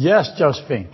Yes, 0.00 0.30
Josephine. 0.38 0.88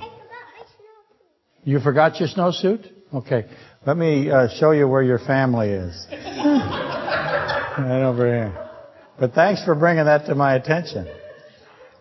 You 1.62 1.78
forgot 1.78 2.18
your 2.18 2.26
snowsuit? 2.26 2.90
Okay. 3.12 3.44
Let 3.86 3.98
me 3.98 4.30
uh, 4.30 4.48
show 4.58 4.70
you 4.70 4.88
where 4.88 5.02
your 5.02 5.18
family 5.18 5.68
is. 5.68 6.06
right 6.10 8.02
over 8.02 8.24
here. 8.24 8.70
But 9.20 9.34
thanks 9.34 9.62
for 9.62 9.74
bringing 9.74 10.06
that 10.06 10.24
to 10.28 10.34
my 10.34 10.54
attention. 10.54 11.04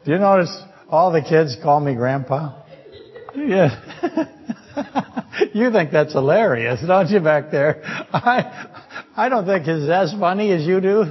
Do 0.06 0.12
you 0.14 0.18
notice 0.18 0.58
all 0.88 1.12
the 1.12 1.22
kids 1.22 1.58
call 1.62 1.82
me 1.82 1.94
grandpa? 1.94 2.64
Yeah. 3.36 3.82
you 5.54 5.74
think 5.74 5.92
that's 5.92 6.14
hilarious, 6.14 6.80
don't 6.88 7.10
you, 7.10 7.20
back 7.20 7.52
there? 7.52 7.82
I, 8.14 9.04
I 9.18 9.28
don't 9.28 9.46
think 9.46 9.68
it's 9.68 9.90
as 9.90 10.18
funny 10.18 10.54
as 10.54 10.66
you 10.66 10.80
do, 10.80 11.04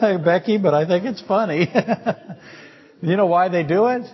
Becky, 0.00 0.58
but 0.58 0.74
I 0.74 0.86
think 0.86 1.06
it's 1.06 1.22
funny. 1.22 1.66
you 3.02 3.16
know 3.16 3.26
why 3.26 3.48
they 3.48 3.64
do 3.64 3.86
it? 3.86 4.06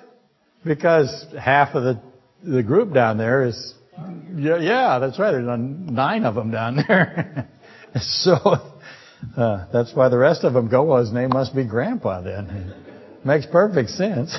Because 0.65 1.27
half 1.39 1.75
of 1.75 1.83
the 1.83 2.01
the 2.45 2.63
group 2.63 2.93
down 2.93 3.19
there 3.19 3.45
is, 3.45 3.75
yeah, 4.35 4.59
yeah 4.59 4.99
that's 4.99 5.19
right. 5.19 5.33
There's 5.33 5.47
nine 5.47 6.25
of 6.25 6.35
them 6.35 6.51
down 6.51 6.77
there. 6.89 7.49
so 8.01 8.35
uh, 9.37 9.67
that's 9.73 9.95
why 9.95 10.09
the 10.09 10.19
rest 10.19 10.45
of 10.45 10.53
them 10.53 10.69
go. 10.69 10.83
Well, 10.85 11.01
his 11.01 11.13
name 11.13 11.31
must 11.31 11.55
be 11.55 11.65
Grandpa 11.65 12.23
then. 12.23 12.75
Makes 13.25 13.47
perfect 13.47 13.91
sense. 13.91 14.37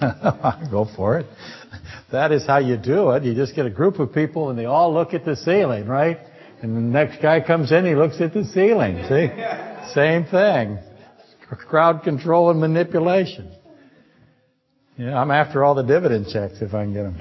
go 0.70 0.86
for 0.96 1.18
it. 1.18 1.26
That 2.12 2.32
is 2.32 2.46
how 2.46 2.58
you 2.58 2.78
do 2.78 3.10
it. 3.10 3.24
You 3.24 3.34
just 3.34 3.54
get 3.54 3.66
a 3.66 3.70
group 3.70 3.98
of 3.98 4.12
people 4.14 4.48
and 4.48 4.58
they 4.58 4.64
all 4.64 4.92
look 4.92 5.12
at 5.12 5.24
the 5.26 5.36
ceiling, 5.36 5.86
right? 5.86 6.18
And 6.62 6.76
the 6.76 6.80
next 6.80 7.20
guy 7.20 7.40
comes 7.40 7.72
in, 7.72 7.84
he 7.84 7.94
looks 7.94 8.20
at 8.20 8.32
the 8.32 8.44
ceiling. 8.44 9.02
See? 9.08 9.92
Same 9.94 10.24
thing. 10.24 10.78
Crowd 11.68 12.04
control 12.04 12.50
and 12.50 12.60
manipulation. 12.60 13.52
Yeah, 14.98 15.18
I'm 15.18 15.30
after 15.30 15.64
all 15.64 15.74
the 15.74 15.82
dividend 15.82 16.26
checks 16.28 16.60
if 16.60 16.74
I 16.74 16.84
can 16.84 16.92
get 16.92 17.04
them. 17.04 17.20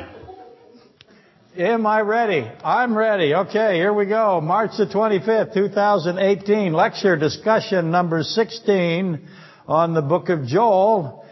Am 1.57 1.85
I 1.85 2.01
ready? 2.01 2.49
I'm 2.65 2.97
ready. 2.97 3.33
Okay, 3.33 3.75
here 3.75 3.93
we 3.93 4.07
go. 4.07 4.41
March 4.41 4.71
the 4.77 4.87
25th, 4.87 5.53
2018. 5.53 6.73
Lecture 6.73 7.15
discussion 7.15 7.89
number 7.89 8.23
16 8.23 9.25
on 9.67 9.93
the 9.93 10.01
book 10.01 10.27
of 10.27 10.45
Joel. 10.45 11.25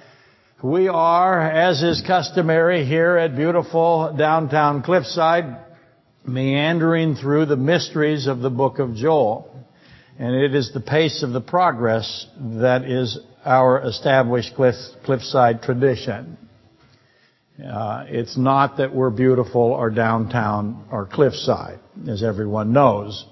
We 0.64 0.88
are, 0.88 1.42
as 1.42 1.84
is 1.84 2.02
customary 2.08 2.86
here 2.86 3.18
at 3.18 3.36
beautiful 3.36 4.16
downtown 4.18 4.82
Cliffside, 4.82 5.58
meandering 6.26 7.16
through 7.16 7.48
the 7.48 7.58
mysteries 7.58 8.28
of 8.28 8.40
the 8.40 8.50
book 8.50 8.80
of 8.80 8.96
Joel. 8.96 9.66
And 10.18 10.36
it 10.36 10.56
is 10.56 10.72
the 10.74 10.82
pace 10.82 11.22
of 11.22 11.32
the 11.32 11.42
progress 11.42 12.28
that 12.38 12.86
is 12.86 13.20
our 13.46 13.82
established 13.88 14.54
cliffside 14.56 15.62
tradition. 15.62 16.38
Uh, 17.64 18.06
it's 18.08 18.38
not 18.38 18.78
that 18.78 18.94
we're 18.94 19.10
beautiful 19.10 19.62
or 19.62 19.90
downtown 19.90 20.86
or 20.92 21.06
cliffside, 21.06 21.80
as 22.08 22.24
everyone 22.24 22.72
knows. 22.72 23.26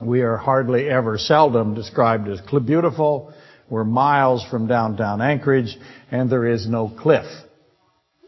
We 0.00 0.22
are 0.22 0.36
hardly 0.36 0.88
ever, 0.88 1.18
seldom 1.18 1.74
described 1.74 2.28
as 2.28 2.40
beautiful. 2.64 3.32
We're 3.68 3.84
miles 3.84 4.44
from 4.50 4.66
downtown 4.66 5.20
Anchorage, 5.20 5.76
and 6.10 6.30
there 6.30 6.46
is 6.46 6.68
no 6.68 6.88
cliff. 6.88 7.26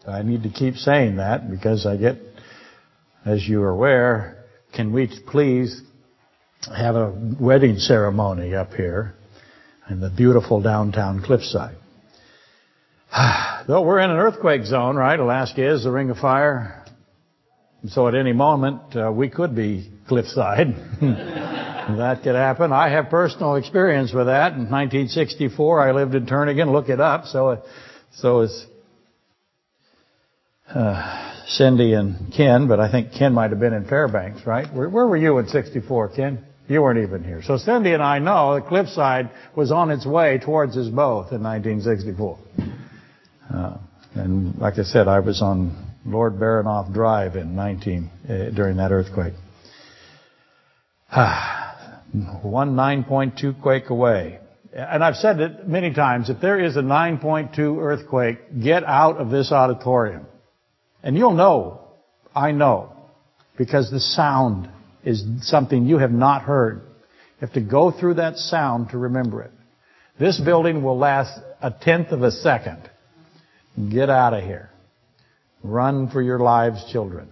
I 0.07 0.23
need 0.23 0.43
to 0.43 0.51
keep 0.51 0.77
saying 0.77 1.17
that 1.17 1.51
because 1.51 1.87
I 1.87 1.97
get 1.97 2.17
as 3.25 3.47
you 3.47 3.63
are 3.63 3.71
aware, 3.71 4.45
can 4.75 4.93
we 4.93 5.11
please 5.27 5.81
have 6.77 6.95
a 6.95 7.13
wedding 7.41 7.79
ceremony 7.79 8.55
up 8.55 8.75
here 8.75 9.15
in 9.89 10.01
the 10.01 10.11
beautiful 10.11 10.61
downtown 10.61 11.23
cliffside? 11.23 11.77
Though 13.67 13.83
we're 13.83 14.01
in 14.01 14.11
an 14.11 14.17
earthquake 14.17 14.65
zone, 14.65 14.97
right? 14.97 15.19
Alaska 15.19 15.75
is 15.75 15.85
the 15.85 15.91
ring 15.91 16.11
of 16.11 16.19
fire. 16.19 16.85
So 17.89 18.09
at 18.09 18.15
any 18.15 18.33
moment, 18.33 18.97
uh, 18.97 19.13
we 19.13 19.29
could 19.29 19.55
be 19.55 19.91
cliffside. 20.09 20.69
that 21.01 22.21
could 22.23 22.35
happen. 22.35 22.73
I 22.73 22.89
have 22.89 23.11
personal 23.11 23.57
experience 23.57 24.13
with 24.13 24.27
that. 24.27 24.53
In 24.53 24.71
1964, 24.71 25.81
I 25.81 25.93
lived 25.93 26.15
in 26.15 26.27
Turnagain. 26.27 26.73
Look 26.73 26.89
it 26.89 27.01
up. 27.01 27.27
So, 27.27 27.63
so 28.15 28.41
is, 28.41 28.67
uh, 30.69 31.35
Cindy 31.47 31.93
and 31.93 32.33
Ken, 32.33 32.69
but 32.69 32.81
I 32.81 32.91
think 32.91 33.13
Ken 33.13 33.35
might 33.35 33.51
have 33.51 33.61
been 33.61 33.75
in 33.75 33.85
Fairbanks, 33.85 34.47
right? 34.47 34.73
Where, 34.73 34.89
where 34.89 35.07
were 35.07 35.17
you 35.17 35.39
in 35.39 35.49
64, 35.49 36.09
Ken? 36.17 36.45
You 36.67 36.81
weren't 36.81 37.01
even 37.01 37.23
here. 37.23 37.43
So 37.43 37.59
Cindy 37.59 37.93
and 37.93 38.03
I 38.03 38.19
know 38.21 38.55
that 38.55 38.67
Cliffside 38.69 39.31
was 39.55 39.71
on 39.71 39.91
its 39.91 40.07
way 40.07 40.39
towards 40.39 40.77
us 40.77 40.89
both 40.89 41.31
in 41.33 41.43
1964. 41.43 42.39
Uh, 43.53 43.77
and 44.15 44.57
like 44.59 44.79
I 44.79 44.85
said, 44.85 45.07
I 45.07 45.21
was 45.21 45.43
on 45.43 45.95
Lord 46.07 46.35
Baranof 46.35 46.93
Drive 46.93 47.37
in 47.37 47.55
19, 47.55 48.11
uh, 48.29 48.51
during 48.51 48.79
that 48.79 48.93
earthquake. 48.93 49.35
One 52.43 52.77
9.2 52.77 53.61
quake 53.61 53.91
away. 53.91 54.39
And 54.73 55.05
I've 55.05 55.17
said 55.17 55.41
it 55.41 55.69
many 55.69 55.93
times, 55.93 56.31
if 56.31 56.41
there 56.41 56.59
is 56.59 56.77
a 56.77 56.83
9.2 56.83 57.79
earthquake, 57.79 58.61
get 58.61 58.85
out 58.85 59.19
of 59.19 59.31
this 59.31 59.53
auditorium. 59.53 60.27
And 61.03 61.17
you'll 61.17 61.35
know, 61.35 61.83
I 62.35 62.53
know, 62.53 62.93
because 63.57 63.91
the 63.91 64.01
sound 64.01 64.69
is 65.05 65.25
something 65.43 65.87
you 65.87 65.99
have 65.99 66.13
not 66.13 66.43
heard. 66.43 66.77
You 66.77 67.47
have 67.47 67.53
to 67.55 67.61
go 67.61 67.91
through 67.91 68.15
that 68.15 68.37
sound 68.37 68.91
to 68.91 68.99
remember 68.99 69.43
it. 69.43 69.51
This 70.19 70.41
building 70.41 70.83
will 70.83 70.99
last 70.99 71.39
a 71.61 71.71
tenth 71.71 72.09
of 72.09 72.23
a 72.23 72.31
second. 72.31 72.89
Get 73.91 74.09
out 74.09 74.35
of 74.35 74.45
here. 74.45 74.71
Run 75.63 76.09
for 76.09 76.23
your 76.23 76.39
lives, 76.39 76.85
children. 76.93 77.29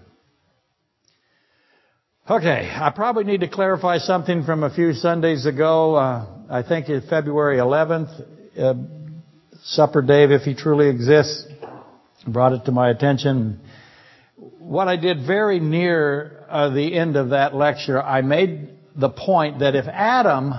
Okay, 2.29 2.71
I 2.73 2.91
probably 2.95 3.25
need 3.25 3.41
to 3.41 3.49
clarify 3.49 3.99
something 3.99 4.45
from 4.45 4.63
a 4.63 4.75
few 4.75 4.93
Sundays 4.93 5.45
ago. 5.45 5.97
Uh, 5.97 6.27
I 6.49 6.63
think 6.63 6.89
it's 6.89 7.09
February 7.09 7.59
11th. 7.59 8.59
Uh, 8.59 8.75
Supper 9.65 10.03
Dave, 10.03 10.31
if 10.31 10.43
he 10.43 10.55
truly 10.55 10.89
exists, 10.89 11.47
brought 12.27 12.53
it 12.53 12.65
to 12.65 12.73
my 12.73 12.91
attention. 12.91 13.61
What 14.65 14.87
I 14.87 14.97
did 14.97 15.27
very 15.27 15.59
near 15.59 16.47
uh, 16.49 16.69
the 16.71 16.95
end 16.95 17.17
of 17.17 17.31
that 17.31 17.53
lecture, 17.53 18.01
I 18.01 18.23
made 18.23 18.71
the 18.95 19.09
point 19.09 19.59
that 19.59 19.75
if 19.75 19.87
Adam 19.89 20.53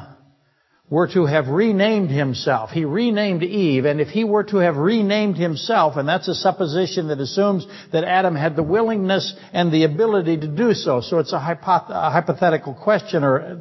were 0.90 1.08
to 1.08 1.26
have 1.26 1.48
renamed 1.48 2.12
himself, 2.12 2.70
he 2.70 2.84
renamed 2.84 3.44
Eve, 3.44 3.86
and 3.86 4.02
if 4.02 4.10
he 4.10 4.26
were 4.26 4.44
to 4.44 4.58
have 4.58 4.76
renamed 4.76 5.38
himself, 5.38 5.96
and 5.96 6.08
that's 6.08 6.28
a 6.28 6.36
supposition 6.36 7.08
that 7.08 7.22
assumes 7.22 7.66
that 7.94 8.04
Adam 8.04 8.36
had 8.36 8.58
the 8.58 8.62
willingness 8.62 9.34
and 9.54 9.72
the 9.72 9.86
ability 9.86 10.38
to 10.38 10.48
do 10.48 10.74
so, 10.74 11.00
so 11.00 11.20
it's 11.20 11.32
a, 11.32 11.40
hypoth- 11.40 11.90
a 11.90 12.12
hypothetical 12.12 12.74
question 12.74 13.24
or 13.24 13.58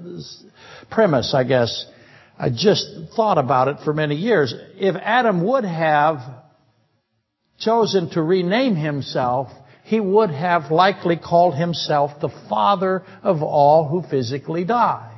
premise, 0.90 1.34
I 1.34 1.44
guess. 1.44 1.86
I 2.36 2.50
just 2.50 2.88
thought 3.14 3.38
about 3.38 3.68
it 3.68 3.76
for 3.84 3.94
many 3.94 4.16
years. 4.16 4.52
If 4.74 4.96
Adam 4.96 5.44
would 5.44 5.64
have 5.64 6.18
chosen 7.60 8.10
to 8.10 8.22
rename 8.22 8.74
himself, 8.74 9.52
he 9.82 10.00
would 10.00 10.30
have 10.30 10.70
likely 10.70 11.16
called 11.16 11.54
himself 11.54 12.20
the 12.20 12.30
father 12.48 13.02
of 13.22 13.42
all 13.42 13.88
who 13.88 14.02
physically 14.08 14.64
die. 14.64 15.12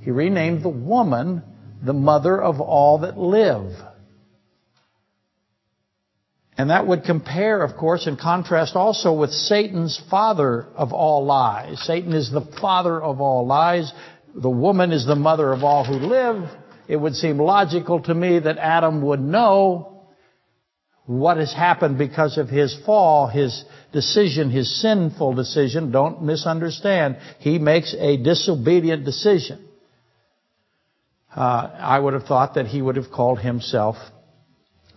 He 0.00 0.10
renamed 0.10 0.62
the 0.62 0.68
woman 0.68 1.42
the 1.84 1.92
mother 1.92 2.40
of 2.40 2.60
all 2.60 2.98
that 2.98 3.16
live. 3.16 3.70
And 6.56 6.70
that 6.70 6.88
would 6.88 7.04
compare, 7.04 7.62
of 7.62 7.76
course, 7.76 8.08
and 8.08 8.18
contrast 8.18 8.74
also 8.74 9.12
with 9.12 9.30
Satan's 9.30 10.00
father 10.10 10.66
of 10.74 10.92
all 10.92 11.24
lies. 11.24 11.80
Satan 11.82 12.12
is 12.14 12.32
the 12.32 12.48
father 12.60 13.00
of 13.00 13.20
all 13.20 13.46
lies. 13.46 13.92
The 14.34 14.50
woman 14.50 14.90
is 14.90 15.06
the 15.06 15.14
mother 15.14 15.52
of 15.52 15.62
all 15.62 15.84
who 15.84 15.94
live. 15.94 16.50
It 16.88 16.96
would 16.96 17.14
seem 17.14 17.38
logical 17.38 18.00
to 18.02 18.14
me 18.14 18.40
that 18.40 18.58
Adam 18.58 19.02
would 19.02 19.20
know 19.20 19.97
what 21.08 21.38
has 21.38 21.54
happened 21.54 21.96
because 21.96 22.36
of 22.36 22.50
his 22.50 22.78
fall, 22.84 23.28
his 23.28 23.64
decision, 23.94 24.50
his 24.50 24.82
sinful 24.82 25.32
decision. 25.32 25.90
Don't 25.90 26.22
misunderstand. 26.22 27.16
He 27.38 27.58
makes 27.58 27.94
a 27.98 28.18
disobedient 28.18 29.06
decision. 29.06 29.66
Uh, 31.34 31.70
I 31.78 31.98
would 31.98 32.12
have 32.12 32.24
thought 32.24 32.56
that 32.56 32.66
he 32.66 32.82
would 32.82 32.96
have 32.96 33.10
called 33.10 33.38
himself 33.38 33.96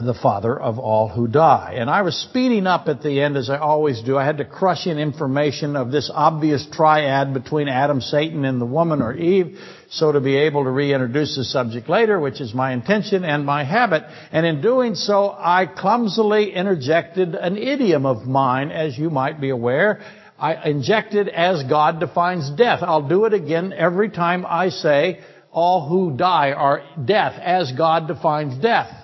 the 0.03 0.13
father 0.13 0.59
of 0.59 0.79
all 0.79 1.07
who 1.07 1.27
die. 1.27 1.75
And 1.77 1.89
I 1.89 2.01
was 2.01 2.15
speeding 2.15 2.67
up 2.67 2.87
at 2.87 3.01
the 3.01 3.21
end 3.21 3.37
as 3.37 3.49
I 3.49 3.57
always 3.57 4.01
do. 4.01 4.17
I 4.17 4.25
had 4.25 4.37
to 4.37 4.45
crush 4.45 4.87
in 4.87 4.97
information 4.97 5.75
of 5.75 5.91
this 5.91 6.11
obvious 6.13 6.67
triad 6.71 7.33
between 7.33 7.67
Adam, 7.67 8.01
Satan, 8.01 8.45
and 8.45 8.59
the 8.59 8.65
woman 8.65 9.01
or 9.01 9.13
Eve, 9.13 9.57
so 9.89 10.11
to 10.11 10.19
be 10.19 10.35
able 10.35 10.63
to 10.63 10.69
reintroduce 10.69 11.35
the 11.35 11.43
subject 11.43 11.89
later, 11.89 12.19
which 12.19 12.41
is 12.41 12.53
my 12.53 12.73
intention 12.73 13.23
and 13.23 13.45
my 13.45 13.63
habit. 13.63 14.03
And 14.31 14.45
in 14.45 14.61
doing 14.61 14.95
so, 14.95 15.31
I 15.37 15.65
clumsily 15.65 16.53
interjected 16.53 17.35
an 17.35 17.57
idiom 17.57 18.05
of 18.05 18.25
mine, 18.25 18.71
as 18.71 18.97
you 18.97 19.09
might 19.09 19.39
be 19.39 19.49
aware. 19.49 20.01
I 20.39 20.69
injected 20.69 21.29
as 21.29 21.63
God 21.63 21.99
defines 21.99 22.49
death. 22.51 22.79
I'll 22.81 23.07
do 23.07 23.25
it 23.25 23.33
again 23.33 23.73
every 23.73 24.09
time 24.09 24.45
I 24.47 24.69
say 24.69 25.19
all 25.51 25.87
who 25.87 26.17
die 26.17 26.51
are 26.51 26.81
death, 27.05 27.39
as 27.39 27.71
God 27.73 28.07
defines 28.07 28.57
death. 28.61 29.00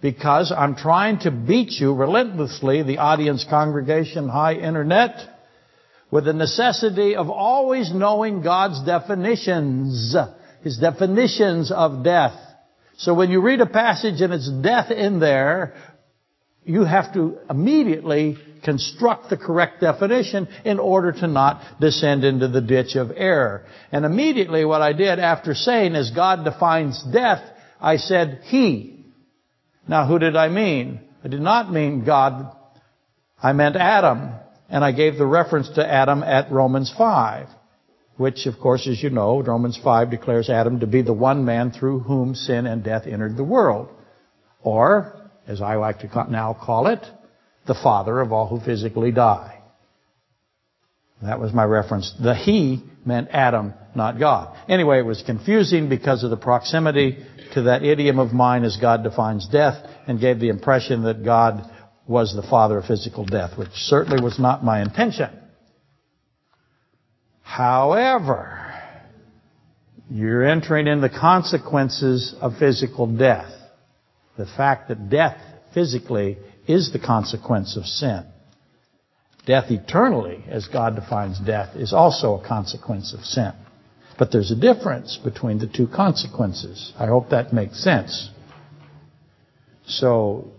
Because 0.00 0.52
I'm 0.52 0.76
trying 0.76 1.20
to 1.20 1.30
beat 1.30 1.72
you 1.72 1.94
relentlessly, 1.94 2.82
the 2.82 2.98
audience, 2.98 3.44
congregation, 3.48 4.28
high 4.28 4.54
internet, 4.54 5.16
with 6.10 6.24
the 6.24 6.32
necessity 6.32 7.16
of 7.16 7.30
always 7.30 7.92
knowing 7.92 8.42
God's 8.42 8.84
definitions, 8.84 10.14
His 10.62 10.78
definitions 10.78 11.72
of 11.72 12.04
death. 12.04 12.38
So 12.98 13.14
when 13.14 13.30
you 13.30 13.40
read 13.40 13.60
a 13.60 13.66
passage 13.66 14.20
and 14.20 14.32
it's 14.32 14.50
death 14.50 14.90
in 14.90 15.18
there, 15.18 15.74
you 16.64 16.84
have 16.84 17.12
to 17.14 17.38
immediately 17.48 18.38
construct 18.64 19.30
the 19.30 19.36
correct 19.36 19.80
definition 19.80 20.48
in 20.64 20.78
order 20.78 21.12
to 21.12 21.26
not 21.26 21.62
descend 21.80 22.24
into 22.24 22.48
the 22.48 22.60
ditch 22.60 22.96
of 22.96 23.12
error. 23.16 23.64
And 23.92 24.04
immediately 24.04 24.64
what 24.64 24.82
I 24.82 24.92
did 24.92 25.18
after 25.18 25.54
saying 25.54 25.94
as 25.94 26.10
God 26.10 26.44
defines 26.44 27.02
death, 27.12 27.42
I 27.80 27.96
said 27.96 28.40
He. 28.44 28.95
Now 29.88 30.06
who 30.06 30.18
did 30.18 30.36
I 30.36 30.48
mean? 30.48 31.00
I 31.24 31.28
did 31.28 31.40
not 31.40 31.72
mean 31.72 32.04
God. 32.04 32.54
I 33.42 33.52
meant 33.52 33.76
Adam. 33.76 34.30
And 34.68 34.84
I 34.84 34.92
gave 34.92 35.16
the 35.16 35.26
reference 35.26 35.68
to 35.70 35.86
Adam 35.86 36.22
at 36.22 36.50
Romans 36.50 36.92
5. 36.96 37.48
Which, 38.16 38.46
of 38.46 38.58
course, 38.58 38.88
as 38.88 39.02
you 39.02 39.10
know, 39.10 39.42
Romans 39.42 39.78
5 39.82 40.10
declares 40.10 40.48
Adam 40.48 40.80
to 40.80 40.86
be 40.86 41.02
the 41.02 41.12
one 41.12 41.44
man 41.44 41.70
through 41.70 42.00
whom 42.00 42.34
sin 42.34 42.66
and 42.66 42.82
death 42.82 43.06
entered 43.06 43.36
the 43.36 43.44
world. 43.44 43.88
Or, 44.62 45.14
as 45.46 45.60
I 45.60 45.76
like 45.76 46.00
to 46.00 46.26
now 46.30 46.56
call 46.58 46.86
it, 46.86 47.04
the 47.66 47.74
father 47.74 48.20
of 48.20 48.32
all 48.32 48.46
who 48.48 48.58
physically 48.58 49.12
die. 49.12 49.55
That 51.22 51.40
was 51.40 51.52
my 51.52 51.64
reference. 51.64 52.14
The 52.22 52.34
he 52.34 52.82
meant 53.04 53.28
Adam, 53.30 53.74
not 53.94 54.18
God. 54.18 54.56
Anyway, 54.68 54.98
it 54.98 55.06
was 55.06 55.22
confusing 55.22 55.88
because 55.88 56.24
of 56.24 56.30
the 56.30 56.36
proximity 56.36 57.24
to 57.54 57.62
that 57.62 57.82
idiom 57.82 58.18
of 58.18 58.32
mine 58.32 58.64
as 58.64 58.76
God 58.76 59.02
defines 59.02 59.48
death 59.48 59.86
and 60.06 60.20
gave 60.20 60.40
the 60.40 60.48
impression 60.48 61.04
that 61.04 61.24
God 61.24 61.70
was 62.06 62.34
the 62.34 62.42
father 62.42 62.78
of 62.78 62.84
physical 62.84 63.24
death, 63.24 63.56
which 63.56 63.70
certainly 63.72 64.22
was 64.22 64.38
not 64.38 64.62
my 64.62 64.82
intention. 64.82 65.30
However, 67.42 68.74
you're 70.10 70.44
entering 70.44 70.86
in 70.86 71.00
the 71.00 71.08
consequences 71.08 72.34
of 72.40 72.58
physical 72.58 73.06
death. 73.06 73.52
The 74.36 74.46
fact 74.46 74.88
that 74.88 75.08
death 75.08 75.38
physically 75.72 76.38
is 76.68 76.92
the 76.92 76.98
consequence 76.98 77.76
of 77.76 77.86
sin. 77.86 78.24
Death 79.46 79.70
eternally, 79.70 80.44
as 80.48 80.66
God 80.66 80.96
defines 80.96 81.38
death, 81.38 81.76
is 81.76 81.92
also 81.92 82.34
a 82.34 82.46
consequence 82.46 83.14
of 83.14 83.24
sin. 83.24 83.52
But 84.18 84.32
there's 84.32 84.50
a 84.50 84.56
difference 84.56 85.18
between 85.22 85.58
the 85.58 85.68
two 85.68 85.86
consequences. 85.86 86.92
I 86.98 87.06
hope 87.06 87.30
that 87.30 87.52
makes 87.52 87.82
sense. 87.82 88.28
So, 89.86 90.50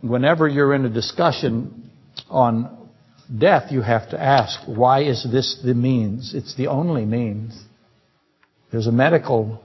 whenever 0.00 0.46
you're 0.46 0.74
in 0.74 0.84
a 0.84 0.90
discussion 0.90 1.90
on 2.28 2.88
death, 3.36 3.72
you 3.72 3.82
have 3.82 4.10
to 4.10 4.22
ask, 4.22 4.60
why 4.66 5.02
is 5.02 5.26
this 5.30 5.60
the 5.64 5.74
means? 5.74 6.32
It's 6.32 6.54
the 6.54 6.68
only 6.68 7.04
means. 7.04 7.60
There's 8.70 8.86
a 8.86 8.92
medical 8.92 9.60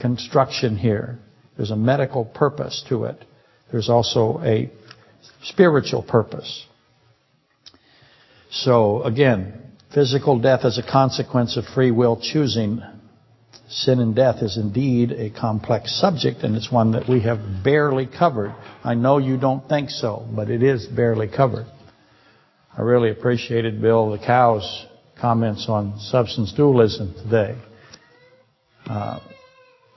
construction 0.00 0.76
here. 0.76 1.18
There's 1.56 1.70
a 1.70 1.76
medical 1.76 2.24
purpose 2.24 2.84
to 2.88 3.04
it. 3.04 3.24
There's 3.70 3.88
also 3.88 4.40
a 4.42 4.70
spiritual 5.42 6.02
purpose. 6.02 6.66
So 8.50 9.02
again, 9.02 9.72
physical 9.92 10.38
death 10.38 10.64
as 10.64 10.78
a 10.78 10.82
consequence 10.82 11.56
of 11.56 11.64
free 11.66 11.90
will 11.90 12.18
choosing. 12.20 12.82
Sin 13.68 14.00
and 14.00 14.14
death 14.14 14.42
is 14.42 14.56
indeed 14.56 15.12
a 15.12 15.30
complex 15.30 15.98
subject 16.00 16.42
and 16.42 16.56
it's 16.56 16.72
one 16.72 16.92
that 16.92 17.08
we 17.08 17.20
have 17.20 17.38
barely 17.62 18.06
covered. 18.06 18.54
I 18.82 18.94
know 18.94 19.18
you 19.18 19.36
don't 19.36 19.68
think 19.68 19.90
so, 19.90 20.26
but 20.34 20.48
it 20.48 20.62
is 20.62 20.86
barely 20.86 21.28
covered. 21.28 21.66
I 22.76 22.82
really 22.82 23.10
appreciated 23.10 23.82
Bill 23.82 24.10
the 24.10 24.18
cow's 24.18 24.86
comments 25.20 25.66
on 25.68 25.98
substance 25.98 26.52
dualism 26.52 27.12
today. 27.22 27.58
Uh, 28.86 29.20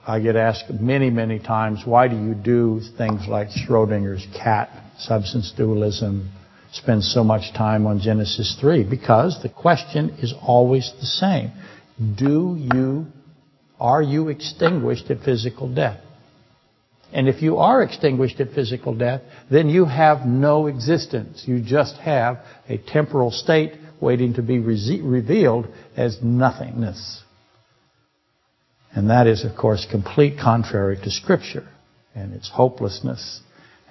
I 0.06 0.20
get 0.20 0.36
asked 0.36 0.68
many, 0.68 1.08
many 1.08 1.38
times, 1.38 1.82
why 1.84 2.08
do 2.08 2.16
you 2.16 2.34
do 2.34 2.80
things 2.98 3.26
like 3.28 3.48
Schrodinger's 3.50 4.26
cat, 4.36 4.68
substance 4.98 5.52
dualism, 5.56 6.30
spend 6.72 7.04
so 7.04 7.22
much 7.22 7.52
time 7.54 7.86
on 7.86 8.00
Genesis 8.00 8.56
3? 8.60 8.84
Because 8.84 9.40
the 9.42 9.48
question 9.48 10.10
is 10.20 10.34
always 10.42 10.92
the 11.00 11.06
same. 11.06 11.52
Do 12.16 12.56
you, 12.58 13.06
are 13.78 14.02
you 14.02 14.28
extinguished 14.28 15.10
at 15.10 15.20
physical 15.20 15.72
death? 15.72 16.00
And 17.12 17.28
if 17.28 17.42
you 17.42 17.58
are 17.58 17.82
extinguished 17.82 18.40
at 18.40 18.52
physical 18.52 18.94
death, 18.94 19.20
then 19.50 19.68
you 19.68 19.84
have 19.84 20.26
no 20.26 20.66
existence. 20.66 21.44
You 21.46 21.60
just 21.60 21.96
have 21.96 22.38
a 22.68 22.78
temporal 22.78 23.30
state 23.30 23.74
waiting 24.00 24.34
to 24.34 24.42
be 24.42 24.58
re- 24.58 25.00
revealed 25.02 25.68
as 25.94 26.18
nothingness. 26.22 27.22
And 28.94 29.10
that 29.10 29.26
is, 29.26 29.44
of 29.44 29.56
course, 29.56 29.86
complete 29.90 30.38
contrary 30.38 30.96
to 30.96 31.10
Scripture 31.10 31.68
and 32.14 32.32
its 32.34 32.50
hopelessness. 32.50 33.40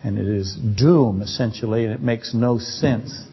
And 0.03 0.18
it 0.18 0.27
is 0.27 0.56
doom, 0.56 1.21
essentially, 1.21 1.86
and 1.86 1.94
it 1.94 2.01
makes 2.01 2.33
no 2.33 2.57
sense. 2.57 3.24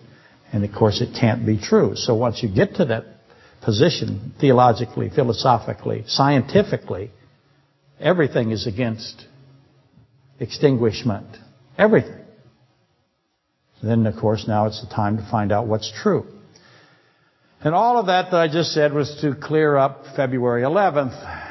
And 0.53 0.65
of 0.65 0.73
course, 0.73 1.01
it 1.01 1.17
can't 1.19 1.47
be 1.47 1.59
true. 1.59 1.93
So 1.97 2.15
once 2.15 2.43
you 2.43 2.49
get 2.49 2.77
to 2.77 2.85
that 2.87 3.05
position, 3.63 4.35
theologically, 4.41 5.11
philosophically, 5.11 6.05
scientifically, 6.07 7.11
everything 7.99 8.51
is 8.51 8.67
against 8.67 9.27
extinguishment. 10.39 11.27
Everything. 11.77 12.15
Then, 13.83 14.07
of 14.07 14.17
course, 14.17 14.47
now 14.47 14.67
it's 14.67 14.81
the 14.81 14.93
time 14.93 15.17
to 15.19 15.29
find 15.31 15.53
out 15.53 15.67
what's 15.67 15.91
true. 16.03 16.27
And 17.61 17.75
all 17.75 17.99
of 17.99 18.07
that 18.07 18.31
that 18.31 18.41
I 18.41 18.49
just 18.49 18.73
said 18.73 18.93
was 18.93 19.19
to 19.23 19.35
clear 19.35 19.77
up 19.77 20.05
February 20.17 20.63
11th 20.63 21.48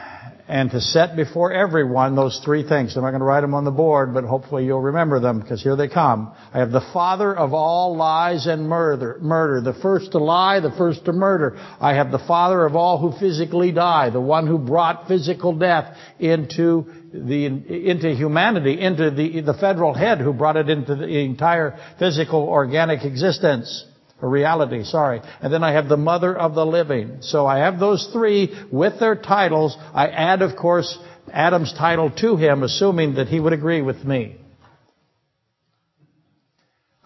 and 0.47 0.71
to 0.71 0.79
set 0.79 1.15
before 1.15 1.51
everyone 1.51 2.15
those 2.15 2.41
three 2.43 2.67
things. 2.67 2.95
I'm 2.95 3.03
not 3.03 3.09
going 3.09 3.19
to 3.19 3.25
write 3.25 3.41
them 3.41 3.53
on 3.53 3.65
the 3.65 3.71
board, 3.71 4.13
but 4.13 4.23
hopefully 4.23 4.65
you'll 4.65 4.81
remember 4.81 5.19
them 5.19 5.41
because 5.41 5.61
here 5.61 5.75
they 5.75 5.89
come. 5.89 6.33
I 6.53 6.59
have 6.59 6.71
the 6.71 6.85
father 6.93 7.35
of 7.35 7.53
all 7.53 7.97
lies 7.97 8.47
and 8.47 8.69
murder, 8.69 9.17
murder, 9.21 9.61
the 9.61 9.77
first 9.81 10.13
to 10.13 10.19
lie, 10.19 10.61
the 10.61 10.71
first 10.71 11.03
to 11.05 11.11
murder. 11.11 11.57
I 11.81 11.95
have 11.95 12.11
the 12.11 12.19
father 12.19 12.65
of 12.65 12.75
all 12.75 12.97
who 12.97 13.17
physically 13.19 13.73
die, 13.73 14.09
the 14.09 14.21
one 14.21 14.47
who 14.47 14.57
brought 14.57 15.07
physical 15.07 15.57
death 15.57 15.97
into 16.17 16.85
the, 17.11 17.45
into 17.45 18.15
humanity, 18.15 18.79
into 18.79 19.11
the, 19.11 19.41
the 19.41 19.53
federal 19.53 19.93
head 19.93 20.19
who 20.19 20.31
brought 20.31 20.55
it 20.55 20.69
into 20.69 20.95
the 20.95 21.07
entire 21.07 21.77
physical 21.99 22.43
organic 22.43 23.03
existence 23.03 23.85
or 24.21 24.29
reality, 24.29 24.83
sorry. 24.83 25.21
And 25.41 25.53
then 25.53 25.63
I 25.63 25.73
have 25.73 25.89
the 25.89 25.97
mother 25.97 26.35
of 26.35 26.55
the 26.55 26.65
living. 26.65 27.17
So 27.21 27.45
I 27.45 27.59
have 27.59 27.79
those 27.79 28.09
three 28.11 28.53
with 28.71 28.99
their 28.99 29.15
titles. 29.15 29.77
I 29.93 30.07
add, 30.07 30.41
of 30.41 30.55
course, 30.55 30.97
Adam's 31.31 31.73
title 31.73 32.09
to 32.11 32.35
him, 32.35 32.63
assuming 32.63 33.15
that 33.15 33.27
he 33.27 33.39
would 33.39 33.53
agree 33.53 33.81
with 33.81 34.03
me. 34.03 34.37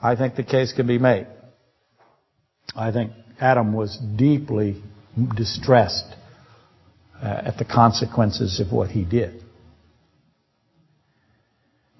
I 0.01 0.15
think 0.15 0.36
the 0.36 0.44
case 0.44 0.74
can 0.74 0.88
be 0.88 0.98
made. 0.98 1.27
I 2.75 2.91
think 2.91 3.12
Adam 3.39 3.74
was 3.74 3.98
deeply 3.98 4.82
distressed 5.36 6.15
uh, 7.22 7.41
at 7.46 7.58
the 7.58 7.65
consequences 7.65 8.60
of 8.60 8.72
what 8.72 8.89
he 8.89 9.03
did. 9.03 9.44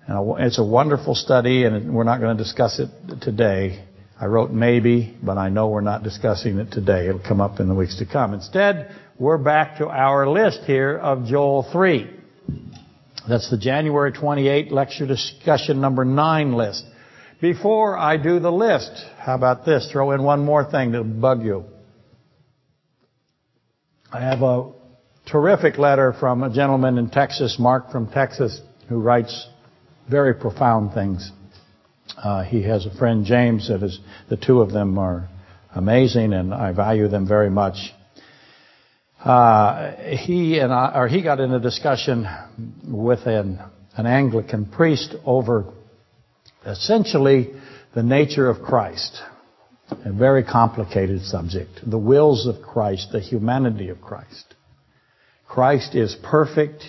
Now, 0.08 0.36
it's 0.38 0.58
a 0.58 0.64
wonderful 0.64 1.16
study, 1.16 1.64
and 1.64 1.94
we're 1.94 2.04
not 2.04 2.20
going 2.20 2.36
to 2.36 2.44
discuss 2.44 2.80
it 2.80 2.90
today. 3.22 3.84
I 4.22 4.26
wrote 4.26 4.52
maybe, 4.52 5.18
but 5.24 5.40
I 5.40 5.50
know 5.50 5.70
we're 5.70 5.82
not 5.82 6.04
discussing 6.04 6.60
it 6.60 6.72
today. 6.72 7.08
It'll 7.08 7.20
come 7.28 7.42
up 7.42 7.60
in 7.60 7.68
the 7.68 7.74
weeks 7.74 7.98
to 7.98 8.06
come. 8.06 8.36
Instead, 8.36 8.96
we're 9.18 9.40
back 9.40 9.80
to 9.80 9.88
our 9.88 10.30
list 10.30 10.60
here 10.68 10.96
of 10.96 11.26
Joel 11.26 11.68
3. 11.72 12.08
That's 13.28 13.50
the 13.50 13.58
January 13.58 14.12
28 14.12 14.72
lecture 14.72 15.08
discussion 15.08 15.82
number 15.82 16.06
9 16.06 16.54
list. 16.54 16.86
Before 17.42 17.98
I 17.98 18.18
do 18.18 18.40
the 18.40 18.52
list, 18.52 18.92
how 19.18 19.34
about 19.34 19.66
this? 19.66 19.90
Throw 19.92 20.12
in 20.12 20.22
one 20.22 20.46
more 20.46 20.70
thing 20.70 20.92
that'll 20.92 21.04
bug 21.04 21.44
you. 21.44 21.66
I 24.14 24.20
have 24.20 24.44
a 24.44 24.72
terrific 25.26 25.80
letter 25.80 26.14
from 26.14 26.44
a 26.44 26.54
gentleman 26.54 27.00
in 27.00 27.10
Texas, 27.10 27.58
Mark 27.58 27.92
from 27.92 28.12
Texas, 28.12 28.62
who 28.88 29.00
writes 29.00 29.48
very 30.08 30.36
profound 30.36 30.94
things. 30.94 31.32
Uh, 32.18 32.44
he 32.44 32.64
has 32.64 32.86
a 32.86 32.96
friend, 32.96 33.26
James, 33.26 33.70
that 33.70 33.84
is, 33.84 34.00
the 34.30 34.38
two 34.38 34.62
of 34.62 34.72
them 34.72 34.98
are 34.98 35.30
amazing 35.74 36.34
and 36.34 36.54
I 36.54 36.72
value 36.72 37.08
them 37.08 37.28
very 37.28 37.50
much. 37.50 37.94
Uh, 39.24 39.96
he 39.96 40.60
and 40.60 40.74
I, 40.74 40.94
or 40.96 41.08
he 41.08 41.22
got 41.22 41.40
in 41.40 41.52
a 41.52 41.60
discussion 41.60 42.28
with 42.88 43.28
an, 43.28 43.60
an 43.96 44.08
Anglican 44.08 44.66
priest 44.66 45.16
over 45.26 45.66
essentially 46.66 47.54
the 47.94 48.04
nature 48.04 48.50
of 48.50 48.62
Christ. 48.62 49.22
A 50.06 50.12
very 50.12 50.44
complicated 50.44 51.22
subject. 51.24 51.80
The 51.86 51.98
wills 51.98 52.48
of 52.48 52.62
Christ, 52.62 53.10
the 53.12 53.20
humanity 53.20 53.90
of 53.90 54.02
Christ. 54.02 54.56
Christ 55.48 55.96
is 55.96 56.16
perfect, 56.24 56.84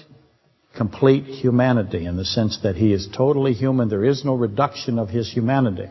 complete 0.76 1.24
humanity 1.24 2.06
in 2.06 2.16
the 2.16 2.24
sense 2.24 2.58
that 2.62 2.76
he 2.76 2.92
is 2.92 3.08
totally 3.14 3.52
human. 3.52 3.88
There 3.88 4.04
is 4.04 4.24
no 4.24 4.34
reduction 4.34 4.98
of 4.98 5.08
his 5.08 5.30
humanity. 5.30 5.90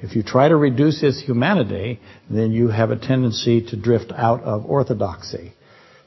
If 0.00 0.14
you 0.14 0.22
try 0.22 0.48
to 0.48 0.56
reduce 0.56 1.00
his 1.00 1.20
humanity, 1.20 2.00
then 2.30 2.52
you 2.52 2.68
have 2.68 2.90
a 2.90 2.96
tendency 2.96 3.66
to 3.70 3.76
drift 3.76 4.12
out 4.14 4.42
of 4.42 4.64
orthodoxy. 4.66 5.54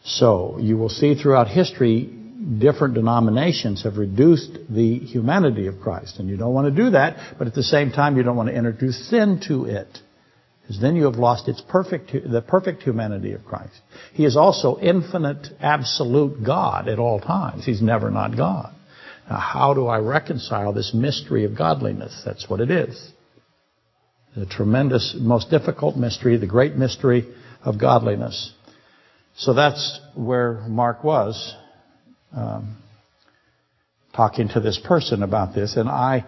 So 0.03 0.57
you 0.59 0.77
will 0.77 0.89
see 0.89 1.15
throughout 1.15 1.47
history, 1.47 2.05
different 2.59 2.93
denominations 2.93 3.83
have 3.83 3.97
reduced 3.97 4.57
the 4.69 4.99
humanity 4.99 5.67
of 5.67 5.79
Christ. 5.79 6.19
And 6.19 6.29
you 6.29 6.37
don't 6.37 6.53
want 6.53 6.73
to 6.73 6.83
do 6.83 6.91
that, 6.91 7.35
but 7.37 7.47
at 7.47 7.53
the 7.53 7.63
same 7.63 7.91
time, 7.91 8.17
you 8.17 8.23
don't 8.23 8.37
want 8.37 8.49
to 8.49 8.55
introduce 8.55 9.09
sin 9.09 9.41
to 9.47 9.65
it. 9.65 9.99
Because 10.71 10.81
then 10.81 10.95
you 10.95 11.03
have 11.03 11.15
lost 11.15 11.49
its 11.49 11.59
perfect, 11.59 12.13
the 12.13 12.41
perfect 12.41 12.81
humanity 12.81 13.33
of 13.33 13.43
Christ. 13.43 13.77
He 14.13 14.23
is 14.23 14.37
also 14.37 14.79
infinite, 14.79 15.47
absolute 15.59 16.45
God 16.45 16.87
at 16.87 16.97
all 16.97 17.19
times. 17.19 17.65
He's 17.65 17.81
never 17.81 18.09
not 18.09 18.37
God. 18.37 18.73
Now, 19.29 19.35
how 19.35 19.73
do 19.73 19.87
I 19.87 19.99
reconcile 19.99 20.71
this 20.71 20.93
mystery 20.93 21.43
of 21.43 21.57
godliness? 21.57 22.21
That's 22.25 22.49
what 22.49 22.61
it 22.61 22.71
is. 22.71 23.11
The 24.37 24.45
tremendous, 24.45 25.13
most 25.19 25.49
difficult 25.49 25.97
mystery, 25.97 26.37
the 26.37 26.47
great 26.47 26.77
mystery 26.77 27.27
of 27.65 27.77
godliness. 27.77 28.53
So 29.35 29.53
that's 29.53 29.99
where 30.15 30.63
Mark 30.69 31.03
was, 31.03 31.53
um, 32.33 32.77
talking 34.15 34.47
to 34.47 34.61
this 34.61 34.79
person 34.81 35.21
about 35.21 35.53
this. 35.53 35.75
And 35.75 35.89
I, 35.89 36.23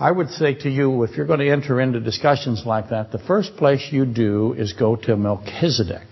I 0.00 0.12
would 0.12 0.30
say 0.30 0.54
to 0.54 0.70
you, 0.70 1.02
if 1.02 1.16
you're 1.16 1.26
going 1.26 1.40
to 1.40 1.50
enter 1.50 1.80
into 1.80 1.98
discussions 1.98 2.62
like 2.64 2.90
that, 2.90 3.10
the 3.10 3.18
first 3.18 3.56
place 3.56 3.88
you 3.90 4.06
do 4.06 4.52
is 4.52 4.72
go 4.72 4.94
to 4.94 5.16
Melchizedek. 5.16 6.06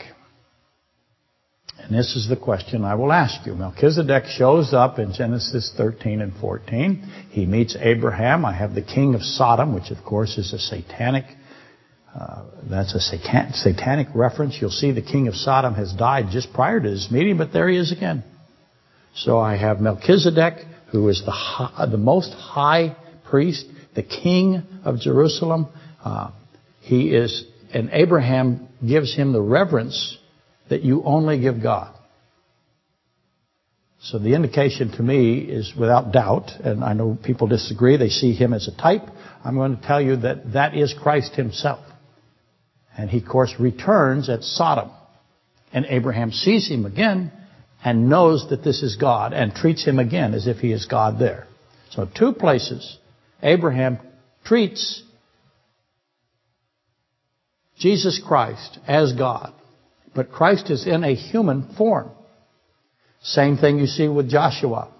And 1.78 1.96
this 1.96 2.16
is 2.16 2.28
the 2.28 2.36
question 2.36 2.84
I 2.84 2.96
will 2.96 3.12
ask 3.12 3.46
you. 3.46 3.54
Melchizedek 3.54 4.24
shows 4.24 4.74
up 4.74 4.98
in 4.98 5.12
Genesis 5.12 5.72
13 5.76 6.20
and 6.20 6.34
14. 6.34 7.28
He 7.30 7.46
meets 7.46 7.76
Abraham. 7.78 8.44
I 8.44 8.52
have 8.54 8.74
the 8.74 8.82
king 8.82 9.14
of 9.14 9.22
Sodom, 9.22 9.72
which 9.72 9.92
of 9.92 10.04
course 10.04 10.36
is 10.36 10.52
a 10.52 10.58
satanic, 10.58 11.26
uh, 12.18 12.44
that's 12.68 12.94
a 12.94 13.00
satanic 13.00 14.08
reference. 14.16 14.58
You'll 14.60 14.70
see 14.70 14.90
the 14.90 15.02
king 15.02 15.28
of 15.28 15.36
Sodom 15.36 15.74
has 15.74 15.92
died 15.92 16.26
just 16.32 16.52
prior 16.52 16.80
to 16.80 16.90
this 16.90 17.08
meeting, 17.10 17.36
but 17.38 17.52
there 17.52 17.68
he 17.68 17.76
is 17.76 17.92
again. 17.92 18.24
So 19.14 19.38
I 19.38 19.56
have 19.56 19.80
Melchizedek, 19.80 20.54
who 20.90 21.08
is 21.08 21.22
the, 21.24 21.30
high, 21.30 21.86
the 21.86 21.98
most 21.98 22.32
high 22.32 22.96
priest, 23.28 23.66
the 23.96 24.02
king 24.02 24.62
of 24.84 25.00
Jerusalem. 25.00 25.66
Uh, 26.04 26.30
he 26.80 27.08
is, 27.14 27.44
and 27.74 27.90
Abraham 27.92 28.68
gives 28.86 29.14
him 29.16 29.32
the 29.32 29.40
reverence 29.40 30.16
that 30.68 30.82
you 30.82 31.02
only 31.02 31.40
give 31.40 31.60
God. 31.60 31.92
So 34.00 34.18
the 34.18 34.34
indication 34.34 34.92
to 34.92 35.02
me 35.02 35.38
is 35.38 35.72
without 35.76 36.12
doubt, 36.12 36.52
and 36.62 36.84
I 36.84 36.92
know 36.92 37.18
people 37.20 37.48
disagree, 37.48 37.96
they 37.96 38.08
see 38.08 38.34
him 38.34 38.52
as 38.52 38.68
a 38.68 38.76
type. 38.76 39.02
I'm 39.42 39.56
going 39.56 39.76
to 39.76 39.82
tell 39.82 40.00
you 40.00 40.16
that 40.18 40.52
that 40.52 40.76
is 40.76 40.94
Christ 40.94 41.34
himself. 41.34 41.84
And 42.96 43.10
he, 43.10 43.18
of 43.18 43.26
course, 43.26 43.54
returns 43.58 44.28
at 44.28 44.42
Sodom. 44.42 44.90
And 45.72 45.86
Abraham 45.86 46.30
sees 46.30 46.68
him 46.68 46.86
again 46.86 47.32
and 47.84 48.08
knows 48.08 48.48
that 48.50 48.62
this 48.62 48.82
is 48.82 48.96
God 48.96 49.32
and 49.32 49.52
treats 49.54 49.84
him 49.84 49.98
again 49.98 50.34
as 50.34 50.46
if 50.46 50.58
he 50.58 50.72
is 50.72 50.86
God 50.86 51.18
there. 51.18 51.46
So 51.90 52.06
two 52.06 52.32
places 52.32 52.98
Abraham 53.42 53.98
treats 54.44 55.02
Jesus 57.78 58.20
Christ 58.26 58.78
as 58.86 59.12
God. 59.12 59.52
But 60.14 60.32
Christ 60.32 60.70
is 60.70 60.86
in 60.86 61.04
a 61.04 61.14
human 61.14 61.74
form. 61.76 62.10
Same 63.22 63.56
thing 63.56 63.78
you 63.78 63.86
see 63.86 64.08
with 64.08 64.30
Joshua, 64.30 64.90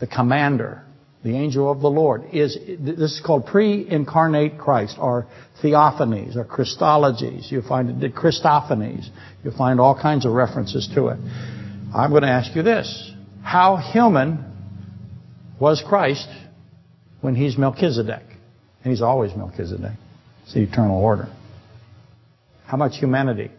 the 0.00 0.06
commander, 0.06 0.82
the 1.22 1.36
angel 1.36 1.70
of 1.70 1.80
the 1.80 1.90
Lord. 1.90 2.24
Is 2.32 2.58
this 2.80 3.12
is 3.12 3.22
called 3.24 3.46
pre-incarnate 3.46 4.58
Christ, 4.58 4.96
or 4.98 5.26
theophanies, 5.62 6.36
or 6.36 6.44
Christologies. 6.44 7.50
You 7.50 7.62
find 7.62 8.02
it 8.02 8.14
Christophanies. 8.14 9.08
You 9.44 9.50
find 9.52 9.80
all 9.80 10.00
kinds 10.00 10.24
of 10.26 10.32
references 10.32 10.88
to 10.94 11.08
it. 11.08 11.18
I'm 11.94 12.10
going 12.10 12.22
to 12.22 12.28
ask 12.28 12.54
you 12.56 12.62
this: 12.62 13.12
How 13.42 13.76
human 13.76 14.44
was 15.60 15.82
Christ 15.86 16.28
when 17.20 17.34
he's 17.34 17.56
Melchizedek? 17.56 18.22
And 18.82 18.92
he's 18.92 19.02
always 19.02 19.34
Melchizedek. 19.34 19.92
It's 20.44 20.54
the 20.54 20.62
eternal 20.62 20.98
order. 21.00 21.28
How 22.66 22.76
much 22.76 22.96
humanity? 22.96 23.50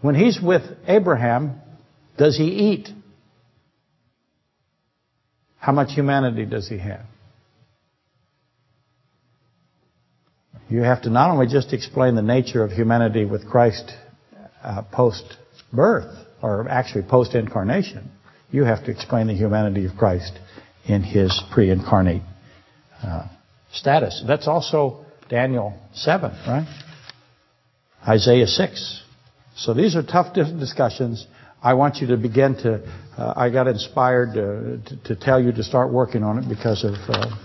When 0.00 0.14
he's 0.14 0.40
with 0.42 0.62
Abraham, 0.86 1.60
does 2.18 2.36
he 2.36 2.44
eat? 2.44 2.88
How 5.58 5.72
much 5.72 5.90
humanity 5.92 6.44
does 6.44 6.68
he 6.68 6.78
have? 6.78 7.06
You 10.68 10.82
have 10.82 11.02
to 11.02 11.10
not 11.10 11.30
only 11.30 11.46
just 11.46 11.72
explain 11.72 12.14
the 12.14 12.22
nature 12.22 12.64
of 12.64 12.72
humanity 12.72 13.24
with 13.24 13.48
Christ 13.48 13.92
uh, 14.62 14.82
post 14.90 15.36
birth, 15.72 16.16
or 16.40 16.68
actually 16.68 17.02
post 17.02 17.34
incarnation, 17.34 18.10
you 18.50 18.64
have 18.64 18.84
to 18.86 18.90
explain 18.90 19.28
the 19.28 19.34
humanity 19.34 19.86
of 19.86 19.96
Christ 19.96 20.32
in 20.86 21.02
his 21.02 21.40
pre 21.52 21.70
incarnate 21.70 22.22
status. 23.72 24.22
That's 24.26 24.46
also 24.46 25.04
Daniel 25.28 25.78
7, 25.94 26.30
right? 26.46 26.66
Isaiah 28.06 28.46
6. 28.46 29.02
So 29.56 29.74
these 29.74 29.96
are 29.96 30.02
tough 30.02 30.34
discussions. 30.34 31.26
I 31.62 31.74
want 31.74 31.96
you 31.96 32.08
to 32.08 32.16
begin 32.16 32.56
to, 32.62 32.82
uh, 33.16 33.34
I 33.36 33.50
got 33.50 33.68
inspired 33.68 34.34
to, 34.34 34.78
to, 34.78 35.14
to, 35.14 35.16
tell 35.16 35.40
you 35.40 35.52
to 35.52 35.62
start 35.62 35.92
working 35.92 36.24
on 36.24 36.38
it 36.38 36.48
because 36.48 36.84
of 36.84 36.94
uh, 37.08 37.36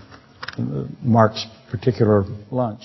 Mark's 1.02 1.46
particular 1.70 2.24
lunch. 2.50 2.82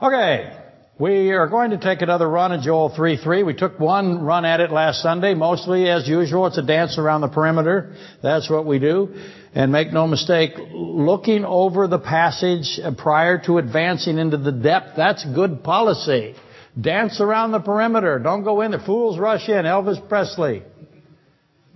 Okay, 0.00 0.56
we 0.98 1.32
are 1.32 1.46
going 1.46 1.72
to 1.72 1.78
take 1.78 2.00
another 2.00 2.26
run 2.26 2.52
at 2.52 2.62
Joel 2.62 2.90
3.3. 2.90 3.44
We 3.44 3.52
took 3.52 3.78
one 3.78 4.22
run 4.22 4.46
at 4.46 4.60
it 4.60 4.70
last 4.70 5.02
Sunday. 5.02 5.34
Mostly, 5.34 5.90
as 5.90 6.08
usual, 6.08 6.46
it's 6.46 6.56
a 6.56 6.62
dance 6.62 6.96
around 6.96 7.20
the 7.20 7.28
perimeter. 7.28 7.94
That's 8.22 8.48
what 8.48 8.64
we 8.64 8.78
do. 8.78 9.14
And 9.54 9.72
make 9.72 9.92
no 9.92 10.06
mistake, 10.06 10.52
looking 10.72 11.44
over 11.44 11.86
the 11.86 11.98
passage 11.98 12.80
prior 12.96 13.38
to 13.44 13.58
advancing 13.58 14.16
into 14.18 14.38
the 14.38 14.52
depth, 14.52 14.92
that's 14.96 15.22
good 15.34 15.62
policy. 15.62 16.34
Dance 16.80 17.20
around 17.20 17.52
the 17.52 17.60
perimeter. 17.60 18.18
Don't 18.18 18.44
go 18.44 18.62
in 18.62 18.70
there. 18.70 18.80
Fools 18.80 19.18
rush 19.18 19.50
in. 19.50 19.66
Elvis 19.66 20.08
Presley. 20.08 20.62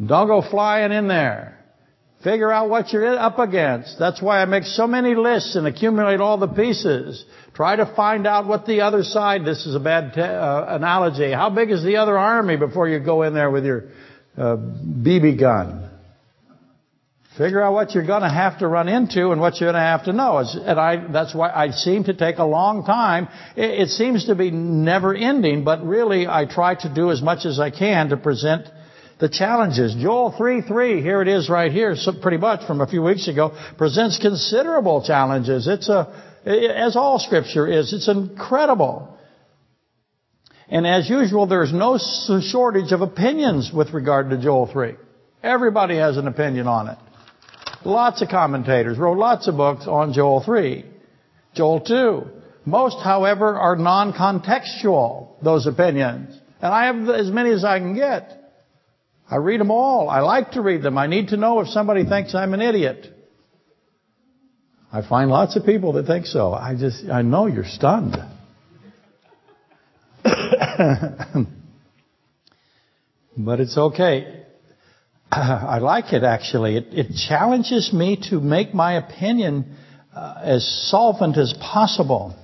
Don't 0.05 0.29
go 0.29 0.41
flying 0.41 0.93
in 0.93 1.09
there. 1.09 1.60
Figure 2.23 2.53
out 2.53 2.69
what 2.69 2.93
you're 2.93 3.19
up 3.19 3.39
against. 3.39 3.99
That's 3.99 4.21
why 4.21 4.43
I 4.43 4.45
make 4.45 4.65
so 4.65 4.87
many 4.87 5.15
lists 5.15 5.57
and 5.57 5.67
accumulate 5.67 6.21
all 6.21 6.37
the 6.37 6.49
pieces. 6.49 7.25
Try 7.55 7.77
to 7.77 7.87
find 7.97 8.27
out 8.27 8.47
what 8.47 8.67
the 8.67 8.83
other 8.83 9.03
side, 9.05 9.47
this 9.47 9.65
is 9.65 9.75
a 9.75 9.81
bad 9.81 10.13
te- 10.13 10.21
uh, 10.21 10.77
analogy, 10.77 11.33
how 11.33 11.49
big 11.49 11.71
is 11.71 11.83
the 11.83 11.97
other 11.97 12.19
army 12.19 12.59
before 12.59 12.89
you 12.89 13.01
go 13.01 13.23
in 13.23 13.33
there 13.33 13.51
with 13.51 13.65
your 13.65 13.85
uh, 14.37 14.57
BB 14.57 15.41
gun? 15.41 15.89
Figure 17.39 17.63
out 17.63 17.73
what 17.73 17.95
you're 17.95 18.07
going 18.07 18.21
to 18.21 18.29
have 18.29 18.59
to 18.59 18.69
run 18.69 18.89
into 18.89 19.31
and 19.31 19.41
what 19.41 19.59
you're 19.59 19.73
going 19.73 19.81
to 19.81 19.89
have 19.89 20.05
to 20.05 20.13
know. 20.13 20.39
And 20.39 20.79
I, 20.79 21.11
that's 21.11 21.35
why 21.35 21.49
I 21.49 21.71
seem 21.71 22.05
to 22.05 22.13
take 22.13 22.37
a 22.37 22.45
long 22.45 22.85
time. 22.85 23.29
It, 23.57 23.83
it 23.83 23.89
seems 23.89 24.27
to 24.27 24.35
be 24.35 24.51
never 24.51 25.15
ending, 25.15 25.65
but 25.65 25.83
really 25.83 26.27
I 26.27 26.45
try 26.45 26.75
to 26.75 26.93
do 26.93 27.11
as 27.11 27.23
much 27.23 27.47
as 27.47 27.59
I 27.59 27.71
can 27.71 28.11
to 28.11 28.19
present 28.19 28.67
the 29.21 29.29
challenges. 29.29 29.95
Joel 29.95 30.33
3:3, 30.33 31.03
here 31.03 31.21
it 31.21 31.29
is 31.29 31.49
right 31.49 31.71
here, 31.71 31.95
so 31.95 32.13
pretty 32.13 32.39
much 32.39 32.67
from 32.67 32.81
a 32.81 32.87
few 32.87 33.03
weeks 33.03 33.29
ago, 33.29 33.53
presents 33.77 34.19
considerable 34.19 35.03
challenges. 35.03 35.69
It's 35.69 35.89
a, 35.89 36.09
as 36.45 36.97
all 36.97 37.19
scripture 37.19 37.67
is, 37.67 37.93
it's 37.93 38.09
incredible. 38.09 39.17
And 40.69 40.87
as 40.87 41.11
usual, 41.11 41.47
there's 41.47 41.73
no 41.73 41.99
shortage 41.99 42.93
of 42.93 43.03
opinions 43.03 43.71
with 43.73 43.93
regard 43.93 44.31
to 44.31 44.39
Joel 44.39 44.67
3. 44.67 44.95
Everybody 45.43 45.97
has 45.97 46.17
an 46.17 46.27
opinion 46.27 46.67
on 46.67 46.89
it. 46.89 46.99
Lots 47.85 48.23
of 48.23 48.29
commentators 48.29 48.97
wrote 48.97 49.19
lots 49.19 49.49
of 49.49 49.57
books 49.57 49.87
on 49.87 50.13
Joel 50.13 50.43
3, 50.43 50.85
Joel 51.55 51.81
2. 51.81 52.23
Most, 52.65 52.99
however, 53.03 53.59
are 53.59 53.75
non-contextual, 53.77 55.43
those 55.43 55.67
opinions. 55.67 56.39
And 56.63 56.73
I 56.73 56.87
have 56.87 57.09
as 57.09 57.31
many 57.31 57.51
as 57.51 57.65
I 57.65 57.79
can 57.79 57.95
get. 57.95 58.40
I 59.31 59.37
read 59.37 59.61
them 59.61 59.71
all. 59.71 60.09
I 60.09 60.21
like 60.21 60.53
to 60.53 60.61
read 60.61 60.83
them. 60.83 60.99
I 60.99 61.07
need 61.07 61.29
to 61.29 61.37
know 61.37 61.61
if 61.61 61.69
somebody 61.69 62.05
thinks 62.05 62.35
I'm 62.35 62.53
an 62.53 62.61
idiot. 62.61 63.07
I 64.93 65.07
find 65.09 65.31
lots 65.31 65.55
of 65.55 65.65
people 65.65 65.93
that 65.93 66.07
think 66.07 66.27
so. 66.27 66.53
I 66.53 66.75
just, 66.75 67.05
I 67.09 67.23
know 67.23 67.47
you're 67.47 67.65
stunned. 67.65 68.17
but 73.37 73.61
it's 73.61 73.79
okay. 73.79 74.45
I 75.33 75.79
like 75.79 76.13
it 76.13 76.25
actually. 76.25 76.77
It, 76.77 76.87
it, 76.91 77.15
challenges 77.29 77.93
me 77.93 78.21
to 78.31 78.41
make 78.41 78.75
my 78.75 78.95
opinion 78.95 79.77
uh, 80.13 80.41
as 80.43 80.67
solvent 80.91 81.37
as 81.37 81.55
possible. 81.61 82.35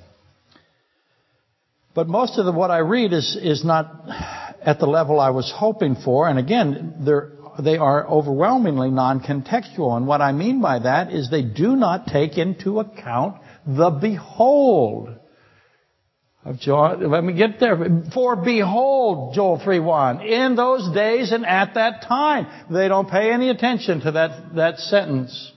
But 1.96 2.06
most 2.06 2.38
of 2.38 2.44
the, 2.44 2.52
what 2.52 2.70
I 2.70 2.78
read 2.78 3.12
is, 3.12 3.36
is 3.42 3.64
not 3.64 4.04
at 4.66 4.80
the 4.80 4.86
level 4.86 5.20
I 5.20 5.30
was 5.30 5.50
hoping 5.54 5.94
for. 5.94 6.28
And 6.28 6.38
again, 6.38 7.06
they 7.58 7.76
are 7.78 8.06
overwhelmingly 8.06 8.90
non-contextual. 8.90 9.96
And 9.96 10.06
what 10.06 10.20
I 10.20 10.32
mean 10.32 10.60
by 10.60 10.80
that 10.80 11.12
is 11.12 11.30
they 11.30 11.42
do 11.42 11.76
not 11.76 12.08
take 12.08 12.36
into 12.36 12.80
account 12.80 13.40
the 13.64 13.90
behold 13.90 15.10
of 16.44 16.58
Joel. 16.58 17.08
Let 17.08 17.24
me 17.24 17.32
get 17.32 17.58
there. 17.60 17.76
For 18.12 18.36
behold, 18.36 19.34
Joel 19.34 19.58
3.1, 19.58 20.28
in 20.28 20.56
those 20.56 20.92
days 20.94 21.32
and 21.32 21.46
at 21.46 21.74
that 21.74 22.02
time. 22.02 22.46
They 22.70 22.88
don't 22.88 23.08
pay 23.08 23.32
any 23.32 23.48
attention 23.48 24.00
to 24.00 24.12
that, 24.12 24.54
that 24.56 24.78
sentence. 24.78 25.52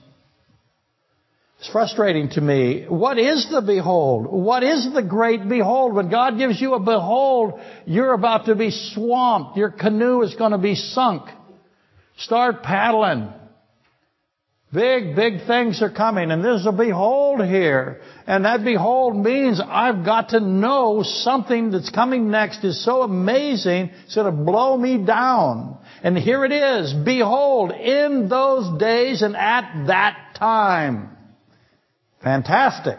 It's 1.60 1.68
frustrating 1.68 2.30
to 2.30 2.40
me. 2.40 2.86
What 2.88 3.18
is 3.18 3.46
the 3.50 3.60
behold? 3.60 4.26
What 4.26 4.62
is 4.62 4.88
the 4.94 5.02
great 5.02 5.46
behold? 5.46 5.92
When 5.94 6.08
God 6.08 6.38
gives 6.38 6.58
you 6.58 6.72
a 6.72 6.80
behold, 6.80 7.60
you're 7.84 8.14
about 8.14 8.46
to 8.46 8.54
be 8.54 8.70
swamped. 8.70 9.58
Your 9.58 9.68
canoe 9.70 10.22
is 10.22 10.34
going 10.36 10.52
to 10.52 10.58
be 10.58 10.74
sunk. 10.74 11.28
Start 12.16 12.62
paddling. 12.62 13.30
Big, 14.72 15.14
big 15.14 15.46
things 15.46 15.82
are 15.82 15.90
coming, 15.90 16.30
and 16.30 16.42
there's 16.42 16.64
a 16.64 16.72
behold 16.72 17.44
here. 17.44 18.00
And 18.26 18.46
that 18.46 18.64
behold 18.64 19.14
means 19.14 19.60
I've 19.62 20.02
got 20.02 20.30
to 20.30 20.40
know 20.40 21.02
something 21.02 21.72
that's 21.72 21.90
coming 21.90 22.30
next 22.30 22.64
is 22.64 22.82
so 22.82 23.02
amazing, 23.02 23.90
it's 24.06 24.14
going 24.14 24.34
to 24.34 24.44
blow 24.44 24.78
me 24.78 25.04
down. 25.04 25.76
And 26.02 26.16
here 26.16 26.42
it 26.46 26.52
is. 26.52 26.94
Behold, 27.04 27.72
in 27.72 28.30
those 28.30 28.80
days 28.80 29.20
and 29.20 29.36
at 29.36 29.88
that 29.88 30.36
time. 30.38 31.18
Fantastic. 32.22 32.98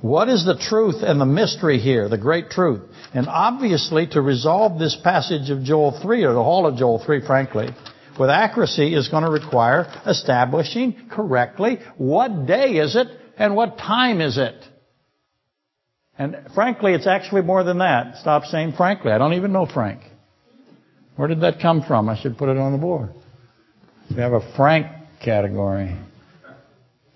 What 0.00 0.28
is 0.28 0.44
the 0.44 0.56
truth 0.56 1.02
and 1.02 1.20
the 1.20 1.26
mystery 1.26 1.78
here, 1.78 2.08
the 2.08 2.18
great 2.18 2.50
truth? 2.50 2.82
And 3.14 3.26
obviously, 3.28 4.06
to 4.08 4.20
resolve 4.20 4.78
this 4.78 4.96
passage 5.02 5.50
of 5.50 5.64
Joel 5.64 5.98
3, 6.00 6.24
or 6.24 6.32
the 6.34 6.42
whole 6.42 6.66
of 6.66 6.76
Joel 6.76 7.02
3, 7.04 7.26
frankly, 7.26 7.68
with 8.18 8.30
accuracy 8.30 8.94
is 8.94 9.08
going 9.08 9.24
to 9.24 9.30
require 9.30 9.86
establishing 10.06 11.08
correctly 11.10 11.78
what 11.96 12.46
day 12.46 12.76
is 12.76 12.96
it 12.96 13.08
and 13.36 13.54
what 13.54 13.78
time 13.78 14.20
is 14.20 14.38
it. 14.38 14.64
And 16.18 16.36
frankly, 16.54 16.94
it's 16.94 17.06
actually 17.06 17.42
more 17.42 17.62
than 17.62 17.78
that. 17.78 18.16
Stop 18.16 18.44
saying 18.44 18.72
frankly. 18.72 19.12
I 19.12 19.18
don't 19.18 19.34
even 19.34 19.52
know 19.52 19.66
Frank. 19.66 20.02
Where 21.14 21.28
did 21.28 21.42
that 21.42 21.60
come 21.60 21.82
from? 21.82 22.08
I 22.08 22.20
should 22.20 22.36
put 22.36 22.48
it 22.48 22.56
on 22.56 22.72
the 22.72 22.78
board. 22.78 23.10
We 24.10 24.16
have 24.16 24.32
a 24.32 24.52
Frank 24.56 24.86
category. 25.22 25.96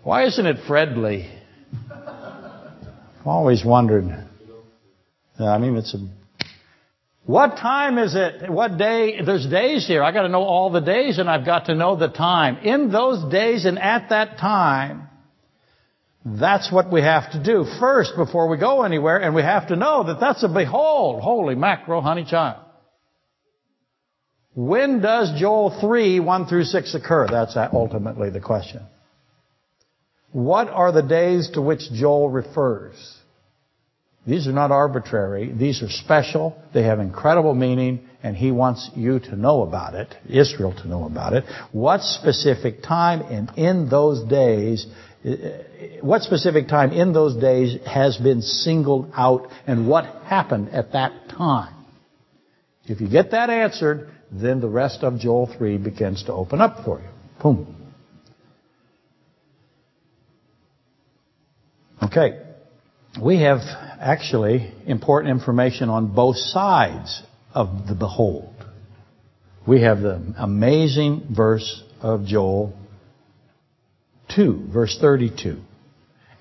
Why 0.03 0.25
isn't 0.25 0.47
it 0.47 0.57
Fredly? 0.69 1.31
I've 1.91 3.27
always 3.27 3.65
wondered. 3.65 4.05
I 5.39 5.59
mean, 5.59 5.77
it's 5.77 5.95
a. 5.95 5.99
What 7.25 7.57
time 7.57 7.99
is 7.99 8.17
it? 8.17 8.51
What 8.51 8.79
day? 8.79 9.21
There's 9.25 9.47
days 9.47 9.87
here. 9.87 10.03
I 10.03 10.11
got 10.11 10.23
to 10.23 10.29
know 10.29 10.43
all 10.43 10.71
the 10.71 10.81
days, 10.81 11.19
and 11.19 11.31
I've 11.31 11.45
got 11.45 11.67
to 11.67 11.77
know 11.77 11.95
the 11.95 12.09
time. 12.09 12.59
In 12.59 12.91
those 12.91 13.31
days 13.31 13.65
and 13.65 13.79
at 13.79 14.09
that 14.09 14.39
time, 14.39 15.09
that's 16.25 16.73
what 16.73 16.93
we 16.93 17.01
have 17.01 17.31
to 17.33 17.43
do 17.43 17.65
first 17.79 18.17
before 18.17 18.49
we 18.49 18.57
go 18.57 18.83
anywhere, 18.83 19.19
and 19.19 19.37
we 19.37 19.43
have 19.43 19.69
to 19.69 19.77
know 19.77 20.03
that 20.05 20.19
that's 20.19 20.43
a 20.43 20.49
behold. 20.49 21.23
Holy 21.23 21.55
mackerel, 21.55 22.01
honey 22.01 22.25
child. 22.25 22.59
When 24.55 25.01
does 25.01 25.33
Joel 25.39 25.79
3, 25.81 26.19
1 26.19 26.47
through 26.47 26.65
6 26.65 26.95
occur? 26.97 27.29
That's 27.29 27.57
ultimately 27.57 28.31
the 28.31 28.41
question. 28.41 28.83
What 30.33 30.69
are 30.69 30.93
the 30.93 31.03
days 31.03 31.51
to 31.55 31.63
which 31.63 31.93
Joel 31.93 32.31
refers? 32.31 33.19
These 34.27 34.47
are 34.47 34.53
not 34.53 34.71
arbitrary. 34.71 35.53
These 35.53 35.83
are 35.83 35.89
special. 35.89 36.57
They 36.73 36.85
have 36.85 37.01
incredible 37.01 37.55
meaning, 37.55 38.09
and 38.23 38.37
he 38.37 38.53
wants 38.53 38.89
you 38.95 39.19
to 39.19 39.37
know 39.37 39.63
about 39.63 39.95
it, 39.95 40.15
Israel 40.29 40.73
to 40.81 40.89
know 40.89 41.05
about 41.05 41.33
it. 41.33 41.45
What 41.73 42.03
specific 42.03 42.83
time 42.83 43.23
and 43.23 43.51
in 43.57 43.89
those 43.89 44.23
days, 44.29 44.87
uh, 45.25 45.31
what 46.03 46.23
specific 46.23 46.69
time 46.69 46.93
in 46.93 47.13
those 47.13 47.35
days 47.41 47.77
has 47.85 48.17
been 48.17 48.43
singled 48.43 49.11
out, 49.17 49.49
and 49.67 49.89
what 49.89 50.05
happened 50.25 50.69
at 50.71 50.93
that 50.93 51.29
time? 51.29 51.75
If 52.85 53.01
you 53.01 53.09
get 53.09 53.33
that 53.33 53.51
answered, 53.51 54.09
then 54.31 54.61
the 54.61 54.69
rest 54.69 55.03
of 55.03 55.19
Joel 55.19 55.53
3 55.59 55.79
begins 55.79 56.25
to 56.25 56.33
open 56.33 56.61
up 56.61 56.85
for 56.85 57.01
you. 57.01 57.09
Boom. 57.43 57.82
Okay. 62.03 62.41
We 63.21 63.43
have 63.43 63.61
actually 64.01 64.73
important 64.87 65.31
information 65.31 65.89
on 65.89 66.15
both 66.15 66.37
sides 66.37 67.23
of 67.55 67.87
the 67.87 67.95
behold. 67.95 68.55
We 69.67 69.83
have 69.83 70.01
the 70.01 70.35
amazing 70.39 71.29
verse 71.35 71.83
of 72.01 72.25
Joel 72.25 72.75
2, 74.35 74.69
verse 74.73 74.99
32. 75.01 75.61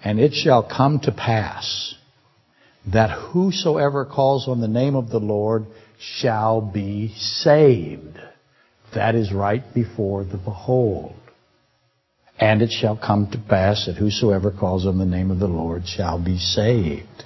And 0.04 0.20
it 0.20 0.34
shall 0.34 0.64
come 0.64 1.02
to 1.02 1.12
pass 1.12 1.94
that 2.92 3.12
whosoever 3.12 4.06
calls 4.06 4.48
on 4.48 4.62
the 4.62 4.68
name 4.68 4.96
of 4.96 5.10
the 5.10 5.20
Lord 5.20 5.68
shall 6.00 6.62
be 6.62 7.14
saved. 7.18 8.18
That 8.96 9.14
is 9.14 9.32
right 9.32 9.64
before 9.74 10.24
the 10.24 10.38
behold. 10.38 11.21
And 12.42 12.64
it 12.64 12.72
shall 12.72 12.98
come 12.98 13.30
to 13.32 13.38
pass 13.38 13.86
that 13.86 13.98
whosoever 13.98 14.50
calls 14.50 14.88
on 14.88 14.98
the 14.98 15.06
name 15.06 15.30
of 15.30 15.38
the 15.38 15.48
Lord 15.48 15.88
shall 15.88 16.18
be 16.18 16.40
saved. 16.40 17.24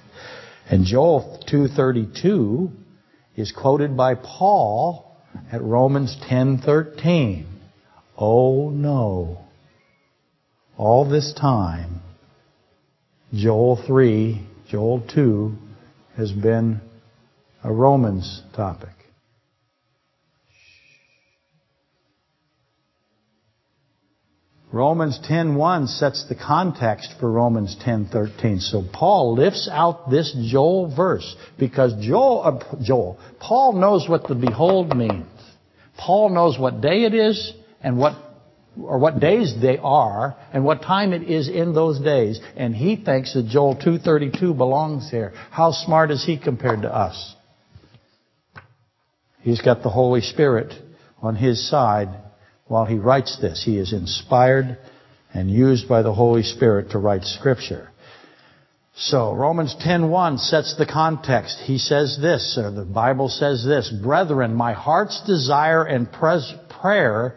And 0.70 0.86
Joel 0.86 1.42
2.32 1.50 2.70
is 3.38 3.54
quoted 3.54 3.96
by 3.96 4.16
Paul 4.16 5.16
at 5.52 5.62
Romans 5.62 6.18
10.13. 6.30 7.46
Oh 8.18 8.70
no. 8.70 9.40
All 10.78 11.10
this 11.10 11.34
time, 11.34 12.02
Joel 13.34 13.82
3, 13.88 14.46
Joel 14.68 15.02
2 15.14 15.56
has 16.18 16.34
been 16.34 16.82
a 17.64 17.72
Romans 17.72 18.42
topic. 18.54 18.95
Romans 24.72 25.20
10:1 25.20 25.88
sets 25.88 26.26
the 26.26 26.36
context 26.36 27.14
for 27.20 27.32
Romans 27.32 27.76
10:13. 27.76 28.60
So 28.60 28.84
Paul 28.92 29.36
lifts 29.36 29.70
out 29.72 30.10
this 30.10 30.34
Joel 30.34 30.88
verse 30.88 31.36
because 31.58 31.94
Joel, 32.02 32.42
uh, 32.44 32.76
Joel, 32.82 33.18
Paul 33.40 33.74
knows 33.74 34.10
what 34.10 34.28
the 34.28 34.36
behold 34.36 34.96
means. 34.96 35.26
Paul 35.98 36.30
knows 36.30 36.60
what 36.60 36.82
day 36.82 37.04
it 37.04 37.14
is 37.14 37.54
and 37.82 37.98
what 37.98 38.16
or 38.82 38.98
what 38.98 39.22
days 39.22 39.56
they 39.62 39.78
are 39.78 40.36
and 40.52 40.66
what 40.66 40.82
time 40.82 41.14
it 41.14 41.24
is 41.24 41.48
in 41.48 41.74
those 41.74 41.98
days 42.00 42.42
and 42.58 42.76
he 42.76 42.98
thinks 42.98 43.34
that 43.34 43.48
Joel 43.48 43.76
2:32 43.76 44.54
belongs 44.54 45.10
here. 45.10 45.32
How 45.52 45.72
smart 45.72 46.12
is 46.12 46.26
he 46.26 46.38
compared 46.38 46.82
to 46.82 46.94
us? 46.94 47.36
He's 49.42 49.62
got 49.62 49.84
the 49.84 49.90
Holy 49.90 50.22
Spirit 50.22 50.74
on 51.22 51.36
his 51.36 51.70
side 51.70 52.10
while 52.68 52.86
he 52.86 52.98
writes 52.98 53.38
this. 53.40 53.64
He 53.64 53.78
is 53.78 53.94
inspired 53.94 54.78
and 55.34 55.50
used 55.50 55.88
by 55.88 56.02
the 56.02 56.14
Holy 56.14 56.44
Spirit 56.44 56.92
to 56.92 56.98
write 56.98 57.24
Scripture. 57.26 57.92
So 58.98 59.34
Romans 59.34 59.76
10:1 59.76 60.40
sets 60.40 60.76
the 60.76 60.86
context. 60.86 61.60
He 61.60 61.78
says 61.78 62.18
this, 62.18 62.58
or 62.58 62.72
the 62.72 62.86
Bible 62.86 63.28
says 63.28 63.64
this, 63.66 63.90
"Brethren, 63.90 64.56
my 64.56 64.72
heart's 64.72 65.20
desire 65.22 65.84
and 65.84 66.10
prayer, 66.12 67.36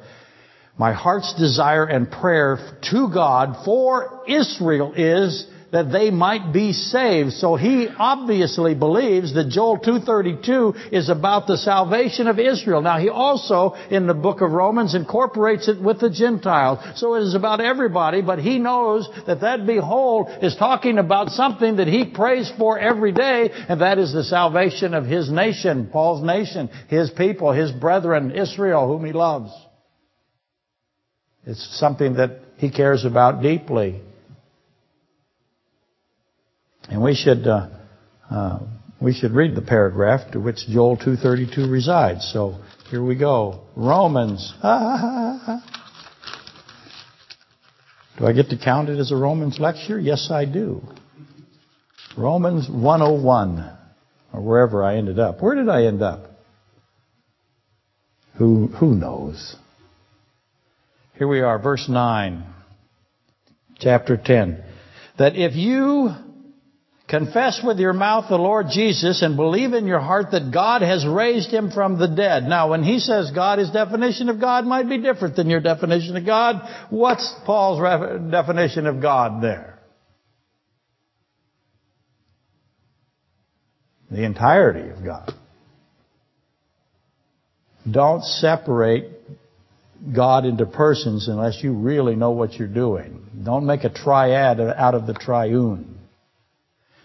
my 0.79 0.93
heart's 0.93 1.35
desire 1.35 1.85
and 1.85 2.09
prayer 2.09 2.61
to 2.93 3.09
God 3.09 3.57
for 3.65 4.23
Israel 4.29 4.93
is 4.95 5.47
that 5.71 5.93
they 5.93 6.11
might 6.11 6.53
be 6.53 6.73
saved. 6.73 7.33
So 7.33 7.57
he 7.57 7.89
obviously 7.89 8.75
believes 8.75 9.35
that 9.35 9.49
Joel 9.49 9.79
2.32 9.79 10.93
is 10.93 11.09
about 11.09 11.47
the 11.47 11.59
salvation 11.59 12.27
of 12.27 12.39
Israel. 12.39 12.81
Now 12.81 12.99
he 12.99 13.09
also, 13.09 13.75
in 13.91 14.07
the 14.07 14.15
book 14.15 14.41
of 14.41 14.53
Romans, 14.53 14.95
incorporates 14.95 15.69
it 15.69 15.81
with 15.81 16.01
the 16.01 16.11
Gentiles. 16.11 16.79
So 16.99 17.15
it 17.17 17.23
is 17.23 17.35
about 17.35 17.61
everybody, 17.61 18.23
but 18.23 18.39
he 18.39 18.59
knows 18.59 19.09
that 19.27 19.43
that 19.43 19.67
behold 19.67 20.29
is 20.43 20.57
talking 20.57 20.99
about 20.99 21.31
something 21.31 21.77
that 21.77 21.89
he 21.89 22.07
prays 22.07 22.51
for 22.59 22.79
every 22.79 23.13
day, 23.13 23.51
and 23.69 23.81
that 23.81 23.99
is 23.99 24.13
the 24.13 24.25
salvation 24.25 24.95
of 24.95 25.05
his 25.05 25.31
nation, 25.31 25.89
Paul's 25.93 26.25
nation, 26.25 26.71
his 26.89 27.11
people, 27.11 27.53
his 27.53 27.71
brethren, 27.73 28.31
Israel, 28.31 28.87
whom 28.87 29.05
he 29.05 29.13
loves. 29.13 29.53
It's 31.45 31.79
something 31.79 32.15
that 32.15 32.41
he 32.57 32.71
cares 32.71 33.05
about 33.05 33.43
deeply. 33.43 34.03
And 36.89 37.03
we 37.03 37.15
should 37.15 37.47
uh, 37.47 37.69
uh, 38.31 38.61
we 39.01 39.13
should 39.13 39.33
read 39.33 39.55
the 39.55 39.63
paragraph 39.63 40.33
to 40.33 40.41
which 40.41 40.67
Joel 40.67 40.97
2:32 40.97 41.71
resides. 41.71 42.31
So 42.33 42.57
here 42.91 43.03
we 43.05 43.17
go. 43.17 43.61
Romans. 43.77 44.53
do 44.63 44.69
I 48.27 48.33
get 48.33 48.49
to 48.51 48.59
count 48.59 48.89
it 48.89 48.99
as 48.99 49.13
a 49.13 49.17
Romans 49.17 49.59
lecture? 49.61 50.01
Yes, 50.01 50.31
I 50.31 50.45
do. 50.45 50.83
Romans 52.17 52.69
101, 52.69 53.79
or 54.33 54.41
wherever 54.41 54.83
I 54.83 54.97
ended 54.97 55.21
up. 55.21 55.41
Where 55.41 55.55
did 55.55 55.69
I 55.69 55.85
end 55.85 56.03
up? 56.03 56.29
Who, 58.39 58.67
who 58.69 58.95
knows? 58.95 59.57
Here 61.17 61.29
we 61.29 61.41
are, 61.41 61.59
verse 61.61 61.89
9, 61.89 62.45
chapter 63.79 64.17
10. 64.17 64.65
That 65.19 65.37
if 65.37 65.55
you 65.55 66.11
confess 67.09 67.61
with 67.65 67.79
your 67.79 67.95
mouth 67.95 68.27
the 68.29 68.37
Lord 68.37 68.67
Jesus 68.71 69.23
and 69.23 69.35
believe 69.35 69.73
in 69.73 69.87
your 69.87 69.99
heart 69.99 70.33
that 70.33 70.53
God 70.53 70.83
has 70.83 71.07
raised 71.07 71.51
him 71.51 71.71
from 71.71 71.99
the 71.99 72.07
dead. 72.07 72.45
Now, 72.45 72.71
when 72.71 72.83
he 72.83 72.99
says 72.99 73.31
God, 73.35 73.59
his 73.59 73.71
definition 73.71 74.29
of 74.29 74.39
God 74.39 74.67
might 74.67 74.89
be 74.89 74.99
different 74.99 75.35
than 75.35 75.49
your 75.49 75.61
definition 75.61 76.17
of 76.17 76.27
God. 76.27 76.57
What's 76.91 77.35
Paul's 77.47 77.81
definition 78.31 78.87
of 78.87 79.01
God 79.01 79.43
there? 79.43 79.79
The 84.11 84.25
entirety 84.25 84.91
of 84.91 85.03
God. 85.03 85.33
Don't 87.91 88.23
separate 88.23 89.13
God 90.15 90.45
into 90.45 90.67
persons 90.67 91.27
unless 91.29 91.63
you 91.63 91.73
really 91.73 92.17
know 92.17 92.31
what 92.33 92.55
you're 92.55 92.69
doing. 92.69 93.27
Don't 93.45 93.67
make 93.67 93.85
a 93.85 93.91
triad 93.91 94.61
out 94.61 94.95
of 94.95 95.07
the 95.07 95.15
triune. 95.15 95.98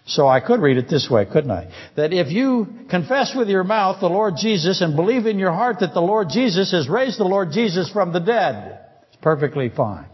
So 0.06 0.28
I 0.28 0.40
could 0.40 0.60
read 0.60 0.76
it 0.76 0.88
this 0.88 1.08
way, 1.10 1.24
couldn't 1.24 1.50
I? 1.50 1.72
That 1.96 2.12
if 2.12 2.30
you 2.30 2.66
confess 2.90 3.34
with 3.34 3.48
your 3.48 3.64
mouth 3.64 4.00
the 4.00 4.08
Lord 4.08 4.34
Jesus 4.38 4.82
and 4.82 4.96
believe 4.96 5.24
in 5.24 5.38
your 5.38 5.52
heart 5.52 5.80
that 5.80 5.94
the 5.94 6.00
Lord 6.00 6.28
Jesus 6.30 6.72
has 6.72 6.88
raised 6.88 7.18
the 7.18 7.24
Lord 7.24 7.52
Jesus 7.52 7.90
from 7.90 8.12
the 8.12 8.20
dead, 8.20 8.80
it's 9.08 9.16
perfectly 9.22 9.70
fine. 9.70 10.06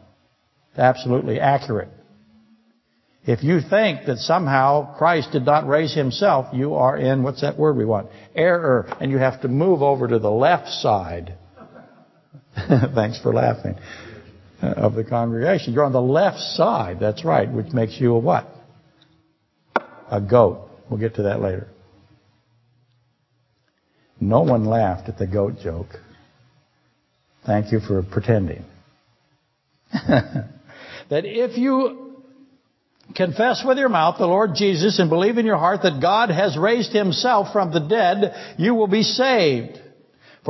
It's 0.70 0.78
absolutely 0.78 1.40
accurate. 1.40 1.88
If 3.24 3.42
you 3.42 3.60
think 3.60 4.06
that 4.06 4.18
somehow 4.18 4.96
Christ 4.96 5.32
did 5.32 5.44
not 5.44 5.66
raise 5.66 5.94
himself, 5.94 6.54
you 6.54 6.74
are 6.74 6.96
in, 6.96 7.22
what's 7.22 7.42
that 7.42 7.58
word 7.58 7.76
we 7.76 7.84
want? 7.84 8.08
Error. 8.34 8.86
And 9.00 9.10
you 9.10 9.18
have 9.18 9.42
to 9.42 9.48
move 9.48 9.82
over 9.82 10.06
to 10.06 10.18
the 10.18 10.30
left 10.30 10.68
side. 10.68 11.36
Thanks 12.94 13.20
for 13.20 13.34
laughing. 13.34 13.76
Uh, 14.62 14.66
of 14.66 14.94
the 14.94 15.04
congregation. 15.04 15.72
You're 15.74 15.84
on 15.84 15.92
the 15.92 16.02
left 16.02 16.38
side, 16.38 16.98
that's 17.00 17.24
right, 17.24 17.50
which 17.50 17.72
makes 17.72 17.98
you 17.98 18.14
a 18.14 18.18
what? 18.18 18.46
A 20.10 20.20
goat. 20.20 20.68
We'll 20.88 21.00
get 21.00 21.14
to 21.16 21.22
that 21.22 21.40
later. 21.40 21.68
No 24.20 24.42
one 24.42 24.66
laughed 24.66 25.08
at 25.08 25.18
the 25.18 25.26
goat 25.26 25.60
joke. 25.62 25.88
Thank 27.46 27.72
you 27.72 27.80
for 27.80 28.02
pretending. 28.02 28.64
that 29.92 30.44
if 31.10 31.56
you 31.56 32.22
confess 33.14 33.62
with 33.64 33.78
your 33.78 33.88
mouth 33.88 34.16
the 34.18 34.26
Lord 34.26 34.50
Jesus 34.54 34.98
and 34.98 35.08
believe 35.08 35.38
in 35.38 35.46
your 35.46 35.56
heart 35.56 35.82
that 35.82 36.00
God 36.00 36.30
has 36.30 36.56
raised 36.58 36.92
himself 36.92 37.52
from 37.52 37.72
the 37.72 37.80
dead, 37.80 38.54
you 38.58 38.74
will 38.74 38.88
be 38.88 39.02
saved. 39.02 39.80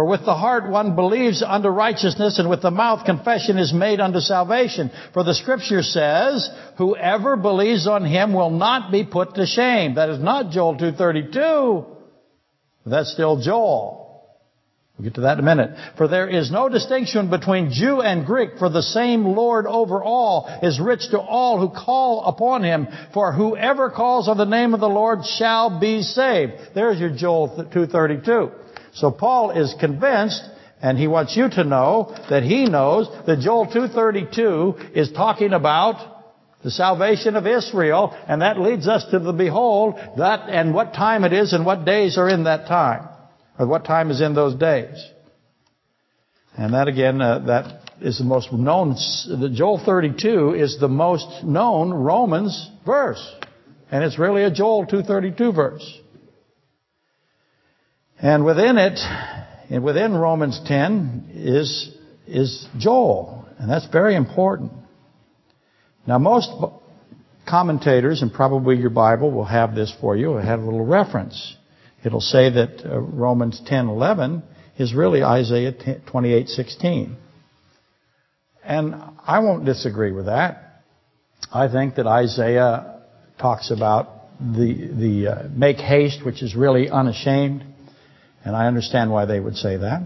For 0.01 0.07
with 0.07 0.25
the 0.25 0.35
heart 0.35 0.67
one 0.67 0.95
believes 0.97 1.43
unto 1.43 1.69
righteousness, 1.69 2.39
and 2.39 2.49
with 2.49 2.63
the 2.63 2.71
mouth 2.71 3.05
confession 3.05 3.59
is 3.59 3.71
made 3.71 4.01
unto 4.01 4.21
salvation. 4.21 4.91
For 5.13 5.25
the 5.25 5.35
scripture 5.35 5.83
says, 5.83 6.49
whoever 6.79 7.37
believes 7.37 7.87
on 7.87 8.07
him 8.07 8.33
will 8.33 8.49
not 8.49 8.91
be 8.91 9.05
put 9.05 9.35
to 9.35 9.45
shame. 9.45 9.97
That 9.97 10.09
is 10.09 10.19
not 10.19 10.53
Joel 10.53 10.77
2.32. 10.77 11.85
That's 12.87 13.13
still 13.13 13.43
Joel. 13.43 14.25
We'll 14.97 15.05
get 15.05 15.17
to 15.17 15.21
that 15.21 15.35
in 15.35 15.41
a 15.41 15.55
minute. 15.55 15.77
For 15.99 16.09
there 16.09 16.31
is 16.31 16.51
no 16.51 16.71
distinction 16.71 17.29
between 17.29 17.71
Jew 17.71 18.01
and 18.01 18.25
Greek, 18.25 18.53
for 18.59 18.71
the 18.71 18.83
same 18.83 19.27
Lord 19.27 19.67
over 19.67 20.03
all 20.03 20.61
is 20.63 20.81
rich 20.81 21.11
to 21.11 21.21
all 21.21 21.61
who 21.61 21.69
call 21.69 22.25
upon 22.25 22.63
him. 22.63 22.89
For 23.13 23.35
whoever 23.35 23.91
calls 23.91 24.29
on 24.29 24.39
the 24.39 24.47
name 24.47 24.73
of 24.73 24.81
the 24.81 24.89
Lord 24.89 25.27
shall 25.27 25.79
be 25.79 26.01
saved. 26.01 26.55
There's 26.75 26.99
your 26.99 27.11
Joel 27.11 27.49
232. 27.71 28.53
So 28.95 29.11
Paul 29.11 29.53
is 29.53 29.75
convinced, 29.79 30.43
and 30.83 30.99
he 30.99 31.07
wants 31.07 31.37
you 31.37 31.49
to 31.49 31.65
know 31.65 32.15
that 32.31 32.43
he 32.43 32.67
knows 32.67 33.09
that 33.27 33.41
Joel 33.41 33.67
232 33.67 34.93
is 34.95 35.13
talking 35.13 35.53
about 35.53 36.19
the 36.63 36.71
salvation 36.71 37.37
of 37.37 37.47
Israel, 37.47 38.15
and 38.29 38.43
that 38.43 38.61
leads 38.61 38.87
us 38.87 39.05
to 39.11 39.19
the 39.19 39.33
behold 39.33 39.95
that 40.19 40.49
and 40.49 40.75
what 40.75 40.93
time 40.93 41.25
it 41.25 41.33
is 41.33 41.53
and 41.53 41.65
what 41.65 41.85
days 41.85 42.19
are 42.19 42.29
in 42.29 42.45
that 42.45 42.67
time. 42.67 43.09
Or 43.59 43.67
what 43.67 43.85
time 43.85 44.11
is 44.11 44.21
in 44.21 44.35
those 44.35 44.55
days. 44.55 45.05
And 46.57 46.75
that 46.75 46.89
again, 46.89 47.21
uh, 47.21 47.41
that 47.41 47.83
is 48.01 48.19
the 48.19 48.25
most 48.25 48.53
known, 48.53 48.91
the 48.91 49.51
Joel 49.53 49.83
32 49.85 50.55
is 50.55 50.79
the 50.79 50.89
most 50.89 51.45
known 51.45 51.93
Romans 51.93 52.71
verse. 52.85 53.35
And 53.91 54.05
it's 54.05 54.19
really 54.19 54.45
a 54.45 54.51
Joel 54.51 54.87
232 54.87 55.53
verse. 55.53 56.00
And 58.23 58.45
within 58.45 58.79
it, 58.79 58.99
and 59.71 59.83
within 59.83 60.15
Romans 60.15 60.61
10 60.67 61.31
is, 61.35 61.91
is 62.27 62.67
Joel. 62.79 63.47
And 63.59 63.71
that's 63.71 63.87
very 63.87 64.15
important. 64.15 64.73
Now 66.07 66.19
most 66.19 66.51
commentators, 67.49 68.23
and 68.23 68.33
probably 68.33 68.77
your 68.77 68.91
Bible 68.91 69.31
will 69.31 69.45
have 69.45 69.75
this 69.75 69.95
for 70.01 70.17
you, 70.17 70.29
will 70.29 70.43
have 70.43 70.61
a 70.61 70.65
little 70.65 70.85
reference 70.85 71.57
it'll 72.05 72.21
say 72.21 72.51
that 72.51 72.85
uh, 72.85 72.99
Romans 72.99 73.61
10:11 73.67 74.43
is 74.79 74.95
really 74.95 75.23
Isaiah 75.23 75.73
28:16. 75.73 77.17
And 78.65 78.95
I 79.27 79.41
won't 79.41 79.65
disagree 79.65 80.13
with 80.13 80.27
that. 80.27 80.83
I 81.53 81.69
think 81.69 81.97
that 81.97 82.07
Isaiah 82.07 83.01
talks 83.39 83.71
about 83.71 84.09
the 84.41 84.75
the 84.75 85.29
uh, 85.29 85.49
make 85.55 85.79
haste, 85.79 86.25
which 86.25 86.43
is 86.43 86.55
really 86.55 86.89
unashamed, 86.89 87.65
and 88.45 88.57
I 88.57 88.67
understand 88.67 89.11
why 89.11 89.25
they 89.25 89.41
would 89.41 89.57
say 89.57 89.77
that. 89.77 90.03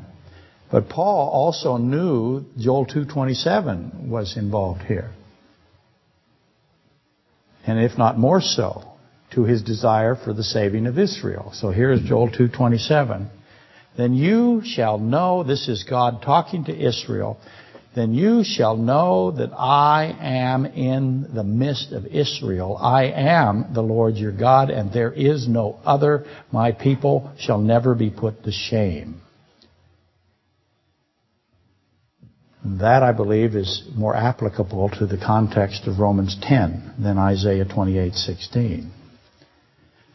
But 0.70 0.88
Paul 0.88 1.29
also 1.29 1.77
knew 1.77 2.44
Joel 2.59 2.87
2:27 2.87 4.09
was 4.09 4.37
involved 4.37 4.83
here. 4.83 5.11
And 7.66 7.79
if 7.79 7.97
not 7.97 8.18
more 8.18 8.40
so 8.40 8.83
to 9.31 9.44
his 9.44 9.62
desire 9.62 10.14
for 10.14 10.33
the 10.33 10.44
saving 10.44 10.87
of 10.87 10.99
Israel. 10.99 11.53
So 11.55 11.70
here's 11.70 12.01
Joel 12.03 12.29
2:27. 12.29 13.29
Then 13.97 14.14
you 14.14 14.62
shall 14.64 14.99
know 14.99 15.42
this 15.44 15.68
is 15.68 15.85
God 15.85 16.23
talking 16.23 16.64
to 16.64 16.77
Israel. 16.77 17.38
Then 17.95 18.13
you 18.13 18.43
shall 18.43 18.77
know 18.77 19.31
that 19.31 19.53
I 19.57 20.17
am 20.21 20.67
in 20.67 21.33
the 21.33 21.45
midst 21.45 21.93
of 21.93 22.07
Israel. 22.07 22.77
I 22.77 23.05
am 23.05 23.73
the 23.73 23.83
Lord 23.83 24.17
your 24.17 24.33
God, 24.33 24.71
and 24.71 24.93
there 24.93 25.13
is 25.13 25.47
no 25.47 25.79
other. 25.85 26.25
My 26.51 26.73
people 26.73 27.33
shall 27.39 27.59
never 27.59 27.95
be 27.95 28.11
put 28.11 28.43
to 28.45 28.51
shame. 28.51 29.21
That, 32.65 33.03
I 33.03 33.13
believe, 33.13 33.55
is 33.55 33.83
more 33.95 34.17
applicable 34.17 34.89
to 34.99 35.07
the 35.07 35.19
context 35.19 35.87
of 35.87 36.01
Romans 36.01 36.37
10 36.43 36.95
than 36.99 37.19
Isaiah 37.19 37.67
28:16. 37.67 38.89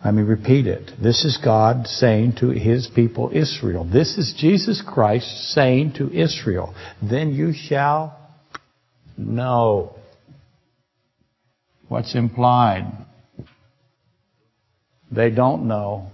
Let 0.03 0.13
me 0.13 0.21
repeat 0.21 0.65
it. 0.65 0.91
This 1.01 1.25
is 1.25 1.37
God 1.43 1.85
saying 1.87 2.35
to 2.39 2.49
His 2.49 2.87
people 2.87 3.31
Israel. 3.33 3.83
This 3.83 4.17
is 4.17 4.33
Jesus 4.37 4.81
Christ 4.81 5.53
saying 5.53 5.93
to 5.97 6.09
Israel. 6.09 6.73
Then 7.01 7.33
you 7.33 7.53
shall 7.53 8.17
know. 9.17 9.95
What's 11.89 12.15
implied? 12.15 13.05
They 15.11 15.31
don't 15.31 15.67
know. 15.67 16.11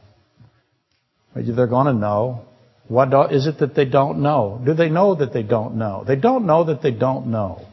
They're 1.35 1.67
going 1.67 1.87
to 1.87 1.93
know. 1.93 2.45
What 2.87 3.31
is 3.31 3.45
it 3.45 3.59
that 3.59 3.75
they 3.75 3.85
don't 3.85 4.21
know? 4.21 4.61
Do 4.65 4.73
they 4.73 4.89
know 4.89 5.15
that 5.15 5.33
they 5.33 5.43
don't 5.43 5.75
know? 5.75 6.03
They 6.07 6.15
don't 6.15 6.45
know 6.45 6.63
that 6.65 6.81
they 6.81 6.91
don't 6.91 7.27
know. 7.27 7.67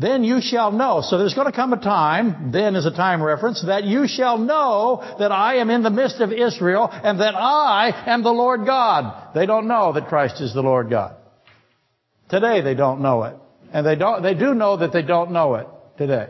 Then 0.00 0.22
you 0.22 0.40
shall 0.40 0.70
know. 0.70 1.02
So 1.02 1.18
there's 1.18 1.34
going 1.34 1.50
to 1.50 1.56
come 1.56 1.72
a 1.72 1.80
time, 1.80 2.52
then 2.52 2.76
is 2.76 2.86
a 2.86 2.92
time 2.92 3.20
reference, 3.20 3.64
that 3.66 3.82
you 3.84 4.06
shall 4.06 4.38
know 4.38 5.16
that 5.18 5.32
I 5.32 5.56
am 5.56 5.70
in 5.70 5.82
the 5.82 5.90
midst 5.90 6.20
of 6.20 6.32
Israel 6.32 6.88
and 6.90 7.20
that 7.20 7.34
I 7.34 8.04
am 8.06 8.22
the 8.22 8.30
Lord 8.30 8.64
God. 8.64 9.34
They 9.34 9.46
don't 9.46 9.66
know 9.66 9.92
that 9.92 10.08
Christ 10.08 10.40
is 10.40 10.54
the 10.54 10.62
Lord 10.62 10.88
God. 10.88 11.16
Today 12.28 12.60
they 12.60 12.74
don't 12.74 13.00
know 13.00 13.24
it. 13.24 13.36
And 13.72 13.84
they 13.84 13.96
don't, 13.96 14.22
they 14.22 14.34
do 14.34 14.54
know 14.54 14.76
that 14.76 14.92
they 14.92 15.02
don't 15.02 15.32
know 15.32 15.56
it 15.56 15.66
today. 15.98 16.28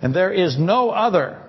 And 0.00 0.14
there 0.14 0.32
is 0.32 0.58
no 0.58 0.90
other. 0.90 1.42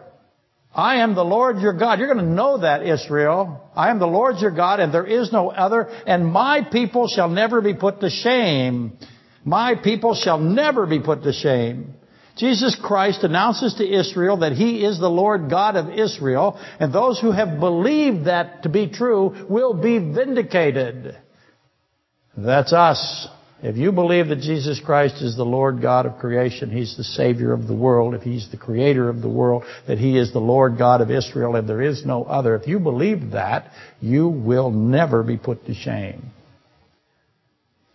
I 0.77 0.97
am 0.97 1.15
the 1.15 1.25
Lord 1.25 1.57
your 1.57 1.73
God. 1.73 1.97
You're 1.97 2.13
going 2.13 2.23
to 2.23 2.31
know 2.31 2.59
that, 2.59 2.85
Israel. 2.85 3.67
I 3.75 3.89
am 3.89 3.97
the 3.97 4.05
Lord 4.05 4.35
your 4.37 4.51
God, 4.51 4.79
and 4.79 4.93
there 4.93 5.07
is 5.07 5.33
no 5.33 5.49
other, 5.49 5.89
and 6.05 6.31
my 6.31 6.61
people 6.71 7.07
shall 7.07 7.29
never 7.29 7.61
be 7.61 7.73
put 7.73 7.99
to 8.01 8.11
shame. 8.11 8.99
My 9.43 9.73
people 9.73 10.13
shall 10.13 10.37
never 10.37 10.85
be 10.85 10.99
put 10.99 11.23
to 11.23 11.33
shame. 11.33 11.95
Jesus 12.37 12.77
Christ 12.79 13.23
announces 13.23 13.73
to 13.75 13.91
Israel 13.91 14.37
that 14.37 14.51
He 14.51 14.85
is 14.85 14.99
the 14.99 15.09
Lord 15.09 15.49
God 15.49 15.77
of 15.77 15.89
Israel, 15.89 16.59
and 16.79 16.93
those 16.93 17.19
who 17.19 17.31
have 17.31 17.59
believed 17.59 18.25
that 18.25 18.61
to 18.61 18.69
be 18.69 18.87
true 18.87 19.47
will 19.49 19.73
be 19.73 19.97
vindicated. 19.97 21.17
That's 22.37 22.71
us. 22.71 23.27
If 23.63 23.75
you 23.75 23.91
believe 23.91 24.27
that 24.27 24.39
Jesus 24.39 24.79
Christ 24.79 25.21
is 25.23 25.35
the 25.35 25.43
Lord 25.43 25.81
God 25.81 26.05
of 26.05 26.19
creation, 26.19 26.69
He's 26.69 26.95
the 26.95 27.03
Savior 27.03 27.53
of 27.53 27.67
the 27.67 27.75
world, 27.75 28.13
if 28.13 28.21
He's 28.21 28.49
the 28.51 28.57
Creator 28.57 29.09
of 29.09 29.21
the 29.21 29.29
world, 29.29 29.63
that 29.87 29.97
He 29.97 30.15
is 30.15 30.31
the 30.31 30.39
Lord 30.39 30.77
God 30.77 31.01
of 31.01 31.09
Israel 31.09 31.55
and 31.55 31.67
there 31.67 31.81
is 31.81 32.05
no 32.05 32.23
other, 32.23 32.55
if 32.55 32.67
you 32.67 32.77
believe 32.77 33.31
that, 33.31 33.71
you 33.99 34.27
will 34.27 34.69
never 34.69 35.23
be 35.23 35.37
put 35.37 35.65
to 35.65 35.73
shame. 35.73 36.31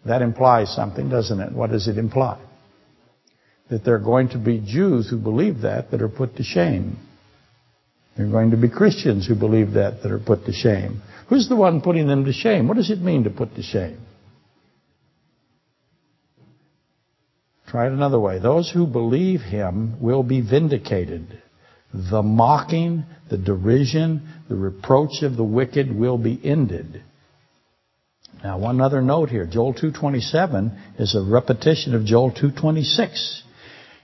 That 0.05 0.21
implies 0.21 0.75
something, 0.75 1.09
doesn't 1.09 1.39
it? 1.39 1.53
What 1.53 1.71
does 1.71 1.87
it 1.87 1.97
imply? 1.97 2.41
That 3.71 3.85
there 3.85 3.95
are 3.95 4.01
going 4.01 4.31
to 4.31 4.39
be 4.39 4.59
Jews 4.59 5.09
who 5.09 5.17
believe 5.17 5.61
that 5.61 5.93
that 5.93 6.03
are 6.03 6.09
put 6.09 6.37
to 6.37 6.43
shame. 6.43 6.99
There 8.17 8.27
are 8.27 8.31
going 8.31 8.51
to 8.51 8.57
be 8.57 8.69
Christians 8.69 9.29
who 9.29 9.37
believe 9.37 9.75
that 9.75 10.03
that 10.03 10.11
are 10.11 10.19
put 10.19 10.45
to 10.47 10.53
shame. 10.53 11.03
Who's 11.29 11.49
the 11.49 11.57
one 11.57 11.81
putting 11.81 12.09
them 12.09 12.25
to 12.25 12.33
shame? 12.33 12.67
What 12.67 12.77
does 12.77 12.91
it 12.91 13.01
mean 13.01 13.25
to 13.25 13.31
put 13.31 13.55
to 13.55 13.63
shame? 13.63 13.99
Try 17.73 17.87
it 17.87 17.93
another 17.93 18.21
way. 18.21 18.39
Those 18.39 18.71
who 18.71 18.87
believe 18.87 19.41
him 19.41 19.97
will 19.99 20.23
be 20.23 20.43
vindicated. 20.43 21.43
The 21.95 22.23
mocking, 22.23 23.05
the 23.31 23.39
derision, 23.39 24.29
the 24.51 24.57
reproach 24.57 25.23
of 25.23 25.39
the 25.39 25.45
wicked 25.45 25.91
will 25.91 26.19
be 26.19 26.39
ended. 26.45 27.03
Now, 28.45 28.59
one 28.59 28.83
other 28.83 29.01
note 29.01 29.31
here. 29.31 29.47
Joel 29.47 29.73
2.27 29.73 31.01
is 31.01 31.15
a 31.15 31.23
repetition 31.23 31.95
of 31.95 32.05
Joel 32.05 32.33
2.26. 32.33 33.41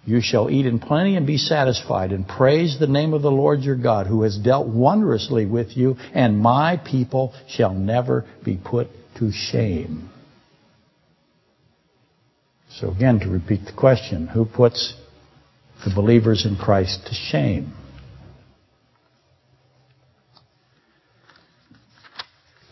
You 0.06 0.22
shall 0.22 0.48
eat 0.48 0.64
in 0.64 0.78
plenty 0.78 1.16
and 1.16 1.26
be 1.26 1.36
satisfied, 1.36 2.12
and 2.12 2.26
praise 2.26 2.78
the 2.80 2.86
name 2.86 3.12
of 3.12 3.20
the 3.20 3.30
Lord 3.30 3.60
your 3.60 3.76
God, 3.76 4.06
who 4.06 4.22
has 4.22 4.38
dealt 4.38 4.66
wondrously 4.66 5.44
with 5.44 5.76
you, 5.76 5.96
and 6.14 6.38
my 6.38 6.78
people 6.78 7.34
shall 7.46 7.74
never 7.74 8.24
be 8.42 8.56
put 8.56 8.88
to 9.18 9.30
shame. 9.30 10.08
So 12.80 12.90
again, 12.90 13.18
to 13.20 13.28
repeat 13.28 13.64
the 13.64 13.72
question, 13.72 14.28
who 14.28 14.44
puts 14.44 14.94
the 15.84 15.92
believers 15.92 16.46
in 16.46 16.56
Christ 16.56 17.06
to 17.06 17.14
shame? 17.14 17.72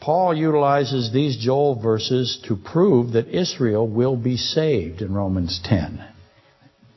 Paul 0.01 0.37
utilizes 0.37 1.13
these 1.13 1.37
Joel 1.37 1.83
verses 1.83 2.41
to 2.47 2.55
prove 2.55 3.15
that 3.15 3.27
Israel 3.27 3.89
will 3.89 4.17
be 4.17 4.37
saved 4.37 5.03
in 5.03 5.13
Romans 5.13 5.61
10. 5.65 6.05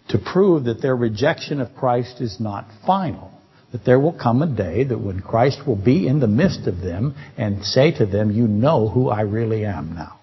To 0.09 0.19
prove 0.19 0.65
that 0.65 0.83
their 0.83 0.95
rejection 0.95 1.61
of 1.61 1.75
Christ 1.75 2.21
is 2.21 2.39
not 2.39 2.67
final. 2.85 3.31
That 3.71 3.85
there 3.85 3.99
will 3.99 4.13
come 4.13 4.43
a 4.43 4.55
day 4.55 4.83
that 4.83 4.99
when 4.99 5.21
Christ 5.21 5.65
will 5.65 5.75
be 5.75 6.07
in 6.07 6.19
the 6.19 6.27
midst 6.27 6.67
of 6.67 6.81
them 6.81 7.15
and 7.37 7.63
say 7.63 7.91
to 7.97 8.05
them, 8.05 8.29
You 8.29 8.47
know 8.47 8.87
who 8.87 9.09
I 9.09 9.21
really 9.21 9.65
am 9.65 9.95
now. 9.95 10.18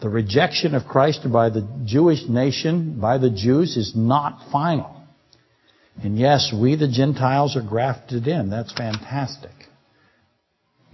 The 0.00 0.08
rejection 0.08 0.74
of 0.74 0.86
Christ 0.86 1.20
by 1.32 1.50
the 1.50 1.66
Jewish 1.84 2.28
nation, 2.28 3.00
by 3.00 3.18
the 3.18 3.30
Jews, 3.30 3.76
is 3.76 3.94
not 3.96 4.50
final. 4.50 4.94
And 6.02 6.18
yes, 6.18 6.52
we 6.52 6.76
the 6.76 6.88
Gentiles 6.88 7.56
are 7.56 7.62
grafted 7.62 8.26
in. 8.26 8.50
That's 8.50 8.72
fantastic. 8.72 9.50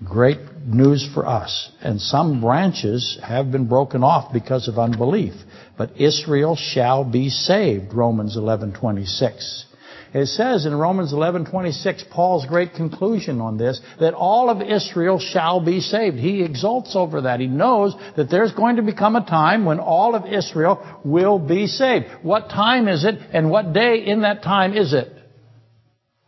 Great 0.05 0.39
news 0.65 1.09
for 1.13 1.27
us. 1.27 1.71
And 1.83 2.01
some 2.01 2.41
branches 2.41 3.19
have 3.23 3.51
been 3.51 3.67
broken 3.69 4.03
off 4.03 4.33
because 4.33 4.69
of 4.69 4.79
unbelief. 4.79 5.35
But 5.77 6.01
Israel 6.01 6.57
shall 6.57 7.05
be 7.05 7.29
saved, 7.29 7.93
Romans 7.93 8.37
11:26. 8.37 9.65
It 10.12 10.27
says 10.27 10.66
in 10.66 10.75
Romans 10.75 11.12
11:26, 11.12 12.11
Paul's 12.11 12.44
great 12.46 12.75
conclusion 12.75 13.40
on 13.40 13.57
this, 13.57 13.81
that 14.01 14.14
all 14.14 14.51
of 14.51 14.61
Israel 14.61 15.20
shall 15.20 15.61
be 15.61 15.81
saved. 15.81 16.16
He 16.16 16.42
exults 16.42 16.96
over 16.96 17.23
that. 17.23 17.38
He 17.38 17.46
knows 17.46 17.94
that 18.16 18.29
there's 18.29 18.53
going 18.53 18.77
to 18.77 18.83
become 18.83 19.14
a 19.14 19.25
time 19.25 19.64
when 19.64 19.79
all 19.79 20.16
of 20.16 20.27
Israel 20.27 21.01
will 21.05 21.38
be 21.38 21.68
saved. 21.68 22.07
What 22.23 22.51
time 22.51 22.88
is 22.88 23.05
it 23.05 23.20
and 23.33 23.51
what 23.51 23.73
day 23.73 24.05
in 24.05 24.23
that 24.23 24.42
time 24.42 24.75
is 24.75 24.92
it? 24.92 25.12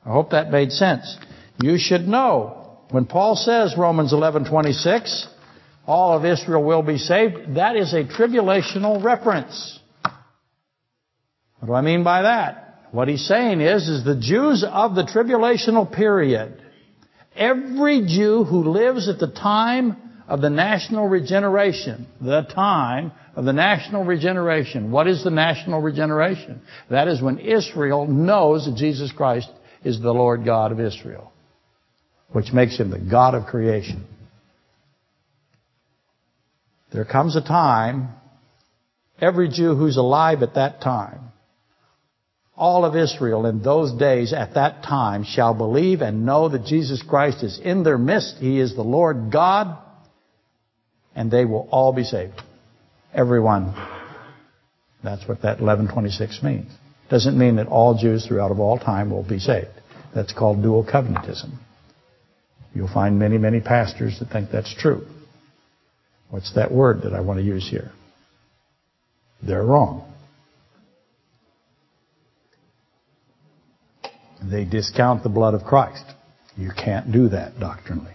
I 0.06 0.10
hope 0.10 0.30
that 0.30 0.52
made 0.52 0.70
sense. 0.70 1.16
You 1.60 1.76
should 1.76 2.06
know 2.06 2.78
when 2.90 3.06
Paul 3.06 3.34
says 3.34 3.76
Romans 3.76 4.12
11:26, 4.12 5.26
all 5.86 6.16
of 6.16 6.24
Israel 6.24 6.62
will 6.62 6.82
be 6.82 6.98
saved, 6.98 7.56
that 7.56 7.74
is 7.74 7.92
a 7.94 8.04
tribulational 8.04 9.02
reference. 9.02 9.80
What 11.58 11.66
do 11.66 11.74
I 11.74 11.80
mean 11.80 12.04
by 12.04 12.22
that? 12.22 12.71
What 12.92 13.08
he's 13.08 13.26
saying 13.26 13.62
is, 13.62 13.88
is 13.88 14.04
the 14.04 14.20
Jews 14.20 14.64
of 14.68 14.94
the 14.94 15.04
tribulational 15.04 15.90
period, 15.90 16.62
every 17.34 18.06
Jew 18.06 18.44
who 18.44 18.70
lives 18.70 19.08
at 19.08 19.18
the 19.18 19.32
time 19.32 19.96
of 20.28 20.42
the 20.42 20.50
national 20.50 21.08
regeneration, 21.08 22.06
the 22.20 22.42
time 22.42 23.12
of 23.34 23.46
the 23.46 23.52
national 23.54 24.04
regeneration. 24.04 24.90
What 24.90 25.08
is 25.08 25.24
the 25.24 25.30
national 25.30 25.80
regeneration? 25.80 26.60
That 26.90 27.08
is 27.08 27.22
when 27.22 27.38
Israel 27.38 28.06
knows 28.06 28.66
that 28.66 28.76
Jesus 28.76 29.10
Christ 29.10 29.50
is 29.82 29.98
the 29.98 30.12
Lord 30.12 30.44
God 30.44 30.70
of 30.70 30.78
Israel, 30.78 31.32
which 32.32 32.52
makes 32.52 32.78
him 32.78 32.90
the 32.90 32.98
God 32.98 33.34
of 33.34 33.46
creation. 33.46 34.06
There 36.92 37.06
comes 37.06 37.36
a 37.36 37.40
time, 37.40 38.10
every 39.18 39.48
Jew 39.48 39.74
who's 39.76 39.96
alive 39.96 40.42
at 40.42 40.56
that 40.56 40.82
time 40.82 41.31
all 42.62 42.84
of 42.84 42.94
Israel 42.94 43.44
in 43.46 43.60
those 43.60 43.92
days 43.92 44.32
at 44.32 44.54
that 44.54 44.84
time 44.84 45.24
shall 45.24 45.52
believe 45.52 46.00
and 46.00 46.24
know 46.24 46.48
that 46.48 46.64
Jesus 46.64 47.02
Christ 47.02 47.42
is 47.42 47.58
in 47.58 47.82
their 47.82 47.98
midst. 47.98 48.36
He 48.36 48.60
is 48.60 48.76
the 48.76 48.84
Lord 48.84 49.32
God, 49.32 49.76
and 51.16 51.28
they 51.28 51.44
will 51.44 51.68
all 51.72 51.92
be 51.92 52.04
saved. 52.04 52.40
Everyone. 53.12 53.74
That's 55.02 55.26
what 55.26 55.42
that 55.42 55.58
1126 55.60 56.40
means. 56.44 56.70
Doesn't 57.10 57.36
mean 57.36 57.56
that 57.56 57.66
all 57.66 57.98
Jews 57.98 58.24
throughout 58.28 58.52
of 58.52 58.60
all 58.60 58.78
time 58.78 59.10
will 59.10 59.28
be 59.28 59.40
saved. 59.40 59.66
That's 60.14 60.32
called 60.32 60.62
dual 60.62 60.84
covenantism. 60.84 61.50
You'll 62.76 62.86
find 62.86 63.18
many, 63.18 63.38
many 63.38 63.60
pastors 63.60 64.20
that 64.20 64.28
think 64.28 64.52
that's 64.52 64.72
true. 64.72 65.04
What's 66.30 66.54
that 66.54 66.70
word 66.70 67.02
that 67.02 67.12
I 67.12 67.22
want 67.22 67.40
to 67.40 67.44
use 67.44 67.68
here? 67.68 67.90
They're 69.42 69.64
wrong. 69.64 70.11
They 74.50 74.64
discount 74.64 75.22
the 75.22 75.28
blood 75.28 75.54
of 75.54 75.64
Christ. 75.64 76.04
You 76.56 76.70
can't 76.76 77.12
do 77.12 77.28
that 77.28 77.58
doctrinally. 77.58 78.14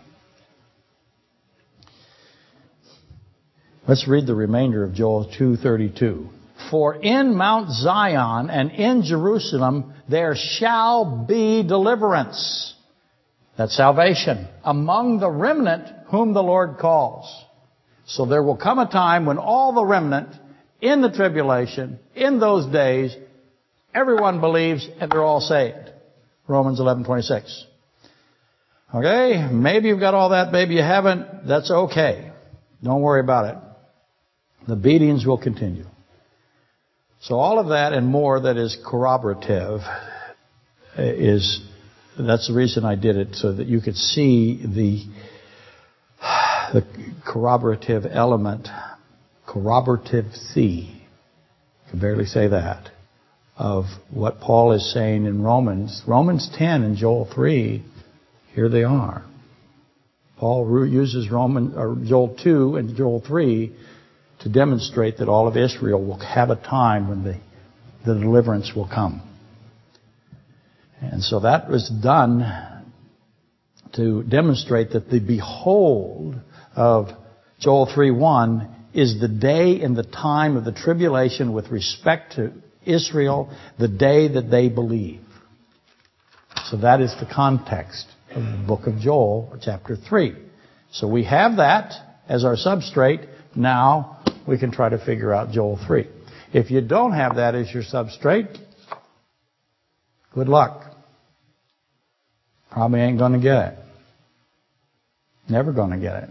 Let's 3.88 4.08
read 4.08 4.28
the 4.28 4.36
remainder 4.36 4.84
of 4.84 4.94
Joel 4.94 5.26
2:32. 5.26 6.30
For 6.70 6.96
in 6.96 7.36
Mount 7.36 7.72
Zion 7.72 8.50
and 8.50 8.72
in 8.72 9.04
Jerusalem 9.04 9.94
there 10.10 10.36
shall 10.36 11.26
be 11.26 11.64
deliverance. 11.64 12.74
That's 13.58 13.76
salvation 13.76 14.48
among 14.64 15.20
the 15.20 15.32
remnant 15.32 15.88
whom 16.08 16.34
the 16.34 16.44
Lord 16.44 16.78
calls. 16.78 17.34
So 18.06 18.26
there 18.26 18.44
will 18.44 18.58
come 18.58 18.80
a 18.80 18.90
time 18.90 19.26
when 19.26 19.38
all 19.38 19.74
the 19.74 19.86
remnant 19.86 20.30
in 20.82 21.02
the 21.02 21.10
tribulation, 21.10 22.00
in 22.16 22.40
those 22.40 22.66
days, 22.68 23.16
everyone 23.94 24.42
believes 24.42 24.88
and 25.00 25.12
they're 25.12 25.24
all 25.24 25.42
saved. 25.42 25.87
Romans 26.48 26.80
11:26. 26.80 27.66
Okay, 28.96 29.50
maybe 29.52 29.90
you've 29.90 30.00
got 30.00 30.14
all 30.14 30.30
that, 30.30 30.52
maybe 30.52 30.76
you 30.76 30.82
haven't. 30.82 31.46
That's 31.46 31.70
okay. 31.70 32.32
Don't 32.82 33.02
worry 33.02 33.20
about 33.20 33.46
it. 33.46 33.58
The 34.68 34.76
beatings 34.76 35.26
will 35.26 35.38
continue. 35.38 35.86
So 37.22 37.36
all 37.36 37.60
of 37.60 37.70
that 37.70 37.94
and 37.94 38.08
more 38.08 38.42
that 38.42 38.58
is 38.58 38.78
corroborative 38.86 39.82
is 40.98 41.62
that's 42.18 42.48
the 42.48 42.54
reason 42.54 42.86
I 42.86 42.96
did 42.96 43.18
it 43.18 43.36
so 43.36 43.52
that 43.54 43.68
you 43.68 43.82
could 43.82 43.96
see 43.96 44.62
the 44.66 45.04
the 46.74 46.86
corroborative 47.26 48.06
element, 48.10 48.68
corroborative 49.46 50.34
C. 50.34 51.02
Can 51.90 52.00
barely 52.00 52.26
say 52.26 52.48
that 52.48 52.92
of 53.58 53.86
what 54.12 54.40
Paul 54.40 54.74
is 54.74 54.94
saying 54.94 55.26
in 55.26 55.42
Romans. 55.42 56.04
Romans 56.08 56.50
10 56.58 56.84
and 56.84 56.96
Joel 56.96 57.28
3, 57.34 57.84
here 58.54 58.70
they 58.70 58.84
are. 58.84 59.26
Paul 60.38 60.86
uses 60.86 61.32
Roman, 61.32 61.74
or 61.76 61.98
Joel 62.06 62.38
2 62.44 62.76
and 62.76 62.96
Joel 62.96 63.24
3 63.26 63.76
to 64.42 64.50
demonstrate 64.50 65.18
that 65.18 65.28
all 65.28 65.48
of 65.48 65.58
Israel 65.58 66.06
will 66.06 66.20
have 66.20 66.52
a 66.52 66.56
time 66.56 67.10
when 67.10 67.24
the, 67.24 67.40
the 68.06 68.20
deliverance 68.20 68.74
will 68.76 68.88
come. 68.88 69.24
And 71.02 71.24
so 71.24 71.40
that 71.40 71.70
was 71.70 71.90
done 71.90 72.86
to 73.96 74.24
demonstrate 74.24 74.92
that 74.92 75.10
the 75.10 75.20
behold 75.20 76.36
of 76.76 77.08
Joel 77.60 77.88
3:1 77.88 78.70
is 78.94 79.20
the 79.20 79.28
day 79.28 79.82
and 79.82 79.96
the 79.96 80.04
time 80.04 80.56
of 80.56 80.66
the 80.66 80.72
tribulation 80.72 81.54
with 81.54 81.70
respect 81.70 82.36
to 82.36 82.52
Israel 82.88 83.56
the 83.78 83.88
day 83.88 84.28
that 84.28 84.50
they 84.50 84.70
believe. 84.70 85.22
So 86.66 86.78
that 86.78 87.02
is 87.02 87.14
the 87.20 87.26
context 87.26 88.08
of 88.32 88.44
the 88.44 88.64
book 88.68 88.88
of 88.88 89.00
Joel, 89.00 89.58
chapter 89.62 89.96
3. 89.96 90.36
So 90.92 91.08
we 91.08 91.24
have 91.26 91.58
that, 91.58 91.94
as 92.28 92.44
our 92.44 92.56
substrate, 92.56 93.28
now 93.56 94.24
we 94.48 94.58
can 94.58 94.72
try 94.72 94.90
to 94.90 95.04
figure 95.04 95.34
out 95.34 95.52
Joel 95.52 95.80
3. 95.86 96.08
If 96.54 96.72
you 96.72 96.82
don't 96.82 97.14
have 97.14 97.36
that 97.36 97.56
as 97.56 97.74
your 97.74 97.84
substrate, 97.84 98.58
good 100.34 100.48
luck. 100.48 100.84
Probably 102.72 103.02
ain't 103.02 103.18
going 103.18 103.34
to 103.34 103.40
get 103.40 103.74
it. 103.74 103.80
Never 105.50 105.72
going 105.72 105.92
to 105.92 105.98
get 105.98 106.24
it. 106.24 106.30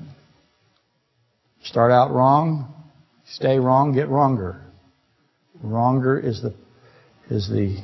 Start 1.65 1.91
out 1.91 2.13
wrong, 2.13 2.73
stay 3.27 3.59
wrong, 3.59 3.93
get 3.93 4.09
wronger. 4.09 4.66
Wronger 5.63 6.19
is 6.19 6.43
the 6.43 6.55
is 7.31 7.49
the 7.49 7.83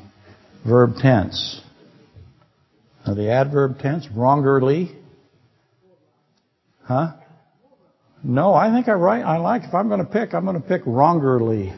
verb 0.67 0.97
tense. 0.97 1.61
Now 3.07 3.15
the 3.15 3.31
adverb 3.31 3.79
tense, 3.79 4.07
wrongerly. 4.07 4.95
Huh? 6.85 7.15
No, 8.23 8.55
I 8.55 8.73
think 8.73 8.89
I 8.89 8.93
write. 8.93 9.23
I 9.23 9.39
like. 9.39 9.63
If 9.65 9.75
I'm 9.75 9.89
going 9.89 10.05
to 10.05 10.11
pick, 10.11 10.33
I'm 10.33 10.45
going 10.45 10.61
to 10.61 10.67
pick 10.67 10.85
wrongerly. 10.85 11.77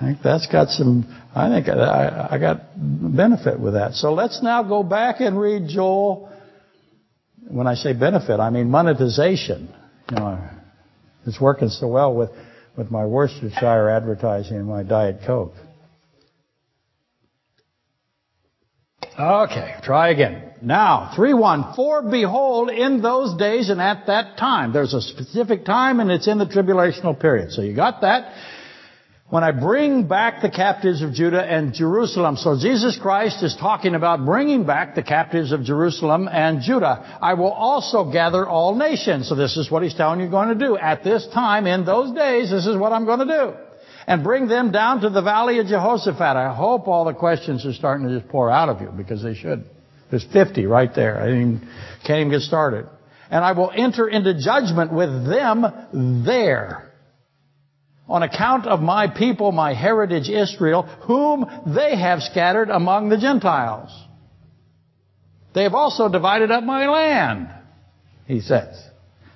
I 0.00 0.06
think 0.06 0.18
that's 0.22 0.48
got 0.48 0.68
some. 0.68 1.06
I 1.34 1.48
think 1.48 1.68
I, 1.68 2.28
I 2.32 2.38
got 2.38 2.62
benefit 2.76 3.60
with 3.60 3.74
that. 3.74 3.94
So 3.94 4.14
let's 4.14 4.42
now 4.42 4.64
go 4.64 4.82
back 4.82 5.20
and 5.20 5.38
read 5.38 5.68
Joel. 5.68 6.28
When 7.48 7.66
I 7.66 7.74
say 7.74 7.92
benefit, 7.92 8.40
I 8.40 8.50
mean 8.50 8.68
monetization. 8.70 9.72
You 10.10 10.16
know, 10.16 10.48
it's 11.24 11.40
working 11.40 11.68
so 11.68 11.86
well 11.86 12.14
with 12.14 12.30
with 12.76 12.90
my 12.90 13.04
Worcestershire 13.04 13.88
advertising 13.88 14.56
and 14.56 14.66
my 14.66 14.82
Diet 14.82 15.20
Coke. 15.26 15.54
Okay, 19.18 19.74
try 19.82 20.08
again. 20.08 20.54
Now, 20.62 21.12
3 21.14 21.34
1. 21.34 21.74
For 21.76 22.02
behold, 22.02 22.70
in 22.70 23.02
those 23.02 23.36
days 23.36 23.68
and 23.68 23.80
at 23.80 24.06
that 24.06 24.38
time. 24.38 24.72
There's 24.72 24.94
a 24.94 25.02
specific 25.02 25.64
time 25.64 26.00
and 26.00 26.10
it's 26.10 26.26
in 26.26 26.38
the 26.38 26.46
tribulational 26.46 27.18
period. 27.18 27.52
So 27.52 27.62
you 27.62 27.74
got 27.74 28.00
that? 28.00 28.32
When 29.32 29.44
I 29.44 29.50
bring 29.50 30.08
back 30.08 30.42
the 30.42 30.50
captives 30.50 31.00
of 31.00 31.14
Judah 31.14 31.42
and 31.42 31.72
Jerusalem. 31.72 32.36
So 32.36 32.58
Jesus 32.60 32.98
Christ 33.00 33.42
is 33.42 33.56
talking 33.56 33.94
about 33.94 34.26
bringing 34.26 34.66
back 34.66 34.94
the 34.94 35.02
captives 35.02 35.52
of 35.52 35.64
Jerusalem 35.64 36.28
and 36.30 36.60
Judah. 36.60 37.18
I 37.18 37.32
will 37.32 37.50
also 37.50 38.12
gather 38.12 38.46
all 38.46 38.74
nations. 38.74 39.30
So 39.30 39.34
this 39.34 39.56
is 39.56 39.70
what 39.70 39.84
he's 39.84 39.94
telling 39.94 40.20
you 40.20 40.28
going 40.28 40.50
to 40.50 40.54
do. 40.54 40.76
At 40.76 41.02
this 41.02 41.26
time, 41.32 41.66
in 41.66 41.86
those 41.86 42.14
days, 42.14 42.50
this 42.50 42.66
is 42.66 42.76
what 42.76 42.92
I'm 42.92 43.06
going 43.06 43.20
to 43.20 43.24
do 43.24 43.54
and 44.06 44.22
bring 44.22 44.48
them 44.48 44.70
down 44.70 45.00
to 45.00 45.08
the 45.08 45.22
valley 45.22 45.60
of 45.60 45.66
Jehoshaphat. 45.66 46.20
I 46.20 46.54
hope 46.54 46.86
all 46.86 47.06
the 47.06 47.14
questions 47.14 47.64
are 47.64 47.72
starting 47.72 48.08
to 48.08 48.18
just 48.20 48.30
pour 48.30 48.50
out 48.50 48.68
of 48.68 48.82
you 48.82 48.90
because 48.94 49.22
they 49.22 49.34
should. 49.34 49.64
There's 50.10 50.26
50 50.30 50.66
right 50.66 50.94
there. 50.94 51.18
I 51.18 51.28
can't 52.06 52.20
even 52.20 52.30
get 52.30 52.42
started. 52.42 52.86
And 53.30 53.42
I 53.42 53.52
will 53.52 53.72
enter 53.74 54.06
into 54.06 54.38
judgment 54.38 54.92
with 54.92 55.08
them 55.26 55.64
there 56.26 56.91
on 58.12 58.22
account 58.22 58.66
of 58.66 58.80
my 58.80 59.08
people, 59.08 59.52
my 59.52 59.72
heritage 59.72 60.28
Israel, 60.28 60.82
whom 60.82 61.46
they 61.74 61.96
have 61.96 62.20
scattered 62.20 62.68
among 62.68 63.08
the 63.08 63.16
Gentiles. 63.16 63.90
They 65.54 65.62
have 65.62 65.72
also 65.72 66.10
divided 66.10 66.50
up 66.50 66.62
my 66.62 66.90
land, 66.90 67.48
he 68.26 68.40
says. 68.40 68.78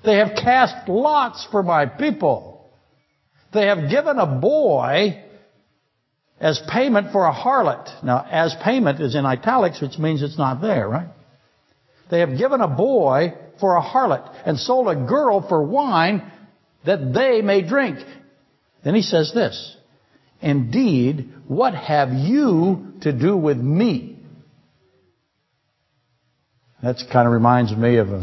They 0.05 0.17
have 0.17 0.37
cast 0.37 0.91
lots 0.91 1.49
for 1.51 1.62
my 1.62 1.87
people. 1.87 2.71
They 3.55 3.67
have 3.69 3.89
given 3.89 4.19
a 4.19 4.27
boy 4.27 5.25
as 6.39 6.61
payment 6.71 7.12
for 7.12 7.25
a 7.25 7.33
harlot. 7.33 8.05
Now, 8.05 8.27
as 8.31 8.55
payment 8.62 9.01
is 9.01 9.15
in 9.15 9.25
italics, 9.25 9.81
which 9.81 9.97
means 9.97 10.23
it's 10.23 10.37
not 10.37 10.61
there, 10.61 10.87
right? 10.87 11.09
They 12.11 12.21
have 12.21 12.37
given 12.37 12.61
a 12.61 12.69
boy 12.69 13.33
for 13.59 13.77
a 13.77 13.83
harlot 13.83 14.31
and 14.45 14.59
sold 14.59 14.89
a 14.89 15.07
girl 15.07 15.49
for 15.49 15.62
wine 15.62 16.31
that 16.85 17.15
they 17.15 17.41
may 17.41 17.67
drink. 17.67 18.01
Then 18.87 18.94
he 18.94 19.03
says 19.03 19.33
this, 19.35 19.77
Indeed, 20.40 21.35
what 21.49 21.75
have 21.75 22.12
you 22.12 22.92
to 23.01 23.11
do 23.11 23.37
with 23.37 23.57
me? 23.57 24.16
That 26.85 26.99
kind 27.12 27.27
of 27.27 27.33
reminds 27.33 27.75
me 27.75 27.96
of 27.96 28.11
a, 28.11 28.22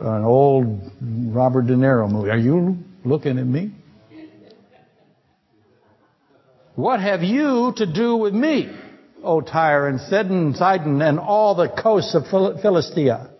an 0.00 0.22
old 0.22 0.92
Robert 1.02 1.66
De 1.66 1.74
Niro 1.74 2.08
movie. 2.08 2.30
Are 2.30 2.38
you 2.38 2.78
looking 3.04 3.40
at 3.40 3.46
me? 3.46 3.72
What 6.76 7.00
have 7.00 7.24
you 7.24 7.72
to 7.78 7.92
do 7.92 8.18
with 8.18 8.34
me, 8.34 8.72
O 9.24 9.40
Tyre 9.40 9.88
and 9.88 10.00
Sidon, 10.02 10.54
Sidon, 10.54 11.02
and 11.02 11.18
all 11.18 11.56
the 11.56 11.70
coasts 11.70 12.14
of 12.14 12.22
Philistia? 12.28 13.30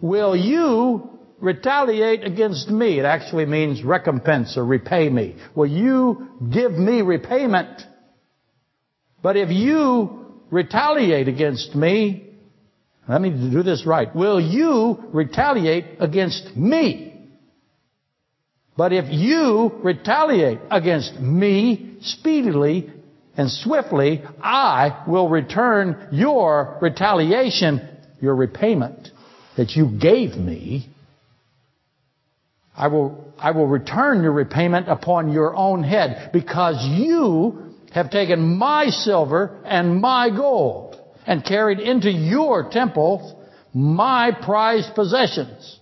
Will 0.00 0.36
you 0.36 1.15
retaliate 1.40 2.24
against 2.24 2.68
me? 2.68 2.98
It 2.98 3.04
actually 3.04 3.46
means 3.46 3.82
recompense 3.82 4.56
or 4.56 4.64
repay 4.64 5.08
me. 5.08 5.36
Will 5.54 5.66
you 5.66 6.28
give 6.52 6.72
me 6.72 7.02
repayment? 7.02 7.82
But 9.22 9.36
if 9.36 9.50
you 9.50 10.26
retaliate 10.50 11.28
against 11.28 11.74
me, 11.74 12.30
let 13.08 13.20
me 13.20 13.30
do 13.30 13.62
this 13.62 13.86
right. 13.86 14.14
Will 14.14 14.40
you 14.40 14.98
retaliate 15.12 15.84
against 16.00 16.56
me? 16.56 17.12
But 18.76 18.92
if 18.92 19.06
you 19.08 19.72
retaliate 19.82 20.58
against 20.70 21.18
me 21.18 21.96
speedily 22.02 22.90
and 23.36 23.50
swiftly, 23.50 24.22
I 24.42 25.04
will 25.08 25.28
return 25.28 26.08
your 26.12 26.78
retaliation, 26.82 27.88
your 28.20 28.34
repayment 28.34 29.10
that 29.56 29.70
you 29.76 29.86
gave 29.98 30.36
me. 30.36 30.88
I 32.76 32.88
will, 32.88 33.32
I 33.38 33.52
will 33.52 33.66
return 33.66 34.22
your 34.22 34.32
repayment 34.32 34.88
upon 34.88 35.32
your 35.32 35.54
own 35.56 35.82
head 35.82 36.30
because 36.32 36.84
you 36.84 37.74
have 37.92 38.10
taken 38.10 38.58
my 38.58 38.88
silver 38.88 39.60
and 39.64 40.00
my 40.00 40.30
gold 40.30 41.00
and 41.26 41.44
carried 41.44 41.80
into 41.80 42.10
your 42.10 42.68
temples 42.70 43.34
my 43.72 44.32
prized 44.32 44.94
possessions 44.94 45.80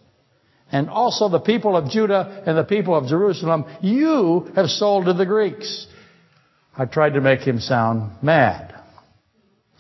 and 0.75 0.91
also 0.91 1.29
the 1.29 1.39
people 1.39 1.77
of 1.77 1.89
Judah 1.89 2.43
and 2.47 2.59
the 2.59 2.65
people 2.65 2.97
of 2.97 3.07
Jerusalem, 3.07 3.65
you 3.81 4.51
have 4.57 4.69
sold 4.69 5.05
to 5.05 5.13
the 5.13 5.25
Greeks. 5.25 5.87
I 6.77 6.87
tried 6.87 7.15
to 7.15 7.21
make 7.21 7.41
him 7.41 7.61
sound 7.61 8.23
mad. 8.23 8.75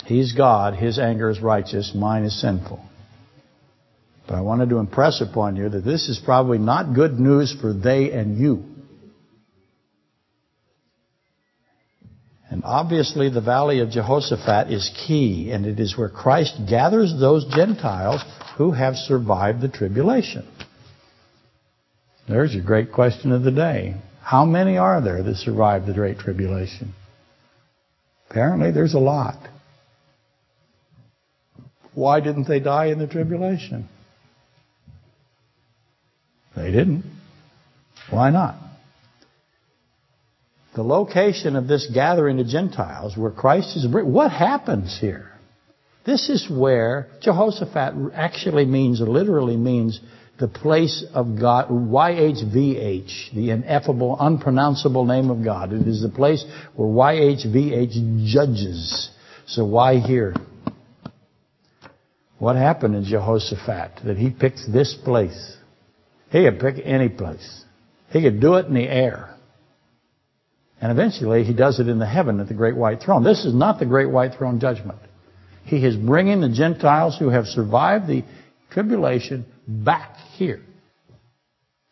He's 0.04 0.32
God, 0.32 0.74
his 0.74 1.00
anger 1.00 1.30
is 1.30 1.40
righteous, 1.40 1.92
mine 1.94 2.22
is 2.22 2.40
sinful. 2.40 2.80
But 4.26 4.36
I 4.36 4.40
wanted 4.40 4.70
to 4.70 4.78
impress 4.78 5.20
upon 5.20 5.56
you 5.56 5.68
that 5.68 5.84
this 5.84 6.08
is 6.08 6.18
probably 6.24 6.58
not 6.58 6.94
good 6.94 7.18
news 7.20 7.54
for 7.60 7.72
they 7.72 8.10
and 8.10 8.38
you. 8.38 8.64
And 12.50 12.62
obviously 12.64 13.30
the 13.30 13.40
valley 13.40 13.80
of 13.80 13.90
Jehoshaphat 13.90 14.72
is 14.72 14.90
key, 15.06 15.50
and 15.50 15.66
it 15.66 15.80
is 15.80 15.98
where 15.98 16.08
Christ 16.08 16.54
gathers 16.68 17.12
those 17.18 17.44
Gentiles 17.54 18.22
who 18.56 18.70
have 18.70 18.94
survived 18.94 19.60
the 19.60 19.68
tribulation. 19.68 20.48
There's 22.28 22.54
a 22.54 22.60
great 22.60 22.92
question 22.92 23.32
of 23.32 23.42
the 23.42 23.50
day. 23.50 23.96
How 24.22 24.46
many 24.46 24.78
are 24.78 25.02
there 25.02 25.22
that 25.22 25.36
survived 25.36 25.86
the 25.86 25.92
Great 25.92 26.18
Tribulation? 26.18 26.94
Apparently, 28.30 28.70
there's 28.70 28.94
a 28.94 28.98
lot. 28.98 29.36
Why 31.94 32.20
didn't 32.20 32.48
they 32.48 32.60
die 32.60 32.86
in 32.86 32.98
the 32.98 33.06
tribulation? 33.06 33.88
They 36.56 36.70
didn't. 36.70 37.04
Why 38.10 38.30
not? 38.30 38.56
The 40.74 40.82
location 40.82 41.56
of 41.56 41.68
this 41.68 41.88
gathering 41.92 42.40
of 42.40 42.46
Gentiles 42.46 43.16
where 43.16 43.30
Christ 43.30 43.76
is, 43.76 43.86
what 43.88 44.30
happens 44.30 44.98
here? 45.00 45.30
This 46.04 46.28
is 46.28 46.50
where 46.50 47.08
Jehoshaphat 47.22 47.94
actually 48.14 48.66
means, 48.66 49.00
literally 49.00 49.56
means, 49.56 50.00
the 50.38 50.48
place 50.48 51.04
of 51.14 51.38
God, 51.38 51.68
YHVH, 51.68 53.34
the 53.34 53.50
ineffable, 53.50 54.16
unpronounceable 54.18 55.04
name 55.04 55.30
of 55.30 55.44
God. 55.44 55.72
It 55.72 55.86
is 55.86 56.02
the 56.02 56.08
place 56.08 56.44
where 56.74 56.88
YHVH 56.88 58.26
judges. 58.26 59.10
So 59.46 59.64
why 59.64 59.98
here? 59.98 60.34
What 62.38 62.56
happened 62.56 62.96
in 62.96 63.04
Jehoshaphat 63.04 64.00
that 64.04 64.16
he 64.16 64.30
picks 64.30 64.66
this 64.66 64.94
place? 65.04 65.56
He 66.34 66.42
could 66.42 66.58
pick 66.58 66.84
any 66.84 67.08
place. 67.08 67.64
He 68.10 68.20
could 68.20 68.40
do 68.40 68.54
it 68.54 68.66
in 68.66 68.74
the 68.74 68.88
air. 68.88 69.36
And 70.80 70.90
eventually 70.90 71.44
he 71.44 71.54
does 71.54 71.78
it 71.78 71.86
in 71.86 72.00
the 72.00 72.08
heaven 72.08 72.40
at 72.40 72.48
the 72.48 72.54
great 72.54 72.74
white 72.74 73.00
throne. 73.00 73.22
This 73.22 73.44
is 73.44 73.54
not 73.54 73.78
the 73.78 73.86
great 73.86 74.10
white 74.10 74.34
throne 74.34 74.58
judgment. 74.58 74.98
He 75.62 75.76
is 75.76 75.94
bringing 75.94 76.40
the 76.40 76.48
Gentiles 76.48 77.16
who 77.16 77.28
have 77.28 77.46
survived 77.46 78.08
the 78.08 78.24
tribulation 78.72 79.46
back 79.68 80.16
here. 80.32 80.60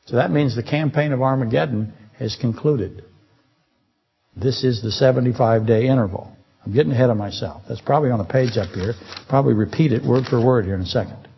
So 0.06 0.16
that 0.16 0.32
means 0.32 0.56
the 0.56 0.64
campaign 0.64 1.12
of 1.12 1.22
Armageddon 1.22 1.92
has 2.18 2.34
concluded. 2.34 3.04
This 4.34 4.64
is 4.64 4.82
the 4.82 4.90
75 4.90 5.68
day 5.68 5.86
interval. 5.86 6.36
I'm 6.66 6.74
getting 6.74 6.90
ahead 6.90 7.10
of 7.10 7.16
myself. 7.16 7.62
That's 7.68 7.80
probably 7.80 8.10
on 8.10 8.18
a 8.18 8.24
page 8.24 8.56
up 8.56 8.70
here. 8.70 8.94
Probably 9.28 9.54
repeat 9.54 9.92
it 9.92 10.02
word 10.02 10.24
for 10.24 10.44
word 10.44 10.64
here 10.64 10.74
in 10.74 10.80
a 10.80 10.86
second. 10.86 11.28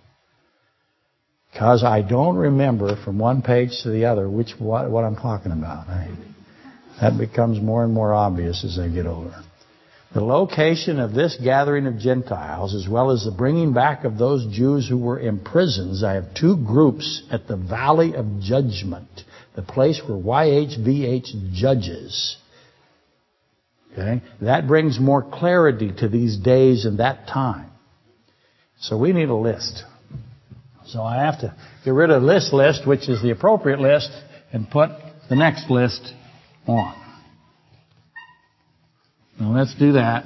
Because 1.54 1.84
I 1.84 2.02
don't 2.02 2.34
remember 2.34 2.96
from 3.04 3.20
one 3.20 3.40
page 3.40 3.70
to 3.84 3.90
the 3.90 4.06
other 4.06 4.28
which 4.28 4.54
what, 4.58 4.90
what 4.90 5.04
I'm 5.04 5.14
talking 5.14 5.52
about. 5.52 5.86
I, 5.86 6.10
that 7.00 7.16
becomes 7.16 7.60
more 7.60 7.84
and 7.84 7.94
more 7.94 8.12
obvious 8.12 8.64
as 8.64 8.76
I 8.76 8.88
get 8.88 9.06
older. 9.06 9.36
The 10.12 10.24
location 10.24 10.98
of 10.98 11.12
this 11.12 11.38
gathering 11.42 11.86
of 11.86 11.98
Gentiles, 11.98 12.74
as 12.74 12.88
well 12.88 13.12
as 13.12 13.24
the 13.24 13.30
bringing 13.30 13.72
back 13.72 14.02
of 14.02 14.18
those 14.18 14.52
Jews 14.52 14.88
who 14.88 14.98
were 14.98 15.20
in 15.20 15.38
prisons, 15.38 16.02
I 16.02 16.14
have 16.14 16.34
two 16.34 16.56
groups 16.56 17.22
at 17.30 17.46
the 17.46 17.56
Valley 17.56 18.16
of 18.16 18.40
Judgment, 18.40 19.08
the 19.54 19.62
place 19.62 20.02
where 20.04 20.18
YHVH 20.18 21.52
judges. 21.52 22.36
Okay? 23.92 24.22
That 24.40 24.66
brings 24.66 24.98
more 24.98 25.22
clarity 25.22 25.92
to 25.98 26.08
these 26.08 26.36
days 26.36 26.84
and 26.84 26.98
that 26.98 27.28
time. 27.28 27.70
So 28.80 28.98
we 28.98 29.12
need 29.12 29.28
a 29.28 29.36
list. 29.36 29.84
So 30.86 31.02
I 31.02 31.24
have 31.24 31.40
to 31.40 31.54
get 31.84 31.90
rid 31.90 32.10
of 32.10 32.22
this 32.22 32.50
list, 32.52 32.86
which 32.86 33.08
is 33.08 33.22
the 33.22 33.30
appropriate 33.30 33.80
list, 33.80 34.10
and 34.52 34.68
put 34.70 34.90
the 35.28 35.36
next 35.36 35.70
list 35.70 36.12
on. 36.66 36.94
Now 39.40 39.56
let's 39.56 39.74
do 39.74 39.92
that 39.92 40.24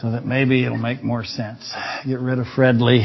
so 0.00 0.10
that 0.12 0.24
maybe 0.24 0.64
it'll 0.64 0.78
make 0.78 1.02
more 1.02 1.24
sense. 1.24 1.74
Get 2.06 2.20
rid 2.20 2.38
of 2.38 2.46
Fredley. 2.56 3.02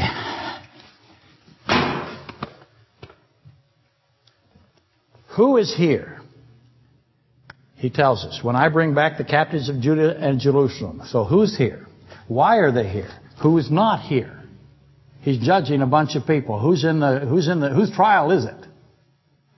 Who 5.36 5.58
is 5.58 5.74
here? 5.76 6.20
He 7.76 7.90
tells 7.90 8.24
us, 8.24 8.40
when 8.42 8.56
I 8.56 8.70
bring 8.70 8.94
back 8.94 9.18
the 9.18 9.24
captives 9.24 9.68
of 9.68 9.80
Judah 9.80 10.16
and 10.18 10.40
Jerusalem. 10.40 11.02
So 11.06 11.24
who's 11.24 11.56
here? 11.56 11.86
Why 12.26 12.56
are 12.56 12.72
they 12.72 12.88
here? 12.88 13.10
Who 13.42 13.58
is 13.58 13.70
not 13.70 14.00
here? 14.00 14.42
He's 15.26 15.44
judging 15.44 15.82
a 15.82 15.86
bunch 15.88 16.14
of 16.14 16.24
people. 16.24 16.60
Who's 16.60 16.84
in 16.84 17.00
the, 17.00 17.18
who's 17.18 17.48
in 17.48 17.58
the, 17.58 17.70
whose 17.70 17.90
trial 17.90 18.30
is 18.30 18.44
it? 18.44 18.64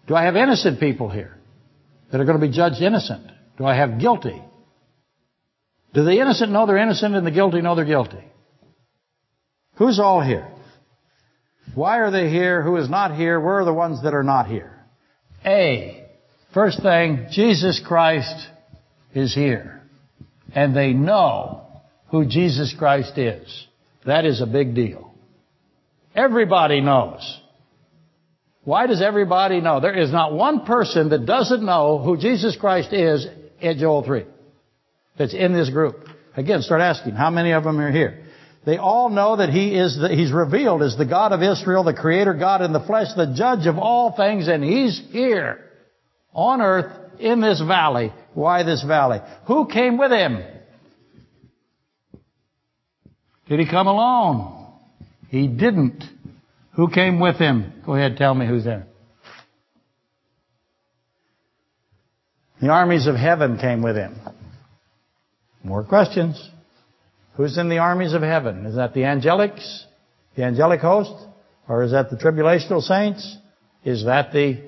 Do 0.06 0.14
I 0.14 0.24
have 0.24 0.34
innocent 0.34 0.80
people 0.80 1.10
here 1.10 1.36
that 2.10 2.18
are 2.18 2.24
going 2.24 2.40
to 2.40 2.46
be 2.46 2.50
judged 2.50 2.80
innocent? 2.80 3.30
Do 3.58 3.66
I 3.66 3.76
have 3.76 4.00
guilty? 4.00 4.42
Do 5.92 6.04
the 6.04 6.20
innocent 6.22 6.52
know 6.52 6.64
they're 6.64 6.78
innocent 6.78 7.14
and 7.14 7.26
the 7.26 7.30
guilty 7.30 7.60
know 7.60 7.74
they're 7.74 7.84
guilty? 7.84 8.24
Who's 9.74 10.00
all 10.00 10.22
here? 10.22 10.48
Why 11.74 11.98
are 11.98 12.10
they 12.10 12.30
here? 12.30 12.62
Who 12.62 12.76
is 12.76 12.88
not 12.88 13.14
here? 13.14 13.38
Where 13.38 13.60
are 13.60 13.66
the 13.66 13.74
ones 13.74 14.02
that 14.04 14.14
are 14.14 14.24
not 14.24 14.46
here? 14.46 14.74
A. 15.44 16.08
First 16.54 16.82
thing, 16.82 17.26
Jesus 17.30 17.78
Christ 17.86 18.48
is 19.14 19.34
here. 19.34 19.82
And 20.54 20.74
they 20.74 20.94
know 20.94 21.66
who 22.10 22.24
Jesus 22.24 22.74
Christ 22.78 23.18
is. 23.18 23.66
That 24.06 24.24
is 24.24 24.40
a 24.40 24.46
big 24.46 24.74
deal. 24.74 25.07
Everybody 26.18 26.80
knows. 26.80 27.40
Why 28.64 28.88
does 28.88 29.00
everybody 29.00 29.60
know? 29.60 29.78
There 29.78 29.96
is 29.96 30.10
not 30.10 30.32
one 30.32 30.66
person 30.66 31.10
that 31.10 31.26
doesn't 31.26 31.64
know 31.64 31.98
who 31.98 32.16
Jesus 32.16 32.56
Christ 32.56 32.92
is 32.92 33.24
in 33.60 33.78
Joel 33.78 34.02
3 34.02 34.24
that's 35.16 35.32
in 35.32 35.52
this 35.52 35.70
group. 35.70 36.08
Again, 36.36 36.62
start 36.62 36.80
asking, 36.80 37.12
how 37.12 37.30
many 37.30 37.52
of 37.52 37.62
them 37.62 37.78
are 37.78 37.92
here? 37.92 38.24
They 38.66 38.78
all 38.78 39.10
know 39.10 39.36
that 39.36 39.50
He 39.50 39.76
is, 39.76 39.96
the, 39.96 40.08
He's 40.08 40.32
revealed 40.32 40.82
as 40.82 40.96
the 40.96 41.06
God 41.06 41.30
of 41.30 41.40
Israel, 41.40 41.84
the 41.84 41.94
Creator 41.94 42.34
God 42.34 42.62
in 42.62 42.72
the 42.72 42.84
flesh, 42.84 43.08
the 43.16 43.32
judge 43.36 43.66
of 43.66 43.78
all 43.78 44.16
things, 44.16 44.48
and 44.48 44.64
He's 44.64 45.00
here 45.10 45.64
on 46.32 46.60
earth 46.60 46.92
in 47.20 47.40
this 47.40 47.60
valley. 47.60 48.12
Why 48.34 48.64
this 48.64 48.82
valley? 48.82 49.20
Who 49.46 49.68
came 49.68 49.96
with 49.96 50.10
Him? 50.10 50.42
Did 53.48 53.60
He 53.60 53.70
come 53.70 53.86
alone? 53.86 54.57
He 55.28 55.46
didn't. 55.46 56.04
Who 56.72 56.88
came 56.88 57.20
with 57.20 57.36
Him? 57.36 57.82
Go 57.84 57.94
ahead, 57.94 58.16
tell 58.16 58.34
me 58.34 58.46
who's 58.46 58.64
there. 58.64 58.86
The 62.60 62.68
armies 62.68 63.06
of 63.06 63.14
heaven 63.14 63.58
came 63.58 63.82
with 63.82 63.96
Him. 63.96 64.16
More 65.62 65.84
questions. 65.84 66.50
Who's 67.34 67.56
in 67.58 67.68
the 67.68 67.78
armies 67.78 68.14
of 68.14 68.22
heaven? 68.22 68.66
Is 68.66 68.76
that 68.76 68.94
the 68.94 69.02
angelics? 69.02 69.84
The 70.34 70.44
angelic 70.44 70.80
host? 70.80 71.12
Or 71.68 71.82
is 71.82 71.92
that 71.92 72.10
the 72.10 72.16
tribulational 72.16 72.82
saints? 72.82 73.36
Is 73.84 74.06
that 74.06 74.32
the 74.32 74.60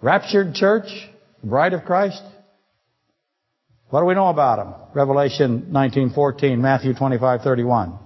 raptured 0.00 0.54
church? 0.54 0.88
The 1.42 1.48
bride 1.48 1.72
of 1.72 1.84
Christ? 1.84 2.22
What 3.90 4.00
do 4.00 4.06
we 4.06 4.14
know 4.14 4.28
about 4.28 4.56
them? 4.56 4.74
Revelation 4.94 5.68
19:14, 5.70 6.58
Matthew 6.58 6.94
25:31. 6.94 8.05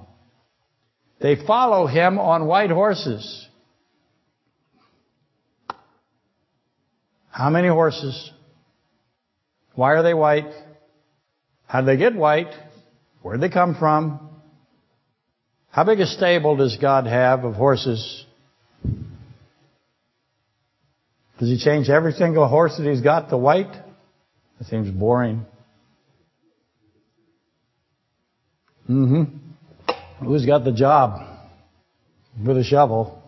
They 1.20 1.36
follow 1.46 1.86
him 1.86 2.18
on 2.18 2.46
white 2.46 2.70
horses. 2.70 3.46
How 7.30 7.50
many 7.50 7.68
horses? 7.68 8.30
Why 9.74 9.92
are 9.92 10.02
they 10.02 10.14
white? 10.14 10.52
How 11.66 11.80
did 11.80 11.86
they 11.88 11.96
get 11.96 12.14
white? 12.14 12.52
Where 13.22 13.36
did 13.36 13.42
they 13.42 13.52
come 13.52 13.74
from? 13.74 14.28
How 15.70 15.84
big 15.84 16.00
a 16.00 16.06
stable 16.06 16.56
does 16.56 16.76
God 16.78 17.06
have 17.06 17.44
of 17.44 17.54
horses? 17.54 18.24
Does 21.38 21.48
he 21.48 21.58
change 21.58 21.88
every 21.88 22.12
single 22.12 22.48
horse 22.48 22.76
that 22.76 22.88
he's 22.88 23.02
got 23.02 23.30
to 23.30 23.36
white? 23.36 23.72
That 24.58 24.66
seems 24.68 24.90
boring. 24.90 25.46
Mm-hmm. 28.88 29.49
Who's 30.20 30.44
got 30.44 30.64
the 30.64 30.72
job 30.72 31.26
with 32.46 32.56
a 32.58 32.64
shovel? 32.64 33.22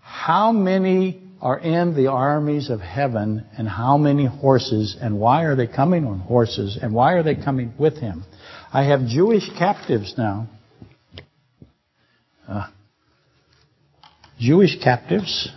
How 0.00 0.52
many 0.52 1.22
are 1.40 1.58
in 1.58 1.94
the 1.94 2.08
armies 2.08 2.68
of 2.70 2.80
heaven 2.80 3.46
and 3.56 3.68
how 3.68 3.96
many 3.96 4.26
horses 4.26 4.96
and 5.00 5.18
why 5.18 5.44
are 5.44 5.56
they 5.56 5.66
coming 5.66 6.04
on 6.06 6.18
horses 6.20 6.78
and 6.80 6.94
why 6.94 7.12
are 7.12 7.22
they 7.22 7.34
coming 7.34 7.72
with 7.78 7.98
him? 7.98 8.24
I 8.72 8.84
have 8.84 9.06
Jewish 9.06 9.48
captives 9.58 10.14
now. 10.18 10.48
Uh, 12.46 12.66
Jewish 14.38 14.78
captives. 14.82 15.48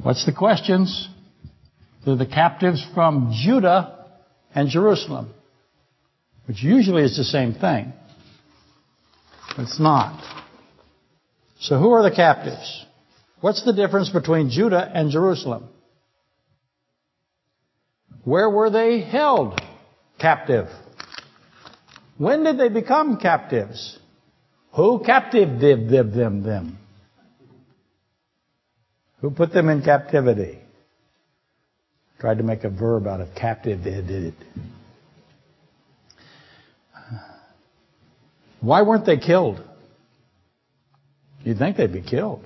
What's 0.00 0.24
the 0.24 0.32
questions? 0.32 1.08
They're 2.04 2.16
the 2.16 2.26
captives 2.26 2.84
from 2.94 3.32
Judah 3.34 4.06
and 4.54 4.68
Jerusalem, 4.68 5.34
which 6.48 6.62
usually 6.62 7.02
is 7.02 7.14
the 7.14 7.24
same 7.24 7.52
thing. 7.52 7.92
But 9.54 9.64
it's 9.64 9.78
not. 9.78 10.24
So 11.60 11.78
who 11.78 11.90
are 11.90 12.02
the 12.02 12.14
captives? 12.14 12.86
What's 13.42 13.62
the 13.66 13.74
difference 13.74 14.08
between 14.08 14.48
Judah 14.48 14.90
and 14.94 15.10
Jerusalem? 15.10 15.68
Where 18.24 18.48
were 18.48 18.70
they 18.70 19.02
held 19.02 19.60
captive? 20.18 20.68
When 22.16 22.44
did 22.44 22.58
they 22.58 22.70
become 22.70 23.18
captives? 23.18 23.98
Who 24.72 25.02
captive 25.04 25.60
did 25.60 25.90
them 26.14 26.42
them? 26.42 26.78
Who 29.20 29.30
put 29.30 29.52
them 29.52 29.68
in 29.68 29.82
captivity? 29.82 30.60
Tried 32.20 32.38
to 32.38 32.44
make 32.44 32.64
a 32.64 32.70
verb 32.70 33.06
out 33.06 33.20
of 33.20 33.34
captive 33.34 33.84
did 33.84 34.10
it. 34.10 34.34
Why 38.60 38.82
weren't 38.82 39.06
they 39.06 39.18
killed? 39.18 39.62
You'd 41.44 41.58
think 41.58 41.76
they'd 41.76 41.92
be 41.92 42.02
killed. 42.02 42.44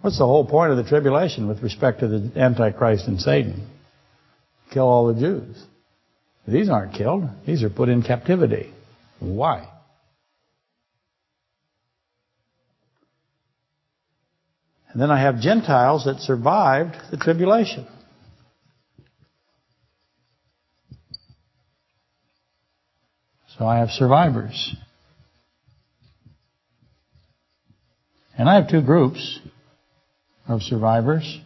What's 0.00 0.18
the 0.18 0.26
whole 0.26 0.46
point 0.46 0.70
of 0.70 0.76
the 0.76 0.84
tribulation 0.84 1.48
with 1.48 1.62
respect 1.62 2.00
to 2.00 2.08
the 2.08 2.38
Antichrist 2.38 3.06
and 3.06 3.20
Satan? 3.20 3.68
Kill 4.72 4.86
all 4.86 5.12
the 5.12 5.20
Jews. 5.20 5.62
These 6.46 6.68
aren't 6.68 6.94
killed. 6.94 7.24
These 7.46 7.62
are 7.62 7.70
put 7.70 7.88
in 7.88 8.02
captivity. 8.02 8.72
Why? 9.18 9.68
And 14.88 15.00
then 15.00 15.10
I 15.10 15.20
have 15.20 15.40
Gentiles 15.40 16.04
that 16.04 16.20
survived 16.20 16.94
the 17.10 17.16
tribulation. 17.16 17.86
So 23.58 23.66
I 23.66 23.78
have 23.78 23.90
survivors. 23.90 24.76
And 28.36 28.48
I 28.48 28.56
have 28.56 28.68
two 28.68 28.82
groups 28.82 29.38
of 30.48 30.62
survivors. 30.62 31.40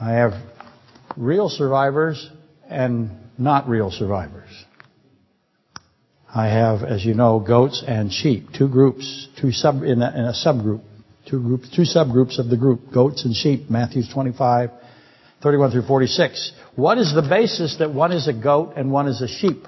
I 0.00 0.12
have 0.12 0.32
real 1.16 1.48
survivors 1.48 2.30
and 2.68 3.10
not 3.38 3.68
real 3.68 3.90
survivors. 3.90 4.48
I 6.34 6.48
have, 6.48 6.82
as 6.82 7.04
you 7.04 7.14
know, 7.14 7.40
goats 7.40 7.82
and 7.86 8.12
sheep, 8.12 8.48
two 8.56 8.68
groups, 8.68 9.28
two 9.40 9.52
sub 9.52 9.82
in 9.82 10.02
a, 10.02 10.10
in 10.10 10.24
a 10.24 10.32
subgroup, 10.32 10.82
two 11.28 11.40
groups, 11.40 11.74
two 11.74 11.82
subgroups 11.82 12.38
of 12.38 12.48
the 12.48 12.56
group, 12.56 12.92
goats 12.92 13.24
and 13.24 13.34
sheep, 13.34 13.70
Matthew 13.70 14.02
25, 14.12 14.70
31 15.42 15.70
through 15.70 15.86
46. 15.86 16.52
What 16.74 16.98
is 16.98 17.14
the 17.14 17.22
basis 17.22 17.76
that 17.78 17.92
one 17.92 18.12
is 18.12 18.28
a 18.28 18.32
goat 18.32 18.74
and 18.76 18.90
one 18.90 19.08
is 19.08 19.22
a 19.22 19.28
sheep? 19.28 19.66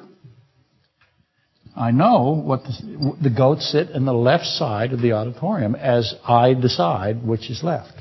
I 1.78 1.92
know 1.92 2.42
what 2.44 2.64
the, 2.64 3.16
the 3.22 3.30
goats 3.30 3.70
sit 3.70 3.90
in 3.90 4.04
the 4.04 4.12
left 4.12 4.46
side 4.46 4.92
of 4.92 5.00
the 5.00 5.12
auditorium 5.12 5.76
as 5.76 6.12
I 6.26 6.54
decide 6.54 7.24
which 7.24 7.50
is 7.50 7.62
left. 7.62 7.92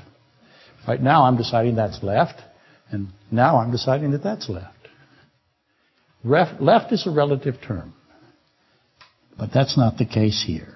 Right 0.87 1.01
now 1.01 1.25
I'm 1.25 1.37
deciding 1.37 1.75
that's 1.75 2.01
left, 2.01 2.41
and 2.89 3.09
now 3.29 3.57
I'm 3.57 3.71
deciding 3.71 4.11
that 4.11 4.23
that's 4.23 4.49
left. 4.49 4.73
Ref, 6.23 6.59
left 6.59 6.91
is 6.91 7.05
a 7.05 7.11
relative 7.11 7.55
term. 7.65 7.93
But 9.37 9.51
that's 9.53 9.77
not 9.77 9.97
the 9.97 10.05
case 10.05 10.43
here. 10.45 10.75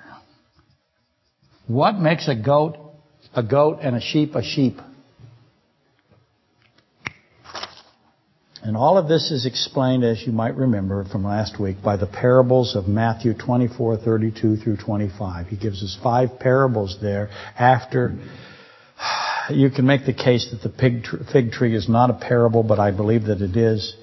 What 1.68 1.96
makes 1.96 2.28
a 2.28 2.36
goat 2.36 2.78
a 3.34 3.42
goat 3.42 3.80
and 3.82 3.96
a 3.96 4.02
sheep 4.02 4.36
a 4.36 4.44
sheep? 4.44 4.78
And 8.64 8.78
all 8.78 9.00
of 9.00 9.08
this 9.08 9.32
is 9.32 9.48
explained, 9.48 10.04
as 10.04 10.22
you 10.26 10.32
might 10.32 10.56
remember 10.56 11.04
from 11.06 11.24
last 11.24 11.60
week, 11.60 11.78
by 11.84 11.98
the 11.98 12.06
parables 12.06 12.76
of 12.76 12.88
Matthew 12.88 13.34
24, 13.34 13.98
32 13.98 14.58
through 14.58 14.78
25. 14.78 15.48
He 15.48 15.58
gives 15.58 15.82
us 15.82 15.98
five 16.04 16.40
parables 16.40 16.98
there 17.02 17.30
after. 17.58 18.14
You 19.50 19.72
can 19.72 19.88
make 19.88 20.06
the 20.06 20.14
case 20.14 20.52
that 20.52 20.62
the 20.62 21.24
fig 21.34 21.52
tree 21.52 21.76
is 21.76 21.90
not 21.90 22.12
a 22.12 22.14
parable, 22.14 22.62
but 22.62 22.80
I 22.80 22.92
believe 22.92 23.24
that 23.24 23.42
it 23.42 23.58
is. 23.58 23.96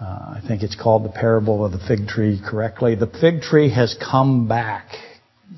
Uh, 0.00 0.04
I 0.04 0.40
think 0.46 0.62
it's 0.62 0.76
called 0.80 1.04
the 1.04 1.08
parable 1.08 1.64
of 1.64 1.72
the 1.72 1.80
fig 1.80 2.06
tree 2.06 2.40
correctly. 2.40 2.94
The 2.94 3.08
fig 3.08 3.40
tree 3.40 3.74
has 3.74 3.96
come 4.00 4.46
back. 4.46 4.90